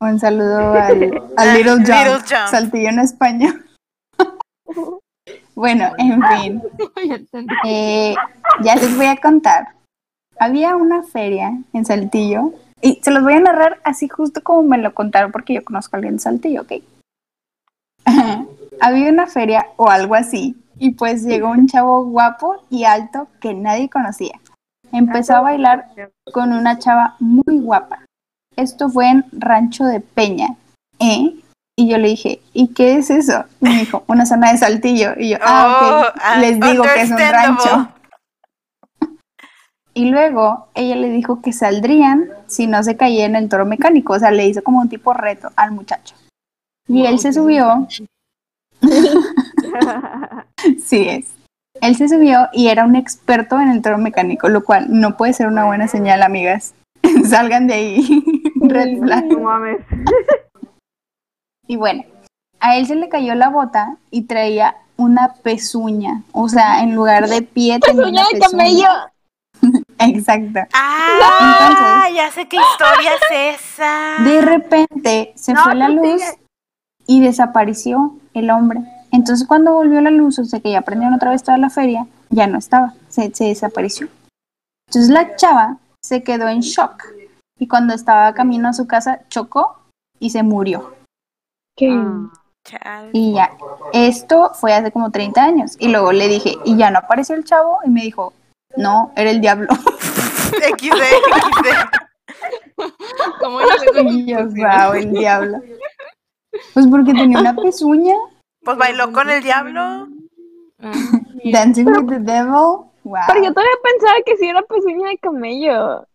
Un 0.00 0.20
saludo 0.20 0.74
al, 0.74 1.22
al 1.38 1.54
Little 1.56 1.76
Jump, 1.76 1.88
Little 1.88 2.18
Jump. 2.18 2.48
Saltillo 2.50 2.88
en 2.90 2.98
España. 2.98 3.64
bueno, 5.54 5.92
en 5.96 6.22
fin. 6.22 6.62
Eh, 7.64 8.14
ya 8.62 8.74
les 8.76 8.94
voy 8.98 9.06
a 9.06 9.16
contar. 9.16 9.68
Había 10.38 10.76
una 10.76 11.04
feria 11.04 11.52
en 11.72 11.86
Saltillo 11.86 12.52
y 12.82 13.00
se 13.02 13.10
los 13.10 13.22
voy 13.22 13.32
a 13.32 13.40
narrar 13.40 13.80
así 13.82 14.08
justo 14.08 14.42
como 14.42 14.62
me 14.62 14.76
lo 14.76 14.92
contaron 14.92 15.32
porque 15.32 15.54
yo 15.54 15.64
conozco 15.64 15.96
a 15.96 15.98
alguien 15.98 16.16
de 16.16 16.20
Saltillo, 16.20 16.62
¿ok? 16.62 16.72
Había 18.80 19.10
una 19.10 19.26
feria 19.26 19.66
o 19.76 19.88
algo 19.88 20.14
así 20.14 20.56
y 20.78 20.92
pues 20.92 21.24
llegó 21.24 21.50
un 21.50 21.66
chavo 21.66 22.04
guapo 22.04 22.56
y 22.70 22.84
alto 22.84 23.28
que 23.40 23.54
nadie 23.54 23.88
conocía. 23.88 24.40
Empezó 24.92 25.34
a 25.36 25.40
bailar 25.40 25.88
con 26.32 26.52
una 26.52 26.78
chava 26.78 27.16
muy 27.18 27.60
guapa. 27.60 28.04
Esto 28.56 28.88
fue 28.88 29.08
en 29.08 29.24
Rancho 29.32 29.84
de 29.84 30.00
Peña, 30.00 30.56
¿eh? 31.00 31.34
Y 31.76 31.88
yo 31.88 31.98
le 31.98 32.08
dije, 32.08 32.40
¿y 32.52 32.68
qué 32.68 32.96
es 32.96 33.10
eso? 33.10 33.44
Y 33.60 33.64
me 33.64 33.78
dijo, 33.80 34.04
una 34.06 34.26
zona 34.26 34.52
de 34.52 34.58
Saltillo. 34.58 35.14
Y 35.16 35.30
yo, 35.30 35.38
ah, 35.42 36.04
Oh, 36.04 36.08
ok, 36.08 36.20
ah, 36.22 36.38
les 36.38 36.60
digo 36.60 36.84
que 36.84 37.02
es 37.02 37.10
un 37.10 37.18
rancho. 37.18 37.88
Y 39.92 40.10
luego 40.10 40.68
ella 40.74 40.96
le 40.96 41.08
dijo 41.10 41.40
que 41.40 41.52
saldrían 41.52 42.28
si 42.46 42.66
no 42.66 42.82
se 42.82 42.96
caía 42.96 43.26
en 43.26 43.36
el 43.36 43.48
toro 43.48 43.64
mecánico. 43.64 44.12
O 44.12 44.18
sea, 44.18 44.30
le 44.30 44.46
hizo 44.46 44.62
como 44.62 44.80
un 44.80 44.88
tipo 44.88 45.12
reto 45.12 45.50
al 45.56 45.72
muchacho. 45.72 46.14
Y 46.86 47.06
él 47.06 47.18
se 47.18 47.32
subió. 47.32 47.88
Sí 50.84 51.08
es. 51.08 51.34
Él 51.80 51.96
se 51.96 52.08
subió 52.08 52.48
y 52.52 52.68
era 52.68 52.84
un 52.84 52.96
experto 52.96 53.58
en 53.60 53.68
el 53.68 53.82
toro 53.82 53.98
mecánico, 53.98 54.48
lo 54.48 54.64
cual 54.64 54.86
no 54.88 55.16
puede 55.16 55.32
ser 55.32 55.48
una 55.48 55.64
buena 55.66 55.88
señal, 55.88 56.22
amigas. 56.22 56.74
Salgan 57.28 57.66
de 57.66 57.74
ahí. 57.74 58.24
Red 58.60 59.00
flag. 59.00 59.24
No 59.26 59.40
mames. 59.40 59.78
Y 61.66 61.76
bueno, 61.76 62.04
a 62.60 62.76
él 62.76 62.86
se 62.86 62.94
le 62.94 63.08
cayó 63.08 63.34
la 63.34 63.48
bota 63.48 63.96
y 64.10 64.24
traía 64.24 64.76
una 64.98 65.32
pezuña. 65.42 66.22
O 66.32 66.50
sea, 66.50 66.82
en 66.82 66.94
lugar 66.94 67.26
de 67.26 67.40
pie 67.40 67.78
tenía 67.80 68.02
Pezuña 68.02 68.20
una 68.20 68.28
de 68.28 68.38
pezuña. 68.38 68.50
camello. 68.50 68.88
Exacto. 69.98 70.60
Ah, 70.74 72.06
ya 72.14 72.30
sé 72.32 72.46
qué 72.48 72.58
historia 72.58 73.12
es 73.14 73.60
esa. 73.62 74.16
De 74.24 74.42
repente 74.42 75.32
se 75.36 75.54
No, 75.54 75.62
fue 75.64 75.74
la 75.74 75.88
luz 75.88 76.20
sigue. 76.20 76.38
y 77.06 77.20
desapareció 77.20 78.14
el 78.34 78.50
hombre 78.50 78.80
Entonces 79.10 79.46
cuando 79.46 79.74
volvió 79.74 80.00
la 80.00 80.10
luz, 80.10 80.38
o 80.38 80.44
sea 80.44 80.60
que 80.60 80.72
ya 80.72 80.82
prendieron 80.82 81.14
otra 81.14 81.30
vez 81.30 81.42
toda 81.42 81.58
la 81.58 81.70
feria, 81.70 82.06
ya 82.30 82.46
no 82.46 82.58
estaba, 82.58 82.94
se, 83.08 83.34
se 83.34 83.44
desapareció. 83.44 84.08
Entonces 84.88 85.10
la 85.10 85.36
chava 85.36 85.78
se 86.02 86.22
quedó 86.22 86.48
en 86.48 86.60
shock 86.60 87.04
y 87.58 87.68
cuando 87.68 87.94
estaba 87.94 88.34
camino 88.34 88.68
a 88.68 88.72
su 88.72 88.86
casa 88.86 89.20
chocó 89.28 89.78
y 90.18 90.30
se 90.30 90.42
murió. 90.42 90.94
¿Qué? 91.76 91.90
Ah. 92.82 93.04
Y 93.12 93.34
ya, 93.34 93.50
esto 93.92 94.52
fue 94.54 94.72
hace 94.72 94.90
como 94.90 95.10
30 95.10 95.42
años. 95.42 95.76
Y 95.78 95.88
luego 95.88 96.12
le 96.12 96.28
dije, 96.28 96.56
¿y 96.64 96.76
ya 96.76 96.90
no 96.90 96.98
apareció 96.98 97.34
el 97.34 97.44
chavo? 97.44 97.78
Y 97.84 97.90
me 97.90 98.02
dijo, 98.02 98.32
no, 98.76 99.12
era 99.16 99.30
el 99.30 99.40
diablo. 99.40 99.68
XD, 99.74 101.02
XD. 101.42 101.68
¿Cómo 103.40 103.60
le 103.60 104.02
Y 104.10 104.26
yo, 104.26 104.46
wow, 104.46 104.94
el 104.94 105.12
diablo. 105.12 105.58
Pues 106.74 106.86
porque 106.88 107.12
tenía 107.14 107.38
una 107.40 107.54
pezuña, 107.56 108.14
Pues 108.64 108.76
bailó 108.76 109.12
con 109.12 109.30
el 109.30 109.42
diablo. 109.42 110.08
Ah. 110.82 110.92
Dancing 111.52 111.86
with 111.86 112.08
the 112.08 112.18
Devil. 112.18 112.90
Wow. 113.04 113.20
Pero 113.28 113.42
yo 113.44 113.52
todavía 113.52 113.72
pensaba 113.82 114.14
que 114.24 114.36
sí 114.36 114.46
era 114.48 114.62
pezuña 114.62 115.08
de 115.10 115.18
camello. 115.18 116.06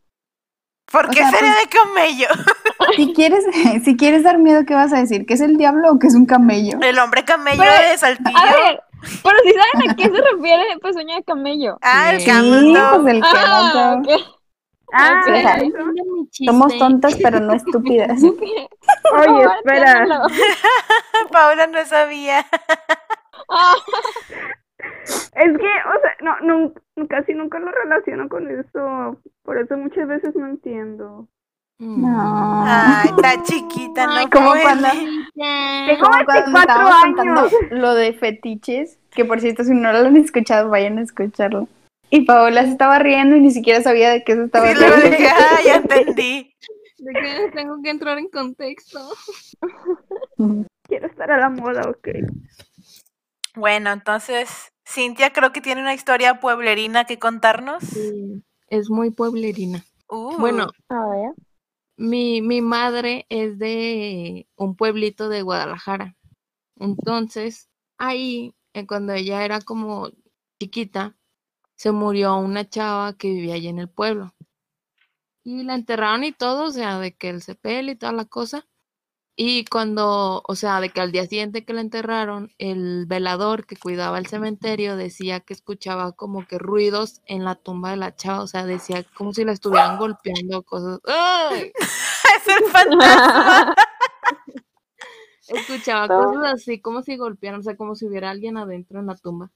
¿Por 0.92 1.06
O 1.06 1.10
qué 1.10 1.20
sea, 1.20 1.32
sería 1.32 1.54
pues- 1.54 1.64
de 1.64 1.70
camello? 1.70 2.28
Si 2.96 3.14
quieres, 3.14 3.46
si 3.86 3.96
quieres 3.96 4.24
dar 4.24 4.40
miedo, 4.40 4.66
¿qué 4.66 4.74
vas 4.74 4.92
a 4.94 4.98
decir? 5.00 5.26
¿Que 5.28 5.36
es 5.36 5.42
el 5.42 5.58
diablo 5.58 5.92
o 5.92 6.00
que 6.00 6.08
es 6.08 6.16
un 6.16 6.26
camello? 6.26 6.80
El 6.82 6.98
hombre 6.98 7.24
camello 7.24 7.62
Pero- 7.62 7.90
de 7.92 7.98
Saltillo. 7.98 8.38
A 8.38 8.46
ver, 8.46 8.82
pero 9.24 9.36
si 9.44 9.52
saben 9.54 9.90
a 9.92 9.96
qué 9.96 10.04
se 10.06 10.10
refiere 10.34 10.64
pezuña 10.82 11.16
de 11.18 11.24
camello. 11.24 11.78
Ah, 11.84 12.12
el 12.12 12.22
Sí, 12.22 12.26
camel 12.26 12.74
pues 13.04 13.16
el 13.16 13.24
Ah, 13.24 13.72
camel 14.02 14.06
dog. 14.08 14.16
ok. 14.18 14.39
Ah. 14.94 15.22
Somos 16.46 16.78
tontas, 16.78 17.16
pero 17.22 17.40
no 17.40 17.54
estúpidas. 17.54 18.22
Oye, 18.24 19.44
espera. 19.58 20.06
Paula 21.32 21.68
no 21.68 21.84
sabía. 21.86 22.46
Ah, 23.50 23.76
Es 25.36 25.58
que, 25.58 25.66
o 25.66 26.02
sea, 26.02 26.16
no, 26.22 26.40
no, 26.42 26.74
casi 27.08 27.34
nunca 27.34 27.60
lo 27.60 27.72
relaciono 27.72 28.30
con 28.30 28.50
eso. 28.50 29.18
Por 29.44 29.58
eso 29.58 29.78
muchas 29.78 30.08
veces 30.08 30.36
no 30.36 30.48
entiendo. 30.48 31.28
Mm. 31.80 32.02
No. 32.02 32.64
Ay, 32.68 33.10
está 33.10 33.44
chiquita, 33.44 34.06
no 34.08 34.14
Ay, 34.14 34.28
como 34.28 34.52
cuando- 34.62 34.90
Tengo 34.90 36.02
Como 36.02 36.26
cuando 36.26 36.52
24 36.52 36.60
estábamos 36.60 36.96
contando 37.04 37.40
años. 37.42 37.54
lo 37.72 37.94
de 37.94 38.14
fetiches, 38.14 39.00
que 39.12 39.24
por 39.26 39.40
cierto, 39.40 39.64
si 39.64 39.74
no 39.74 39.92
lo 39.94 40.00
han 40.00 40.18
escuchado, 40.18 40.70
vayan 40.70 40.98
a 40.98 41.02
escucharlo. 41.04 41.68
Y 42.12 42.22
Paola 42.22 42.64
se 42.64 42.72
estaba 42.72 43.00
riendo 43.00 43.36
y 43.36 43.42
ni 43.42 43.52
siquiera 43.52 43.82
sabía 43.82 44.10
de 44.10 44.24
qué 44.24 44.36
se 44.36 44.44
estaba 44.46 44.68
Sí, 44.68 44.74
riendo. 44.76 44.96
dije, 45.10 45.28
ah, 45.28 45.60
ya 45.66 45.76
entendí. 45.76 46.56
¿De 46.98 47.14
qué 47.14 47.52
tengo 47.54 47.82
que 47.82 47.90
entrar 47.90 48.18
en 48.18 48.30
contexto? 48.30 49.00
Quiero 50.84 51.08
estar 51.08 51.32
a 51.32 51.38
la 51.38 51.50
moda, 51.50 51.82
ok. 51.90 52.08
Bueno, 53.56 53.92
entonces, 53.92 54.72
Cintia 54.88 55.32
creo 55.32 55.52
que 55.52 55.62
tiene 55.62 55.82
una 55.82 55.94
historia 55.94 56.40
pueblerina 56.40 57.06
que 57.06 57.20
contarnos. 57.20 57.84
Sí, 57.84 58.44
es 58.68 58.90
muy 58.90 59.12
pueblerina. 59.12 59.84
Uh, 60.10 60.38
Bueno, 60.40 60.68
a 60.90 61.08
ver. 61.10 61.32
mi, 61.98 62.42
mi 62.42 62.62
madre 62.62 63.26
es 63.30 63.60
de 63.60 64.48
un 64.56 64.76
pueblito 64.76 65.30
de 65.30 65.42
Guadalajara. 65.44 66.16
Entonces, 66.80 67.70
ahí, 67.98 68.56
eh, 68.74 68.88
cuando 68.88 69.14
ella 69.14 69.46
era 69.46 69.62
como 69.62 70.10
chiquita, 70.60 71.16
se 71.80 71.94
murió 71.94 72.36
una 72.36 72.68
chava 72.68 73.14
que 73.14 73.30
vivía 73.30 73.54
allí 73.54 73.70
en 73.70 73.80
el 73.80 73.88
pueblo. 73.88 74.34
Y 75.46 75.64
la 75.64 75.76
enterraron 75.76 76.26
y 76.26 76.34
todo, 76.34 76.66
o 76.66 76.72
sea, 76.72 77.00
de 77.00 77.16
que 77.16 77.30
el 77.30 77.42
sepel 77.42 77.90
y 77.90 77.96
toda 77.96 78.12
la 78.12 78.26
cosa. 78.26 78.68
Y 79.38 79.64
cuando, 79.64 80.44
o 80.46 80.56
sea, 80.56 80.82
de 80.82 80.90
que 80.90 81.00
al 81.00 81.14
día 81.14 81.26
siguiente 81.26 81.64
que 81.64 81.74
la 81.74 81.80
enterraron, 81.80 82.52
el 82.58 83.06
velador 83.06 83.66
que 83.66 83.78
cuidaba 83.78 84.18
el 84.18 84.28
cementerio 84.28 84.98
decía 84.98 85.40
que 85.40 85.54
escuchaba 85.54 86.12
como 86.12 86.46
que 86.46 86.58
ruidos 86.60 87.22
en 87.26 87.46
la 87.46 87.56
tumba 87.56 87.92
de 87.92 87.98
la 87.98 88.14
chava, 88.14 88.44
o 88.44 88.48
sea, 88.48 88.66
decía 88.66 89.06
como 89.16 89.34
si 89.34 89.46
la 89.46 89.54
estuvieran 89.54 89.98
golpeando 89.98 90.64
cosas. 90.64 91.00
¡Ay! 91.08 91.72
es 91.80 92.58
el 92.58 92.66
fantasma. 92.72 93.76
Escuchaba 95.48 96.10
cosas 96.10 96.56
así 96.56 96.82
como 96.82 97.04
si 97.04 97.16
golpearan, 97.16 97.62
o 97.62 97.64
sea, 97.64 97.78
como 97.78 97.96
si 97.96 98.06
hubiera 98.06 98.32
alguien 98.32 98.58
adentro 98.58 99.00
en 99.00 99.08
la 99.08 99.16
tumba. 99.16 99.50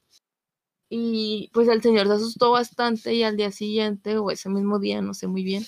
Y 0.88 1.50
pues 1.52 1.68
el 1.68 1.82
señor 1.82 2.06
se 2.06 2.14
asustó 2.14 2.50
bastante 2.52 3.14
y 3.14 3.22
al 3.22 3.36
día 3.36 3.50
siguiente, 3.50 4.18
o 4.18 4.30
ese 4.30 4.48
mismo 4.48 4.78
día, 4.78 5.02
no 5.02 5.14
sé 5.14 5.26
muy 5.26 5.42
bien, 5.42 5.64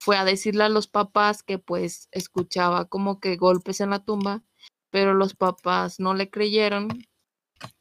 fue 0.00 0.16
a 0.16 0.24
decirle 0.24 0.64
a 0.64 0.68
los 0.68 0.88
papás 0.88 1.42
que 1.42 1.58
pues 1.58 2.08
escuchaba 2.12 2.86
como 2.86 3.20
que 3.20 3.36
golpes 3.36 3.80
en 3.80 3.90
la 3.90 4.04
tumba, 4.04 4.42
pero 4.90 5.14
los 5.14 5.34
papás 5.34 6.00
no 6.00 6.14
le 6.14 6.30
creyeron 6.30 6.88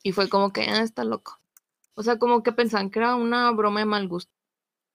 y 0.04 0.12
fue 0.14 0.30
como 0.30 0.54
que, 0.54 0.62
ah, 0.64 0.82
está 0.84 1.04
loco. 1.04 1.42
O 1.96 2.04
sea, 2.04 2.20
como 2.20 2.44
que 2.44 2.52
pensaban 2.54 2.90
que 2.90 3.00
era 3.00 3.16
una 3.16 3.52
broma 3.52 3.82
de 3.82 3.86
mal 3.86 4.08
gusto. 4.08 4.32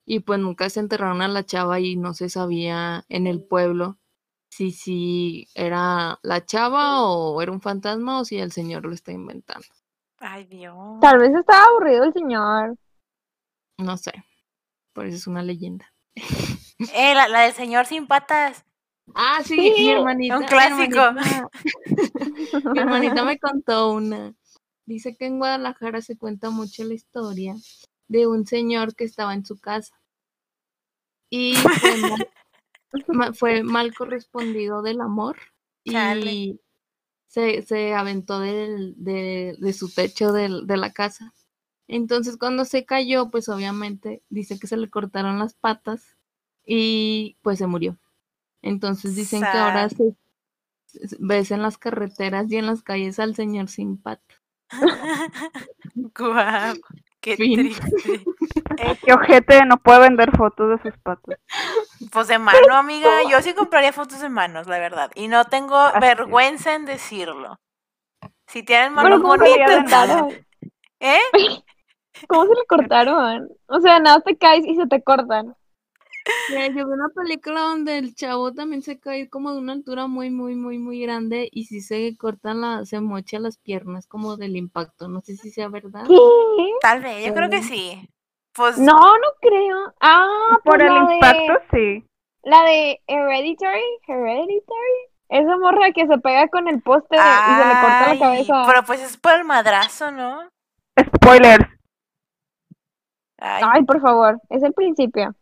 Y 0.06 0.20
pues 0.20 0.40
nunca 0.40 0.70
se 0.70 0.80
enterraron 0.80 1.22
a 1.22 1.28
la 1.28 1.44
chava 1.44 1.80
y 1.80 1.96
no 1.96 2.14
se 2.14 2.28
sabía 2.30 3.04
en 3.08 3.26
el 3.26 3.42
pueblo 3.42 3.98
si 4.50 4.72
si 4.72 5.48
era 5.54 6.18
la 6.22 6.44
chava 6.46 7.02
o 7.02 7.40
era 7.42 7.52
un 7.52 7.60
fantasma 7.60 8.20
o 8.20 8.24
si 8.24 8.38
el 8.38 8.52
señor 8.52 8.84
lo 8.86 8.94
está 8.94 9.12
inventando. 9.12 9.66
Ay, 10.20 10.44
Dios. 10.46 10.76
Tal 11.00 11.18
vez 11.18 11.32
estaba 11.34 11.64
aburrido 11.64 12.04
el 12.04 12.12
señor. 12.12 12.76
No 13.78 13.96
sé. 13.96 14.12
Por 14.92 15.06
eso 15.06 15.16
es 15.16 15.26
una 15.26 15.42
leyenda. 15.42 15.92
Eh, 16.94 17.14
la, 17.14 17.28
la 17.28 17.40
del 17.42 17.52
señor 17.52 17.86
sin 17.86 18.06
patas. 18.06 18.64
Ah, 19.14 19.40
sí, 19.44 19.54
Sí, 19.54 19.72
mi 19.84 19.90
hermanita. 19.90 20.36
un 20.36 20.42
mi 20.42 20.48
clásico. 20.48 20.98
hermanita- 21.00 21.48
Mi 22.72 22.78
hermanita 22.80 23.24
me 23.24 23.38
contó 23.40 23.92
una. 23.92 24.34
Dice 24.86 25.16
que 25.16 25.26
en 25.26 25.38
Guadalajara 25.38 26.00
se 26.02 26.16
cuenta 26.18 26.50
mucho 26.50 26.82
la 26.84 26.94
historia 26.94 27.54
de 28.08 28.26
un 28.26 28.46
señor 28.46 28.94
que 28.94 29.04
estaba 29.04 29.34
en 29.34 29.44
su 29.44 29.60
casa 29.60 29.94
y 31.30 31.54
fue 31.54 31.96
mal, 32.00 32.28
ma- 33.08 33.32
fue 33.34 33.62
mal 33.62 33.94
correspondido 33.94 34.80
del 34.82 35.00
amor 35.02 35.36
Chale. 35.86 36.32
y 36.32 36.60
se, 37.28 37.62
se 37.62 37.94
aventó 37.94 38.40
del- 38.40 38.94
de, 38.96 39.56
de 39.60 39.72
su 39.72 39.88
techo 39.94 40.32
del- 40.32 40.66
de 40.66 40.76
la 40.76 40.92
casa. 40.92 41.32
Entonces 41.86 42.36
cuando 42.36 42.64
se 42.64 42.84
cayó, 42.84 43.30
pues 43.30 43.48
obviamente 43.48 44.22
dice 44.28 44.58
que 44.58 44.66
se 44.66 44.76
le 44.76 44.90
cortaron 44.90 45.38
las 45.38 45.54
patas 45.54 46.16
y 46.66 47.36
pues 47.42 47.58
se 47.58 47.66
murió. 47.66 47.96
Entonces 48.60 49.14
dicen 49.14 49.40
que 49.40 49.46
ahora 49.58 49.88
se, 49.88 50.14
se- 50.86 51.16
ves 51.20 51.50
en 51.50 51.62
las 51.62 51.78
carreteras 51.78 52.50
y 52.50 52.56
en 52.56 52.66
las 52.66 52.82
calles 52.82 53.18
al 53.20 53.34
señor 53.36 53.68
sin 53.68 53.96
patas. 53.96 54.42
Guau, 55.94 56.76
qué 57.20 57.36
Fin. 57.36 57.56
triste. 57.56 58.24
Eh, 58.80 58.96
qué 59.04 59.12
ojete 59.12 59.64
no 59.64 59.78
puede 59.78 60.00
vender 60.00 60.36
fotos 60.36 60.70
de 60.70 60.90
sus 60.90 61.00
patas. 61.00 61.40
Pues 62.12 62.28
de 62.28 62.38
mano, 62.38 62.76
amiga, 62.76 63.24
yo 63.28 63.42
sí 63.42 63.52
compraría 63.52 63.92
fotos 63.92 64.20
de 64.20 64.28
manos, 64.28 64.68
la 64.68 64.78
verdad. 64.78 65.10
Y 65.16 65.26
no 65.26 65.46
tengo 65.46 65.76
Así 65.76 65.96
es. 65.96 66.00
vergüenza 66.00 66.74
en 66.74 66.84
decirlo. 66.84 67.58
Si 68.46 68.62
tienen 68.62 68.92
manos 68.92 69.20
¿cómo 69.20 69.36
se 69.36 69.44
le 69.44 69.64
bonitas? 69.64 70.34
¿eh? 71.00 71.18
¿Cómo 72.28 72.44
se 72.44 72.54
le 72.54 72.66
cortaron? 72.68 73.48
O 73.66 73.80
sea, 73.80 73.98
nada 73.98 74.20
te 74.20 74.36
caes 74.36 74.64
y 74.64 74.76
se 74.76 74.86
te 74.86 75.02
cortan. 75.02 75.54
Mira, 76.50 76.66
yo 76.68 76.74
vi 76.86 76.92
una 76.92 77.08
película 77.14 77.60
donde 77.60 77.98
el 77.98 78.14
chavo 78.14 78.52
también 78.52 78.82
se 78.82 78.98
cae 78.98 79.28
como 79.28 79.52
de 79.52 79.58
una 79.58 79.72
altura 79.72 80.06
muy, 80.06 80.30
muy, 80.30 80.54
muy, 80.54 80.78
muy 80.78 81.00
grande 81.00 81.48
y 81.52 81.64
si 81.64 81.80
se 81.80 82.16
cortan 82.16 82.60
la, 82.60 82.84
se 82.84 83.00
mocha 83.00 83.38
las 83.38 83.58
piernas 83.58 84.06
como 84.06 84.36
del 84.36 84.56
impacto. 84.56 85.08
No 85.08 85.20
sé 85.20 85.36
si 85.36 85.50
sea 85.50 85.68
verdad. 85.68 86.04
¿Qué? 86.06 86.70
Tal 86.80 87.02
vez, 87.02 87.26
yo 87.26 87.34
creo 87.34 87.48
que 87.50 87.56
Pero- 87.58 87.68
sí. 87.68 88.08
Pues 88.54 88.76
No, 88.78 88.94
no 88.98 89.28
creo. 89.40 89.94
Ah, 90.00 90.58
Por 90.64 90.78
pues 90.78 90.80
el 90.80 90.94
la 90.94 91.14
impacto, 91.14 91.52
de, 91.52 91.60
sí. 92.00 92.04
la 92.42 92.62
de 92.64 93.00
Hereditary, 93.06 93.82
Hereditary. 94.06 94.98
Esa 95.28 95.58
morra 95.58 95.92
que 95.92 96.06
se 96.06 96.18
pega 96.18 96.48
con 96.48 96.66
el 96.68 96.80
poste 96.82 97.14
y 97.14 97.18
se 97.18 97.66
le 97.68 97.80
corta 97.80 98.14
la 98.14 98.18
cabeza. 98.18 98.64
Pero 98.66 98.82
pues 98.84 99.00
es 99.02 99.16
por 99.18 99.32
el 99.34 99.44
madrazo, 99.44 100.10
¿no? 100.10 100.48
Spoilers. 101.16 101.66
Ay, 103.40 103.62
Ay, 103.72 103.84
por 103.84 104.00
favor, 104.00 104.40
es 104.48 104.62
el 104.62 104.72
principio. 104.72 105.34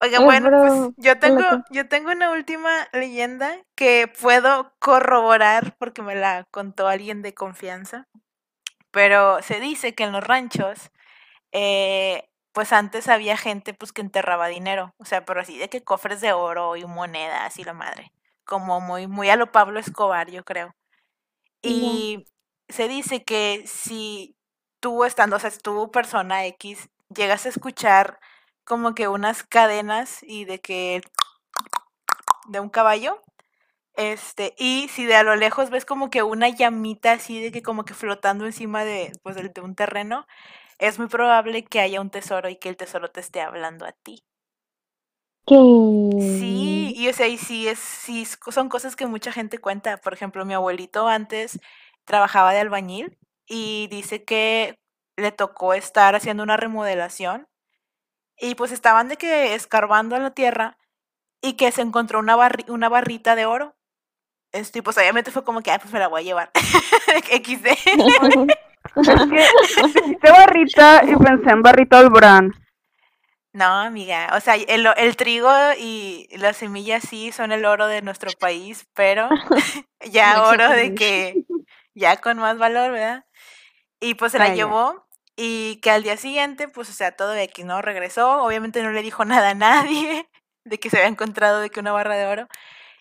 Oiga, 0.00 0.20
bueno, 0.20 0.52
pues 0.58 0.90
yo 0.96 1.18
tengo, 1.18 1.42
yo 1.70 1.88
tengo 1.88 2.10
una 2.12 2.30
última 2.30 2.70
leyenda 2.92 3.56
que 3.74 4.08
puedo 4.20 4.74
corroborar 4.78 5.74
porque 5.78 6.02
me 6.02 6.14
la 6.14 6.44
contó 6.50 6.86
alguien 6.88 7.22
de 7.22 7.34
confianza. 7.34 8.06
Pero 8.92 9.42
se 9.42 9.60
dice 9.60 9.94
que 9.94 10.04
en 10.04 10.12
los 10.12 10.24
ranchos, 10.24 10.90
eh, 11.52 12.28
pues 12.52 12.72
antes 12.72 13.08
había 13.08 13.36
gente 13.36 13.74
pues 13.74 13.92
que 13.92 14.02
enterraba 14.02 14.48
dinero, 14.48 14.94
o 14.98 15.04
sea, 15.06 15.24
pero 15.24 15.40
así 15.40 15.58
de 15.58 15.68
que 15.70 15.84
cofres 15.84 16.20
de 16.20 16.32
oro 16.32 16.76
y 16.76 16.84
monedas 16.86 17.58
y 17.58 17.64
la 17.64 17.74
madre, 17.74 18.12
como 18.44 18.80
muy, 18.80 19.06
muy 19.08 19.30
a 19.30 19.36
lo 19.36 19.52
Pablo 19.52 19.80
Escobar, 19.80 20.30
yo 20.30 20.44
creo. 20.44 20.74
Y 21.62 22.26
se 22.68 22.88
dice 22.88 23.24
que 23.24 23.64
si 23.66 24.36
tú 24.80 25.04
estando, 25.04 25.36
o 25.36 25.38
sea, 25.40 25.50
si 25.50 25.60
persona 25.92 26.46
X 26.46 26.88
llegas 27.14 27.46
a 27.46 27.50
escuchar 27.50 28.18
como 28.66 28.94
que 28.94 29.08
unas 29.08 29.44
cadenas 29.44 30.20
y 30.24 30.46
de 30.46 30.60
que 30.60 31.02
de 32.48 32.60
un 32.60 32.68
caballo, 32.70 33.22
Este, 33.96 34.54
y 34.58 34.88
si 34.90 35.06
de 35.06 35.16
a 35.16 35.24
lo 35.24 35.36
lejos 35.36 35.70
ves 35.70 35.84
como 35.86 36.10
que 36.10 36.22
una 36.24 36.48
llamita 36.50 37.12
así 37.12 37.42
de 37.42 37.52
que 37.52 37.62
como 37.62 37.84
que 37.84 37.94
flotando 37.94 38.46
encima 38.46 38.84
de, 38.84 39.12
pues, 39.22 39.36
de 39.36 39.60
un 39.62 39.74
terreno, 39.76 40.26
es 40.78 40.98
muy 40.98 41.08
probable 41.08 41.64
que 41.66 41.80
haya 41.80 42.00
un 42.02 42.10
tesoro 42.10 42.48
y 42.50 42.56
que 42.58 42.70
el 42.70 42.76
tesoro 42.78 43.10
te 43.10 43.20
esté 43.20 43.40
hablando 43.42 43.86
a 43.86 43.92
ti. 43.92 44.24
¿Qué? 45.46 45.56
Sí, 46.18 46.92
y 46.96 47.08
o 47.08 47.12
sea, 47.12 47.28
y 47.28 47.36
sí 47.38 47.68
es, 47.68 47.78
sí 47.78 48.24
son 48.26 48.68
cosas 48.68 48.96
que 48.96 49.06
mucha 49.06 49.32
gente 49.32 49.58
cuenta. 49.58 49.98
Por 49.98 50.14
ejemplo, 50.14 50.44
mi 50.44 50.54
abuelito 50.54 51.08
antes 51.08 51.58
trabajaba 52.04 52.52
de 52.52 52.60
albañil 52.60 53.18
y 53.46 53.88
dice 53.88 54.24
que 54.24 54.78
le 55.16 55.32
tocó 55.32 55.74
estar 55.74 56.14
haciendo 56.14 56.42
una 56.42 56.56
remodelación 56.56 57.46
y 58.38 58.54
pues 58.54 58.72
estaban 58.72 59.08
de 59.08 59.16
que 59.16 59.54
escarbando 59.54 60.16
en 60.16 60.22
la 60.22 60.30
tierra 60.32 60.78
y 61.42 61.54
que 61.54 61.72
se 61.72 61.82
encontró 61.82 62.18
una, 62.18 62.36
barri- 62.36 62.68
una 62.68 62.88
barrita 62.88 63.34
de 63.36 63.46
oro. 63.46 63.74
Este, 64.52 64.78
y 64.78 64.82
pues 64.82 64.96
obviamente 64.98 65.30
fue 65.30 65.44
como 65.44 65.60
que, 65.60 65.70
ah, 65.70 65.78
pues 65.78 65.92
me 65.92 65.98
la 65.98 66.08
voy 66.08 66.22
a 66.22 66.24
llevar. 66.24 66.50
XD. 66.54 67.66
Es 68.96 69.08
que 69.28 69.92
dijiste 70.00 70.30
barrita 70.30 71.02
y 71.04 71.16
pensé 71.16 71.50
en 71.50 71.62
barrita 71.62 71.98
al 71.98 72.10
bran. 72.10 72.52
No, 73.52 73.64
amiga, 73.80 74.32
o 74.34 74.40
sea, 74.40 74.54
el, 74.56 74.86
el 74.96 75.16
trigo 75.16 75.50
y 75.78 76.28
las 76.36 76.58
semillas 76.58 77.04
sí 77.08 77.32
son 77.32 77.52
el 77.52 77.64
oro 77.64 77.86
de 77.86 78.02
nuestro 78.02 78.30
país, 78.38 78.86
pero 78.94 79.28
ya 80.10 80.42
oro 80.42 80.68
de 80.68 80.94
que 80.94 81.44
ya 81.94 82.18
con 82.18 82.36
más 82.38 82.58
valor, 82.58 82.92
¿verdad? 82.92 83.24
Y 84.00 84.14
pues 84.14 84.32
se 84.32 84.38
la 84.38 84.48
llevó 84.54 85.05
y 85.36 85.76
que 85.82 85.90
al 85.90 86.02
día 86.02 86.16
siguiente, 86.16 86.68
pues, 86.68 86.90
o 86.90 86.92
sea, 86.92 87.12
todo 87.12 87.30
de 87.30 87.48
que 87.48 87.64
no 87.64 87.82
regresó, 87.82 88.42
obviamente 88.44 88.82
no 88.82 88.90
le 88.92 89.02
dijo 89.02 89.24
nada 89.26 89.50
a 89.50 89.54
nadie 89.54 90.28
de 90.64 90.78
que 90.80 90.90
se 90.90 90.98
había 90.98 91.08
encontrado 91.08 91.60
de 91.60 91.70
que 91.70 91.80
una 91.80 91.92
barra 91.92 92.16
de 92.16 92.26
oro. 92.26 92.48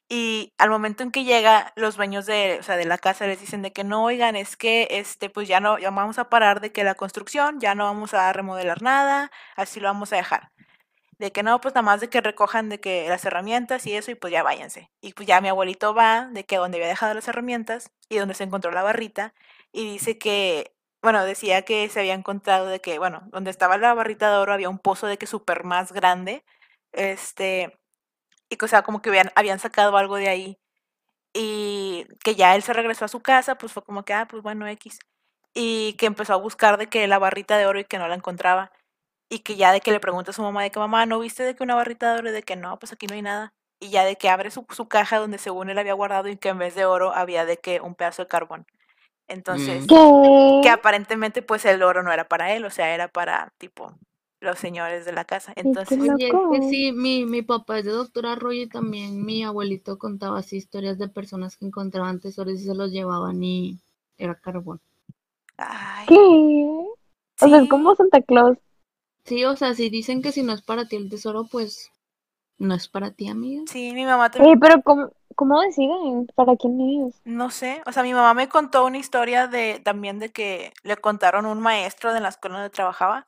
Y 0.09 0.53
al 0.59 0.69
momento 0.69 1.03
en 1.03 1.11
que 1.11 1.23
llega, 1.23 1.73
los 1.75 1.95
dueños 1.97 2.25
de, 2.27 2.57
o 2.59 2.63
sea, 2.63 2.77
de 2.77 2.86
la 2.86 2.97
casa 2.99 3.27
les 3.27 3.39
dicen 3.41 3.61
de 3.63 3.73
que 3.73 3.83
no, 3.83 4.03
oigan, 4.05 4.36
es 4.36 4.57
que 4.57 4.88
este, 4.91 5.29
pues 5.31 5.47
ya 5.47 5.59
no, 5.59 5.79
ya 5.79 5.89
vamos 5.91 6.19
a 6.19 6.29
parar 6.29 6.61
de 6.61 6.71
que 6.71 6.83
la 6.83 6.95
construcción, 6.95 7.59
ya 7.59 7.75
no 7.75 7.86
vamos 7.86 8.13
a 8.13 8.31
remodelar 8.33 8.81
nada, 8.83 9.31
así 9.55 9.79
lo 9.79 9.88
vamos 9.88 10.13
a 10.13 10.17
dejar. 10.17 10.51
De 11.19 11.31
que 11.31 11.43
no, 11.43 11.61
pues 11.61 11.73
nada 11.75 11.83
más 11.83 12.01
de 12.01 12.09
que 12.09 12.21
recojan 12.21 12.69
de 12.69 12.79
que 12.81 13.07
las 13.09 13.25
herramientas 13.25 13.88
y 13.88 13.93
eso, 13.95 14.11
y 14.11 14.15
pues 14.15 14.33
ya 14.33 14.43
váyanse. 14.43 14.91
Y 15.01 15.13
pues 15.13 15.27
ya 15.27 15.41
mi 15.41 15.49
abuelito 15.49 15.93
va 15.93 16.27
de 16.31 16.45
que 16.45 16.57
donde 16.57 16.77
había 16.77 16.89
dejado 16.89 17.13
las 17.13 17.27
herramientas 17.27 17.91
y 18.09 18.17
donde 18.17 18.36
se 18.36 18.43
encontró 18.43 18.71
la 18.71 18.83
barrita, 18.83 19.33
y 19.71 19.86
dice 19.91 20.17
que, 20.17 20.74
bueno, 21.05 21.23
decía 21.25 21.61
que 21.63 21.87
se 21.89 21.99
había 21.99 22.15
encontrado 22.15 22.65
de 22.67 22.81
que, 22.81 22.97
bueno, 22.99 23.21
donde 23.31 23.51
estaba 23.51 23.77
la 23.77 23.93
barrita 23.93 24.31
de 24.31 24.37
oro 24.37 24.53
había 24.53 24.69
un 24.69 24.79
pozo 24.79 25.05
de 25.07 25.17
que 25.19 25.27
súper 25.27 25.63
más 25.63 25.91
grande, 25.93 26.43
este, 26.93 27.77
y 28.49 28.57
que, 28.57 28.65
o 28.65 28.67
sea, 28.69 28.83
como 28.83 29.01
que 29.01 29.09
habían, 29.09 29.31
habían 29.35 29.59
sacado 29.59 29.97
algo 29.97 30.17
de 30.17 30.29
ahí. 30.29 30.59
Y 31.33 32.07
que 32.23 32.35
ya 32.35 32.55
él 32.55 32.63
se 32.63 32.73
regresó 32.73 33.05
a 33.05 33.09
su 33.09 33.21
casa, 33.21 33.57
pues 33.57 33.73
fue 33.73 33.83
como 33.83 34.05
que, 34.05 34.13
ah, 34.13 34.27
pues 34.29 34.43
bueno, 34.43 34.67
X. 34.67 34.99
Y 35.53 35.93
que 35.95 36.07
empezó 36.07 36.33
a 36.33 36.37
buscar 36.37 36.77
de 36.77 36.87
que 36.89 37.07
la 37.07 37.19
barrita 37.19 37.57
de 37.57 37.67
oro 37.67 37.79
y 37.79 37.85
que 37.85 37.99
no 37.99 38.07
la 38.07 38.15
encontraba. 38.15 38.71
Y 39.29 39.39
que 39.39 39.55
ya 39.57 39.71
de 39.73 39.81
que 39.81 39.91
le 39.91 39.99
pregunta 40.01 40.31
a 40.31 40.33
su 40.35 40.41
mamá 40.43 40.63
de 40.63 40.71
que, 40.71 40.79
mamá, 40.79 41.05
¿no 41.07 41.19
viste 41.19 41.43
de 41.43 41.55
que 41.55 41.63
una 41.63 41.75
barrita 41.75 42.13
de 42.13 42.19
oro? 42.19 42.29
Y 42.29 42.33
de 42.33 42.43
que 42.43 42.55
no, 42.57 42.79
pues 42.79 42.93
aquí 42.93 43.07
no 43.07 43.15
hay 43.15 43.21
nada. 43.23 43.53
Y 43.79 43.89
ya 43.91 44.05
de 44.05 44.17
que 44.17 44.29
abre 44.29 44.51
su, 44.51 44.65
su 44.71 44.87
caja 44.89 45.19
donde 45.19 45.37
según 45.39 45.69
él 45.69 45.79
había 45.79 45.93
guardado 45.93 46.29
y 46.29 46.37
que 46.37 46.49
en 46.49 46.59
vez 46.59 46.75
de 46.75 46.85
oro 46.85 47.13
había 47.15 47.45
de 47.45 47.57
que 47.59 47.81
un 47.81 47.95
pedazo 47.95 48.23
de 48.23 48.29
carbón. 48.29 48.67
Entonces, 49.28 49.84
Mm. 49.84 49.88
¿Qué? 49.88 50.59
que 50.63 50.69
aparentemente 50.69 51.41
pues 51.41 51.65
el 51.65 51.82
oro 51.84 52.03
no 52.03 52.11
era 52.11 52.28
para 52.28 52.53
él, 52.53 52.65
o 52.65 52.69
sea, 52.69 52.93
era 52.93 53.07
para 53.07 53.53
tipo 53.57 53.93
los 54.39 54.59
señores 54.59 55.05
de 55.05 55.13
la 55.13 55.26
casa. 55.26 55.53
Entonces. 55.55 55.99
Oye, 55.99 56.28
es 56.28 56.34
que 56.51 56.69
sí, 56.69 56.91
mi, 56.91 57.26
mi 57.26 57.41
papá 57.41 57.80
es 57.80 57.86
de 57.86 57.91
doctor 57.91 58.28
Arroyo 58.28 58.63
y 58.63 58.67
también 58.67 59.26
mi 59.26 59.43
abuelito 59.43 59.97
contaba 59.97 60.39
así 60.39 60.57
historias 60.57 60.97
de 60.99 61.07
personas 61.07 61.57
que 61.57 61.65
encontraban 61.65 62.19
tesoros 62.19 62.53
y 62.61 62.65
se 62.65 62.76
los 62.76 62.91
llevaban 62.91 63.43
y 63.43 63.80
era 64.17 64.36
carbón. 64.36 64.80
ay, 65.57 66.05
¿Qué? 66.07 66.15
O 66.15 67.47
sea, 67.49 67.61
es 67.61 67.69
como 67.69 67.91
sí. 67.91 67.97
Santa 67.97 68.21
Claus. 68.21 68.57
Sí, 69.26 69.43
o 69.45 69.55
sea, 69.55 69.73
si 69.73 69.89
dicen 69.89 70.21
que 70.21 70.32
si 70.32 70.43
no 70.43 70.53
es 70.53 70.61
para 70.61 70.88
ti 70.88 70.95
el 70.97 71.09
tesoro, 71.09 71.47
pues 71.51 71.91
no 72.59 72.76
es 72.76 72.88
para 72.88 73.11
ti, 73.11 73.28
amiga. 73.28 73.63
Sí, 73.67 73.91
mi 73.93 74.05
mamá 74.05 74.30
también. 74.30 74.55
Eh, 74.55 74.59
pero 74.61 74.82
¿cómo, 74.84 75.09
cómo 75.36 75.61
deciden 75.61 76.27
para 76.36 76.55
quién 76.55 76.79
es? 77.07 77.21
No 77.25 77.51
sé, 77.51 77.81
o 77.86 77.91
sea, 77.91 78.03
mi 78.03 78.13
mamá 78.13 78.33
me 78.33 78.49
contó 78.49 78.86
una 78.86 78.97
historia 78.97 79.47
de 79.47 79.79
también 79.83 80.19
de 80.19 80.31
que 80.31 80.73
le 80.83 80.97
contaron 80.97 81.45
un 81.45 81.59
maestro 81.59 82.13
de 82.13 82.21
la 82.21 82.29
escuela 82.29 82.57
donde 82.57 82.69
trabajaba 82.69 83.25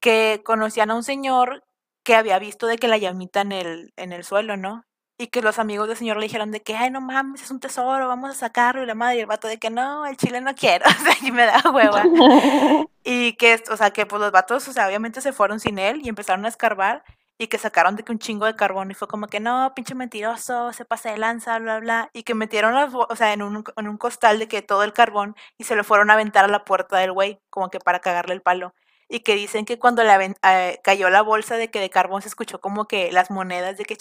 que 0.00 0.42
conocían 0.44 0.90
a 0.90 0.96
un 0.96 1.02
señor 1.02 1.64
que 2.02 2.14
había 2.16 2.38
visto 2.38 2.66
de 2.66 2.78
que 2.78 2.88
la 2.88 2.98
llamita 2.98 3.42
en 3.42 3.52
el, 3.52 3.92
en 3.96 4.12
el 4.12 4.24
suelo, 4.24 4.56
¿no? 4.56 4.84
Y 5.18 5.26
que 5.26 5.42
los 5.42 5.58
amigos 5.58 5.86
del 5.86 5.98
señor 5.98 6.16
le 6.16 6.24
dijeron 6.24 6.50
de 6.50 6.62
que, 6.62 6.74
ay, 6.74 6.90
no 6.90 7.02
mames, 7.02 7.42
es 7.42 7.50
un 7.50 7.60
tesoro, 7.60 8.08
vamos 8.08 8.30
a 8.30 8.34
sacarlo. 8.34 8.82
Y 8.82 8.86
la 8.86 8.94
madre 8.94 9.16
y 9.18 9.20
el 9.20 9.26
vato 9.26 9.48
de 9.48 9.58
que 9.58 9.68
no, 9.68 10.06
el 10.06 10.16
chile 10.16 10.40
no 10.40 10.54
quiero, 10.54 10.86
o 10.88 11.04
sea, 11.04 11.14
y 11.22 11.30
me 11.30 11.44
da 11.46 11.62
hueva. 11.70 12.04
Y 13.02 13.32
que, 13.34 13.62
o 13.70 13.76
sea, 13.76 13.90
que 13.92 14.04
pues 14.06 14.20
los 14.20 14.30
vatos, 14.30 14.68
o 14.68 14.72
sea, 14.72 14.86
obviamente 14.86 15.20
se 15.20 15.32
fueron 15.32 15.58
sin 15.58 15.78
él 15.78 16.00
y 16.04 16.08
empezaron 16.08 16.44
a 16.44 16.48
escarbar 16.48 17.02
y 17.40 17.46
que 17.48 17.56
sacaron 17.56 17.96
de 17.96 18.02
que 18.02 18.12
un 18.12 18.18
chingo 18.18 18.44
de 18.44 18.54
carbón 18.54 18.90
y 18.90 18.94
fue 18.94 19.08
como 19.08 19.26
que 19.26 19.40
no, 19.40 19.72
pinche 19.74 19.94
mentiroso, 19.94 20.74
se 20.74 20.84
pasa 20.84 21.10
de 21.10 21.16
lanza, 21.16 21.58
bla, 21.58 21.80
bla, 21.80 22.10
y 22.12 22.22
que 22.22 22.34
metieron 22.34 22.74
las, 22.74 22.92
o 22.92 23.16
sea, 23.16 23.32
en 23.32 23.40
un, 23.40 23.64
en 23.78 23.88
un 23.88 23.96
costal 23.96 24.38
de 24.38 24.46
que 24.46 24.60
todo 24.60 24.82
el 24.84 24.92
carbón 24.92 25.34
y 25.56 25.64
se 25.64 25.74
lo 25.74 25.82
fueron 25.82 26.10
a 26.10 26.14
aventar 26.14 26.44
a 26.44 26.48
la 26.48 26.66
puerta 26.66 26.98
del 26.98 27.12
güey, 27.12 27.40
como 27.48 27.70
que 27.70 27.80
para 27.80 28.00
cagarle 28.00 28.34
el 28.34 28.42
palo. 28.42 28.74
Y 29.08 29.20
que 29.20 29.36
dicen 29.36 29.64
que 29.64 29.78
cuando 29.78 30.02
eh, 30.02 30.80
cayó 30.84 31.08
la 31.08 31.22
bolsa 31.22 31.56
de 31.56 31.70
que 31.70 31.80
de 31.80 31.88
carbón 31.88 32.20
se 32.20 32.28
escuchó 32.28 32.60
como 32.60 32.86
que 32.86 33.10
las 33.10 33.30
monedas 33.30 33.78
de 33.78 33.86
que 33.86 33.96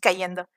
cayendo. 0.00 0.48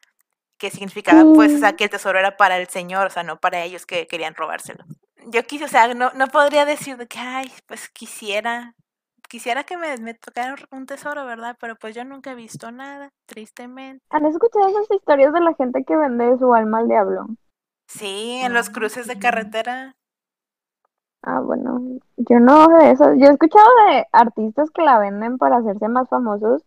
Que 0.59 0.69
significaba, 0.69 1.23
pues, 1.33 1.51
o 1.55 1.57
sea, 1.57 1.75
que 1.75 1.85
el 1.85 1.89
tesoro 1.89 2.19
era 2.19 2.37
para 2.37 2.59
el 2.59 2.67
señor, 2.67 3.07
o 3.07 3.09
sea, 3.09 3.23
no 3.23 3.39
para 3.39 3.63
ellos 3.63 3.87
que 3.87 4.05
querían 4.05 4.35
robárselo. 4.35 4.85
Yo 5.25 5.43
quise, 5.47 5.65
o 5.65 5.67
sea, 5.67 5.91
no, 5.95 6.11
no 6.13 6.27
podría 6.27 6.63
decir 6.65 6.97
de 6.97 7.07
que, 7.07 7.17
ay, 7.17 7.51
pues 7.65 7.89
quisiera, 7.89 8.75
quisiera 9.31 9.63
que 9.63 9.77
me, 9.77 9.95
me 9.97 10.13
tocara 10.13 10.55
un 10.71 10.85
tesoro, 10.85 11.25
¿verdad? 11.25 11.55
Pero 11.59 11.77
pues 11.77 11.95
yo 11.95 12.03
nunca 12.03 12.33
he 12.33 12.35
visto 12.35 12.69
nada, 12.69 13.13
tristemente. 13.25 14.03
¿Han 14.09 14.25
escuchado 14.25 14.67
esas 14.67 14.91
historias 14.91 15.31
de 15.31 15.39
la 15.39 15.53
gente 15.53 15.85
que 15.85 15.95
vende 15.95 16.37
su 16.37 16.53
alma 16.53 16.79
al 16.79 16.89
diablo? 16.89 17.27
Sí, 17.87 18.41
en 18.43 18.53
los 18.53 18.69
cruces 18.69 19.07
de 19.07 19.17
carretera. 19.19 19.95
Ah, 21.23 21.39
bueno, 21.39 21.79
yo 22.17 22.39
no 22.41 22.67
de 22.67 22.91
eso. 22.91 23.13
Yo 23.13 23.27
he 23.27 23.31
escuchado 23.31 23.69
de 23.87 24.05
artistas 24.11 24.69
que 24.71 24.81
la 24.81 24.99
venden 24.99 25.37
para 25.37 25.57
hacerse 25.57 25.87
más 25.87 26.09
famosos 26.09 26.63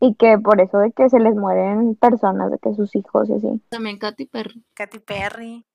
y 0.00 0.14
que 0.14 0.38
por 0.38 0.62
eso 0.62 0.78
de 0.78 0.92
que 0.92 1.10
se 1.10 1.20
les 1.20 1.34
mueren 1.34 1.94
personas, 1.96 2.50
de 2.50 2.58
que 2.58 2.72
sus 2.74 2.96
hijos 2.96 3.28
y 3.28 3.34
así. 3.34 3.62
También 3.68 3.98
Katy 3.98 4.26
Perry. 4.26 4.64
Katy 4.74 5.00
Perry. 5.00 5.66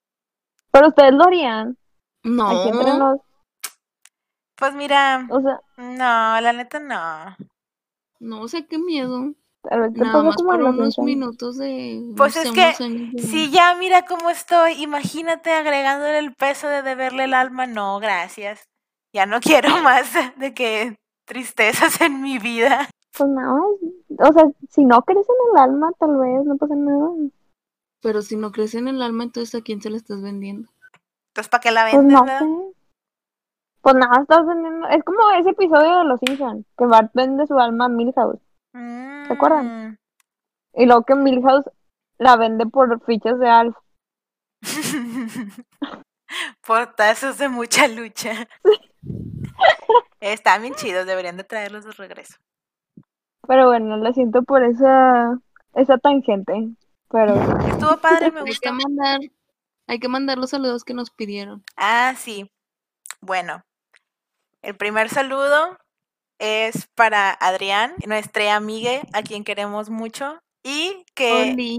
Pero 0.71 0.87
ustedes 0.87 1.13
lo 1.13 1.25
harían, 1.25 1.77
aquí 2.23 2.69
entre 2.69 2.91
No, 2.91 2.97
nos, 2.97 3.19
Pues 4.61 4.75
mira, 4.75 5.25
o 5.31 5.41
sea, 5.41 5.59
no, 5.77 6.39
la 6.39 6.53
neta 6.53 6.79
no. 6.79 7.35
no 8.19 8.47
sé 8.47 8.67
qué 8.67 8.77
miedo. 8.77 9.33
vez 9.63 9.91
te 9.91 10.01
Nada 10.01 10.21
más 10.21 10.35
como 10.35 10.51
por 10.51 10.61
unos 10.61 10.99
minutos 10.99 11.57
de, 11.57 11.99
no 11.99 12.15
Pues 12.15 12.35
es 12.35 12.51
que 12.51 12.75
de... 12.77 13.19
si 13.23 13.49
ya 13.49 13.73
mira 13.73 14.05
cómo 14.05 14.29
estoy, 14.29 14.73
imagínate 14.73 15.51
agregándole 15.51 16.19
el 16.19 16.35
peso 16.35 16.67
de 16.67 16.83
deberle 16.83 17.23
el 17.23 17.33
alma, 17.33 17.65
no, 17.65 17.99
gracias. 17.99 18.69
Ya 19.11 19.25
no 19.25 19.39
quiero 19.41 19.81
más 19.81 20.13
de 20.37 20.53
que 20.53 20.95
tristezas 21.25 21.99
en 21.99 22.21
mi 22.21 22.37
vida. 22.37 22.87
Pues 23.17 23.29
nada 23.31 23.53
más, 23.55 24.29
o 24.29 24.33
sea, 24.33 24.45
si 24.69 24.85
no 24.85 25.01
crees 25.01 25.25
en 25.27 25.55
el 25.55 25.59
alma, 25.63 25.91
tal 25.99 26.17
vez 26.17 26.45
no 26.45 26.55
pasa 26.57 26.75
nada. 26.75 27.09
Pero 28.03 28.21
si 28.21 28.35
no 28.35 28.51
crees 28.51 28.75
en 28.75 28.87
el 28.87 29.01
alma, 29.01 29.23
entonces 29.23 29.55
¿a 29.59 29.63
quién 29.63 29.81
se 29.81 29.89
la 29.89 29.97
estás 29.97 30.21
vendiendo? 30.21 30.69
Entonces, 31.29 31.49
¿para 31.49 31.61
qué 31.61 31.71
la 31.71 31.85
Pues 31.89 32.03
vendes, 32.03 32.13
no 32.13 32.25
verdad? 32.25 32.39
sé. 32.39 32.80
Pues 33.81 33.95
nada, 33.95 34.21
estás 34.21 34.45
vendiendo. 34.45 34.87
Es 34.89 35.03
como 35.03 35.31
ese 35.31 35.49
episodio 35.49 35.99
de 35.99 36.03
Los 36.05 36.19
Simpsons, 36.19 36.65
que 36.77 36.85
Bart 36.85 37.11
vende 37.13 37.47
su 37.47 37.59
alma 37.59 37.85
a 37.85 37.89
Milhouse. 37.89 38.39
¿Se 38.73 39.33
acuerdan? 39.33 39.89
Mm. 39.91 39.97
Y 40.75 40.85
luego 40.85 41.03
que 41.03 41.15
Milhouse 41.15 41.69
la 42.17 42.37
vende 42.37 42.65
por 42.67 43.03
fichas 43.03 43.39
de 43.39 43.49
Alf. 43.49 43.75
Portazos 46.65 47.37
de 47.37 47.49
mucha 47.49 47.87
lucha. 47.87 48.47
Están 50.19 50.61
bien 50.61 50.75
chidos, 50.75 51.05
deberían 51.05 51.37
de 51.37 51.43
traerlos 51.43 51.83
de 51.83 51.91
regreso. 51.91 52.37
Pero 53.47 53.67
bueno, 53.67 53.97
la 53.97 54.13
siento 54.13 54.43
por 54.43 54.63
esa, 54.63 55.37
esa 55.73 55.97
tangente. 55.97 56.69
Pero. 57.09 57.33
Estuvo 57.67 57.97
padre, 57.97 58.31
me 58.31 58.41
Hay 58.41 58.45
gustó. 58.45 58.61
que 58.61 58.71
mandar, 58.71 59.19
hay 59.87 59.99
que 59.99 60.07
mandar 60.07 60.37
los 60.37 60.51
saludos 60.51 60.83
que 60.85 60.93
nos 60.93 61.09
pidieron. 61.09 61.63
Ah, 61.75 62.13
sí. 62.15 62.49
Bueno, 63.19 63.63
el 64.61 64.75
primer 64.75 65.09
saludo 65.09 65.77
es 66.39 66.87
para 66.95 67.31
Adrián, 67.31 67.93
nuestra 68.05 68.55
amiga, 68.55 69.01
a 69.13 69.21
quien 69.21 69.43
queremos 69.43 69.89
mucho, 69.89 70.39
y 70.63 71.05
que 71.15 71.51
Oli. 71.53 71.77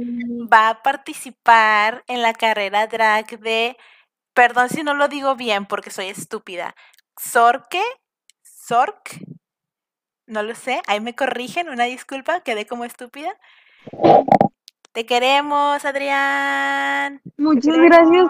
va 0.52 0.68
a 0.68 0.82
participar 0.82 2.04
en 2.06 2.22
la 2.22 2.32
carrera 2.32 2.86
drag 2.86 3.40
de, 3.40 3.76
perdón 4.34 4.68
si 4.68 4.82
no 4.82 4.94
lo 4.94 5.08
digo 5.08 5.36
bien 5.36 5.66
porque 5.66 5.90
soy 5.90 6.06
estúpida, 6.08 6.74
Sorke, 7.16 7.82
Sork, 8.42 9.18
no 10.26 10.42
lo 10.42 10.54
sé, 10.54 10.80
ahí 10.86 11.00
me 11.00 11.14
corrigen, 11.14 11.68
una 11.68 11.84
disculpa, 11.84 12.40
quedé 12.40 12.66
como 12.66 12.84
estúpida. 12.84 13.36
Te 14.92 15.06
queremos, 15.06 15.84
Adrián. 15.84 17.20
Muchas 17.38 17.74
queremos. 17.74 17.90
gracias. 17.90 18.26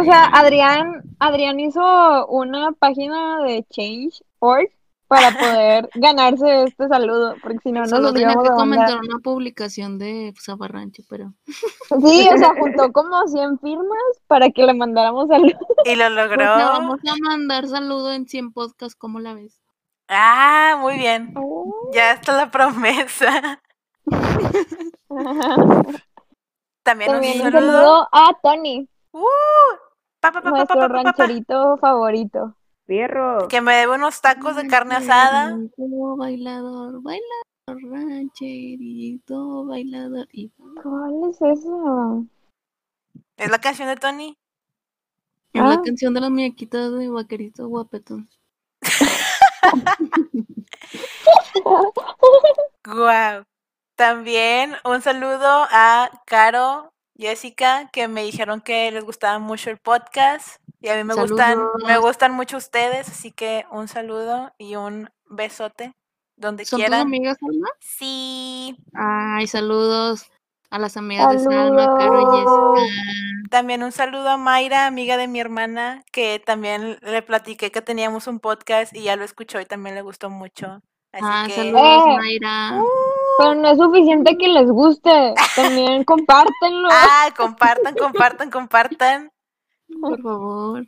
O 0.00 0.04
sea, 0.04 0.24
Adrián, 0.32 1.02
Adrián 1.22 1.60
hizo 1.60 2.26
una 2.26 2.72
página 2.72 3.42
de 3.44 3.64
Change.org 3.70 4.68
para 5.06 5.30
poder 5.38 5.90
ganarse 5.94 6.64
este 6.64 6.88
saludo, 6.88 7.36
porque 7.42 7.58
si 7.62 7.70
no, 7.72 7.80
no 7.82 7.86
Solo 7.86 8.12
tenía 8.12 8.34
que 8.42 8.50
comentar 8.50 8.98
una 8.98 9.18
publicación 9.18 9.98
de 9.98 10.32
Zafarrancho, 10.42 11.02
pero 11.08 11.32
Sí, 11.46 12.28
o 12.34 12.38
sea, 12.38 12.54
juntó 12.58 12.90
como 12.92 13.26
100 13.28 13.58
firmas 13.60 14.02
para 14.26 14.50
que 14.50 14.64
le 14.66 14.74
mandáramos 14.74 15.28
saludos. 15.28 15.52
Y 15.84 15.94
lo 15.96 16.04
pues 16.04 16.10
le 16.10 16.16
logró. 16.22 16.44
vamos 16.46 17.00
a 17.06 17.14
mandar 17.28 17.68
saludo 17.68 18.12
en 18.12 18.26
100 18.26 18.52
podcasts, 18.52 18.96
¿cómo 18.96 19.20
la 19.20 19.34
ves? 19.34 19.60
Ah, 20.08 20.76
muy 20.80 20.96
bien. 20.96 21.34
Ya 21.92 22.12
está 22.12 22.36
la 22.36 22.50
promesa. 22.50 23.60
También, 26.82 27.10
También 27.10 27.40
un 27.40 27.46
un 27.46 27.52
saludo. 27.52 27.72
saludo 27.72 28.08
a 28.12 28.32
Tony, 28.42 28.88
¡Uh! 29.12 29.81
Pa, 30.22 30.30
pa, 30.30 30.40
pa, 30.40 30.40
pa, 30.40 30.42
pa, 30.42 30.50
nuestro 30.56 30.76
pa, 30.78 30.88
pa, 30.88 30.88
pa, 30.88 30.88
pa. 30.88 31.02
rancherito 31.02 31.76
favorito. 31.78 32.54
Fierro. 32.86 33.48
Que 33.48 33.60
me 33.60 33.74
debe 33.74 33.94
unos 33.96 34.20
tacos 34.20 34.54
de 34.54 34.68
carne 34.68 34.94
asada. 34.94 35.56
Bailador, 36.16 37.02
bailador, 37.02 37.90
rancherito, 37.90 39.64
bailador. 39.66 40.28
Y... 40.32 40.50
¿Cuál 40.82 41.30
es 41.30 41.42
eso? 41.42 42.24
Es 43.36 43.50
la 43.50 43.58
canción 43.58 43.88
de 43.88 43.96
Tony. 43.96 44.38
Es 45.52 45.62
Ah. 45.62 45.68
la 45.68 45.82
canción 45.82 46.14
de 46.14 46.20
las 46.20 46.30
muñequitas 46.30 46.92
de 46.92 47.08
vaquerito 47.08 47.66
guapetón. 47.68 48.28
Guau. 52.84 53.44
También 53.96 54.74
un 54.84 55.02
saludo 55.02 55.66
a 55.70 56.10
Caro, 56.26 56.91
Jessica, 57.16 57.88
que 57.92 58.08
me 58.08 58.22
dijeron 58.22 58.60
que 58.60 58.90
les 58.90 59.04
gustaba 59.04 59.38
mucho 59.38 59.70
el 59.70 59.78
podcast. 59.78 60.56
Y 60.80 60.88
a 60.88 60.96
mí 60.96 61.04
me 61.04 61.14
gustan, 61.14 61.58
me 61.86 61.96
gustan 61.98 62.32
mucho 62.32 62.56
ustedes, 62.56 63.08
así 63.08 63.30
que 63.30 63.64
un 63.70 63.86
saludo 63.88 64.52
y 64.58 64.74
un 64.76 65.08
besote 65.26 65.94
donde 66.36 66.64
¿Son 66.64 66.78
quieran. 66.80 67.00
amigas, 67.02 67.36
Alma? 67.40 67.68
Sí. 67.80 68.76
Ay, 68.94 69.46
saludos 69.46 70.26
a 70.70 70.78
las 70.78 70.96
amigas 70.96 71.30
de 71.32 71.38
Salma, 71.38 71.94
Caro 71.98 72.20
y. 72.20 72.36
Jessica. 72.36 73.48
También 73.50 73.82
un 73.82 73.92
saludo 73.92 74.30
a 74.30 74.38
Mayra, 74.38 74.86
amiga 74.86 75.16
de 75.18 75.28
mi 75.28 75.38
hermana, 75.38 76.02
que 76.10 76.42
también 76.44 76.98
le 77.02 77.22
platiqué 77.22 77.70
que 77.70 77.82
teníamos 77.82 78.26
un 78.26 78.40
podcast 78.40 78.96
y 78.96 79.02
ya 79.02 79.14
lo 79.16 79.24
escuchó 79.24 79.60
y 79.60 79.66
también 79.66 79.94
le 79.94 80.02
gustó 80.02 80.30
mucho. 80.30 80.80
Así 81.12 81.22
Ah, 81.28 81.44
que 81.46 81.54
saludos, 81.54 82.04
Eh. 82.08 82.16
Mayra. 82.16 82.82
Pero 83.38 83.54
no 83.54 83.68
es 83.70 83.78
suficiente 83.78 84.36
que 84.36 84.48
les 84.48 84.68
guste, 84.70 85.34
también 85.56 86.04
compártenlo. 86.04 86.88
ah, 86.90 87.28
compartan, 87.36 87.94
compartan, 87.94 88.50
compartan. 88.50 89.32
Por 90.00 90.20
favor. 90.22 90.86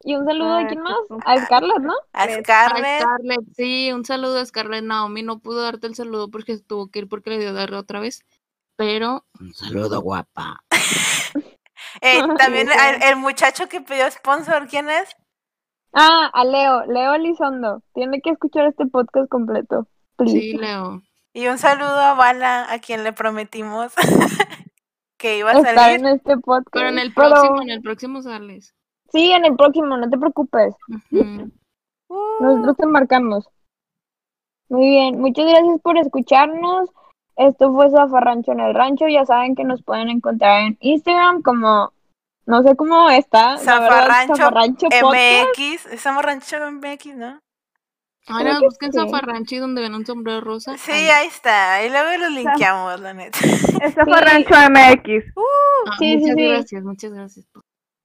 Y 0.00 0.14
un 0.14 0.24
saludo 0.24 0.54
a 0.54 0.60
Ah, 0.60 0.66
quién 0.68 0.80
más? 0.80 0.94
A 1.26 1.44
Scarlett, 1.44 1.78
¿no? 1.80 1.92
A 2.12 2.28
Scarlett. 2.28 2.84
A 2.84 3.00
Scarlett, 3.00 3.40
sí, 3.56 3.92
un 3.92 4.04
saludo 4.04 4.38
a 4.38 4.46
Scarlett. 4.46 4.84
Naomi 4.84 5.22
no 5.22 5.40
pudo 5.40 5.62
darte 5.62 5.86
el 5.86 5.94
saludo 5.96 6.30
porque 6.30 6.58
tuvo 6.58 6.88
que 6.88 7.00
ir 7.00 7.08
porque 7.08 7.30
le 7.30 7.38
dio 7.38 7.52
diarrea 7.52 7.80
otra 7.80 8.00
vez. 8.00 8.24
Pero 8.76 9.24
Un 9.40 9.52
saludo, 9.54 10.00
guapa. 10.00 10.60
Eh, 12.00 12.20
también 12.36 12.68
el, 12.70 13.02
el 13.02 13.16
muchacho 13.16 13.68
que 13.68 13.80
pidió 13.80 14.08
sponsor, 14.10 14.68
¿quién 14.68 14.88
es? 14.90 15.16
Ah, 15.92 16.30
a 16.32 16.44
Leo, 16.44 16.84
Leo 16.86 17.14
Elizondo. 17.14 17.82
Tiene 17.94 18.20
que 18.20 18.30
escuchar 18.30 18.66
este 18.66 18.86
podcast 18.86 19.28
completo. 19.28 19.86
Please. 20.16 20.38
sí, 20.38 20.52
Leo. 20.52 21.02
Y 21.38 21.46
un 21.46 21.56
saludo 21.56 22.00
a 22.00 22.14
Bala, 22.14 22.66
a 22.68 22.80
quien 22.80 23.04
le 23.04 23.12
prometimos 23.12 23.92
que 25.18 25.38
iba 25.38 25.52
a 25.52 25.62
salir. 25.62 26.00
en 26.00 26.06
este 26.06 26.36
podcast. 26.36 26.72
Pero 26.72 26.88
en 26.88 26.98
el 26.98 27.14
Pero- 27.14 27.30
próximo, 27.30 27.62
en 27.62 27.70
el 27.70 27.80
próximo 27.80 28.22
sales. 28.22 28.74
Sí, 29.12 29.30
en 29.30 29.44
el 29.44 29.54
próximo, 29.54 29.96
no 29.96 30.10
te 30.10 30.18
preocupes. 30.18 30.74
Uh, 31.12 31.48
Nosotros 32.40 32.76
te 32.76 32.86
marcamos. 32.86 33.48
Muy 34.68 34.88
bien, 34.90 35.20
muchas 35.20 35.46
gracias 35.46 35.80
por 35.80 35.96
escucharnos. 35.96 36.90
Esto 37.36 37.72
fue 37.72 37.88
Zafarrancho 37.88 38.50
en 38.50 38.60
el 38.60 38.74
Rancho. 38.74 39.06
Ya 39.06 39.24
saben 39.24 39.54
que 39.54 39.62
nos 39.62 39.80
pueden 39.84 40.08
encontrar 40.08 40.62
en 40.62 40.76
Instagram 40.80 41.42
como, 41.42 41.92
no 42.46 42.62
sé 42.64 42.74
cómo 42.74 43.08
está, 43.10 43.54
la 43.62 43.78
verdad, 43.78 44.26
Zafarrancho 44.26 44.88
Zafarrancho. 44.90 45.48
MX, 45.56 46.00
Zafarrancho 46.02 46.56
MX, 46.72 47.14
¿no? 47.16 47.38
Ahora 48.28 48.58
que 48.58 48.64
busquen 48.64 48.92
sí. 48.92 48.98
Zafarrancho 48.98 49.54
y 49.54 49.58
donde 49.58 49.82
ven 49.82 49.94
un 49.94 50.06
sombrero 50.06 50.40
rosa. 50.40 50.76
Sí, 50.76 50.92
ahí. 50.92 51.08
ahí 51.08 51.26
está. 51.28 51.84
Y 51.84 51.90
luego 51.90 52.08
lo 52.18 52.30
linkeamos, 52.30 53.00
la 53.00 53.14
neta. 53.14 53.38
Esta 53.82 54.04
fue 54.04 54.20
Rancho 54.20 54.54
MX. 54.70 55.32
Ah, 55.36 55.96
sí, 55.98 56.12
sí, 56.12 56.16
muchas 56.18 56.36
sí. 56.36 56.48
gracias, 56.48 56.84
muchas 56.84 57.12
gracias. 57.12 57.46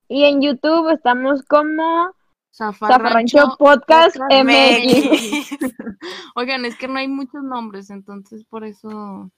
Y 0.08 0.26
en 0.26 0.42
YouTube 0.42 0.90
estamos 0.92 1.44
como 1.44 2.14
Zafarrancho 2.56 3.04
Zafarrancho 3.04 3.56
Podcast 3.58 4.18
Podcast 4.18 4.34
MX. 4.44 5.52
MX. 5.52 5.58
Oigan, 6.36 6.66
es 6.66 6.76
que 6.78 6.88
no 6.88 7.00
hay 7.00 7.08
muchos 7.08 7.44
nombres, 7.44 7.90
entonces 7.90 8.46
por 8.46 8.64
eso 8.64 9.32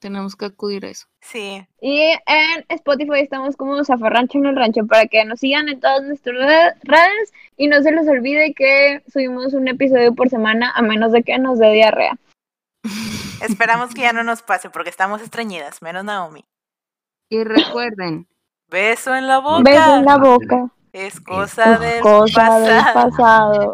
tenemos 0.00 0.34
que 0.34 0.46
acudir 0.46 0.84
a 0.84 0.88
eso. 0.88 1.06
Sí. 1.20 1.64
Y 1.80 2.00
en 2.26 2.64
Spotify 2.68 3.20
estamos 3.20 3.56
como 3.56 3.84
Zafarrancho 3.84 4.38
en 4.38 4.46
el 4.46 4.56
Rancho 4.56 4.86
para 4.86 5.06
que 5.06 5.24
nos 5.24 5.40
sigan 5.40 5.68
en 5.68 5.78
todas 5.78 6.02
nuestras 6.02 6.36
re- 6.36 6.74
redes 6.82 7.32
y 7.56 7.68
no 7.68 7.80
se 7.82 7.92
les 7.92 8.08
olvide 8.08 8.52
que 8.54 9.02
subimos 9.12 9.54
un 9.54 9.68
episodio 9.68 10.14
por 10.14 10.28
semana 10.30 10.72
a 10.74 10.82
menos 10.82 11.12
de 11.12 11.22
que 11.22 11.38
nos 11.38 11.58
dé 11.58 11.70
diarrea. 11.72 12.16
Esperamos 13.42 13.94
que 13.94 14.02
ya 14.02 14.12
no 14.12 14.24
nos 14.24 14.42
pase 14.42 14.70
porque 14.70 14.90
estamos 14.90 15.22
estreñidas, 15.22 15.82
menos 15.82 16.04
Naomi. 16.04 16.44
Y 17.30 17.44
recuerden, 17.44 18.26
Beso 18.70 19.14
en 19.14 19.26
la 19.26 19.38
boca. 19.38 19.62
Beso 19.62 19.96
en 19.96 20.04
la 20.04 20.16
boca, 20.16 20.68
Es 20.92 21.20
cosa 21.20 21.78
del 21.78 22.00
cosa 22.02 22.58
del 22.60 22.76
pasado. 22.84 23.10
pasado, 23.10 23.72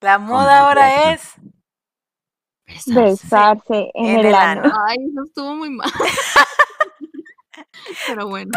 La 0.00 0.18
moda 0.18 0.60
ahora 0.60 1.12
es. 1.12 1.34
Besarse. 2.86 2.92
besarse 2.92 3.90
en, 3.94 4.06
En 4.06 4.18
el 4.18 4.26
el 4.26 4.34
ano. 4.34 4.60
ano. 4.62 4.74
ay, 4.88 4.96
eso 5.10 5.22
estuvo 5.24 5.54
muy 5.54 5.70
mal. 5.70 5.90
Pero 8.06 8.28
bueno. 8.28 8.50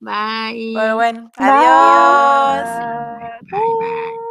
Bye. 0.00 0.72
Bueno, 0.74 0.94
bueno. 0.96 1.30
Bye. 1.36 1.48
Adiós. 1.48 2.68
Bye, 3.50 3.74
bye. 3.78 4.29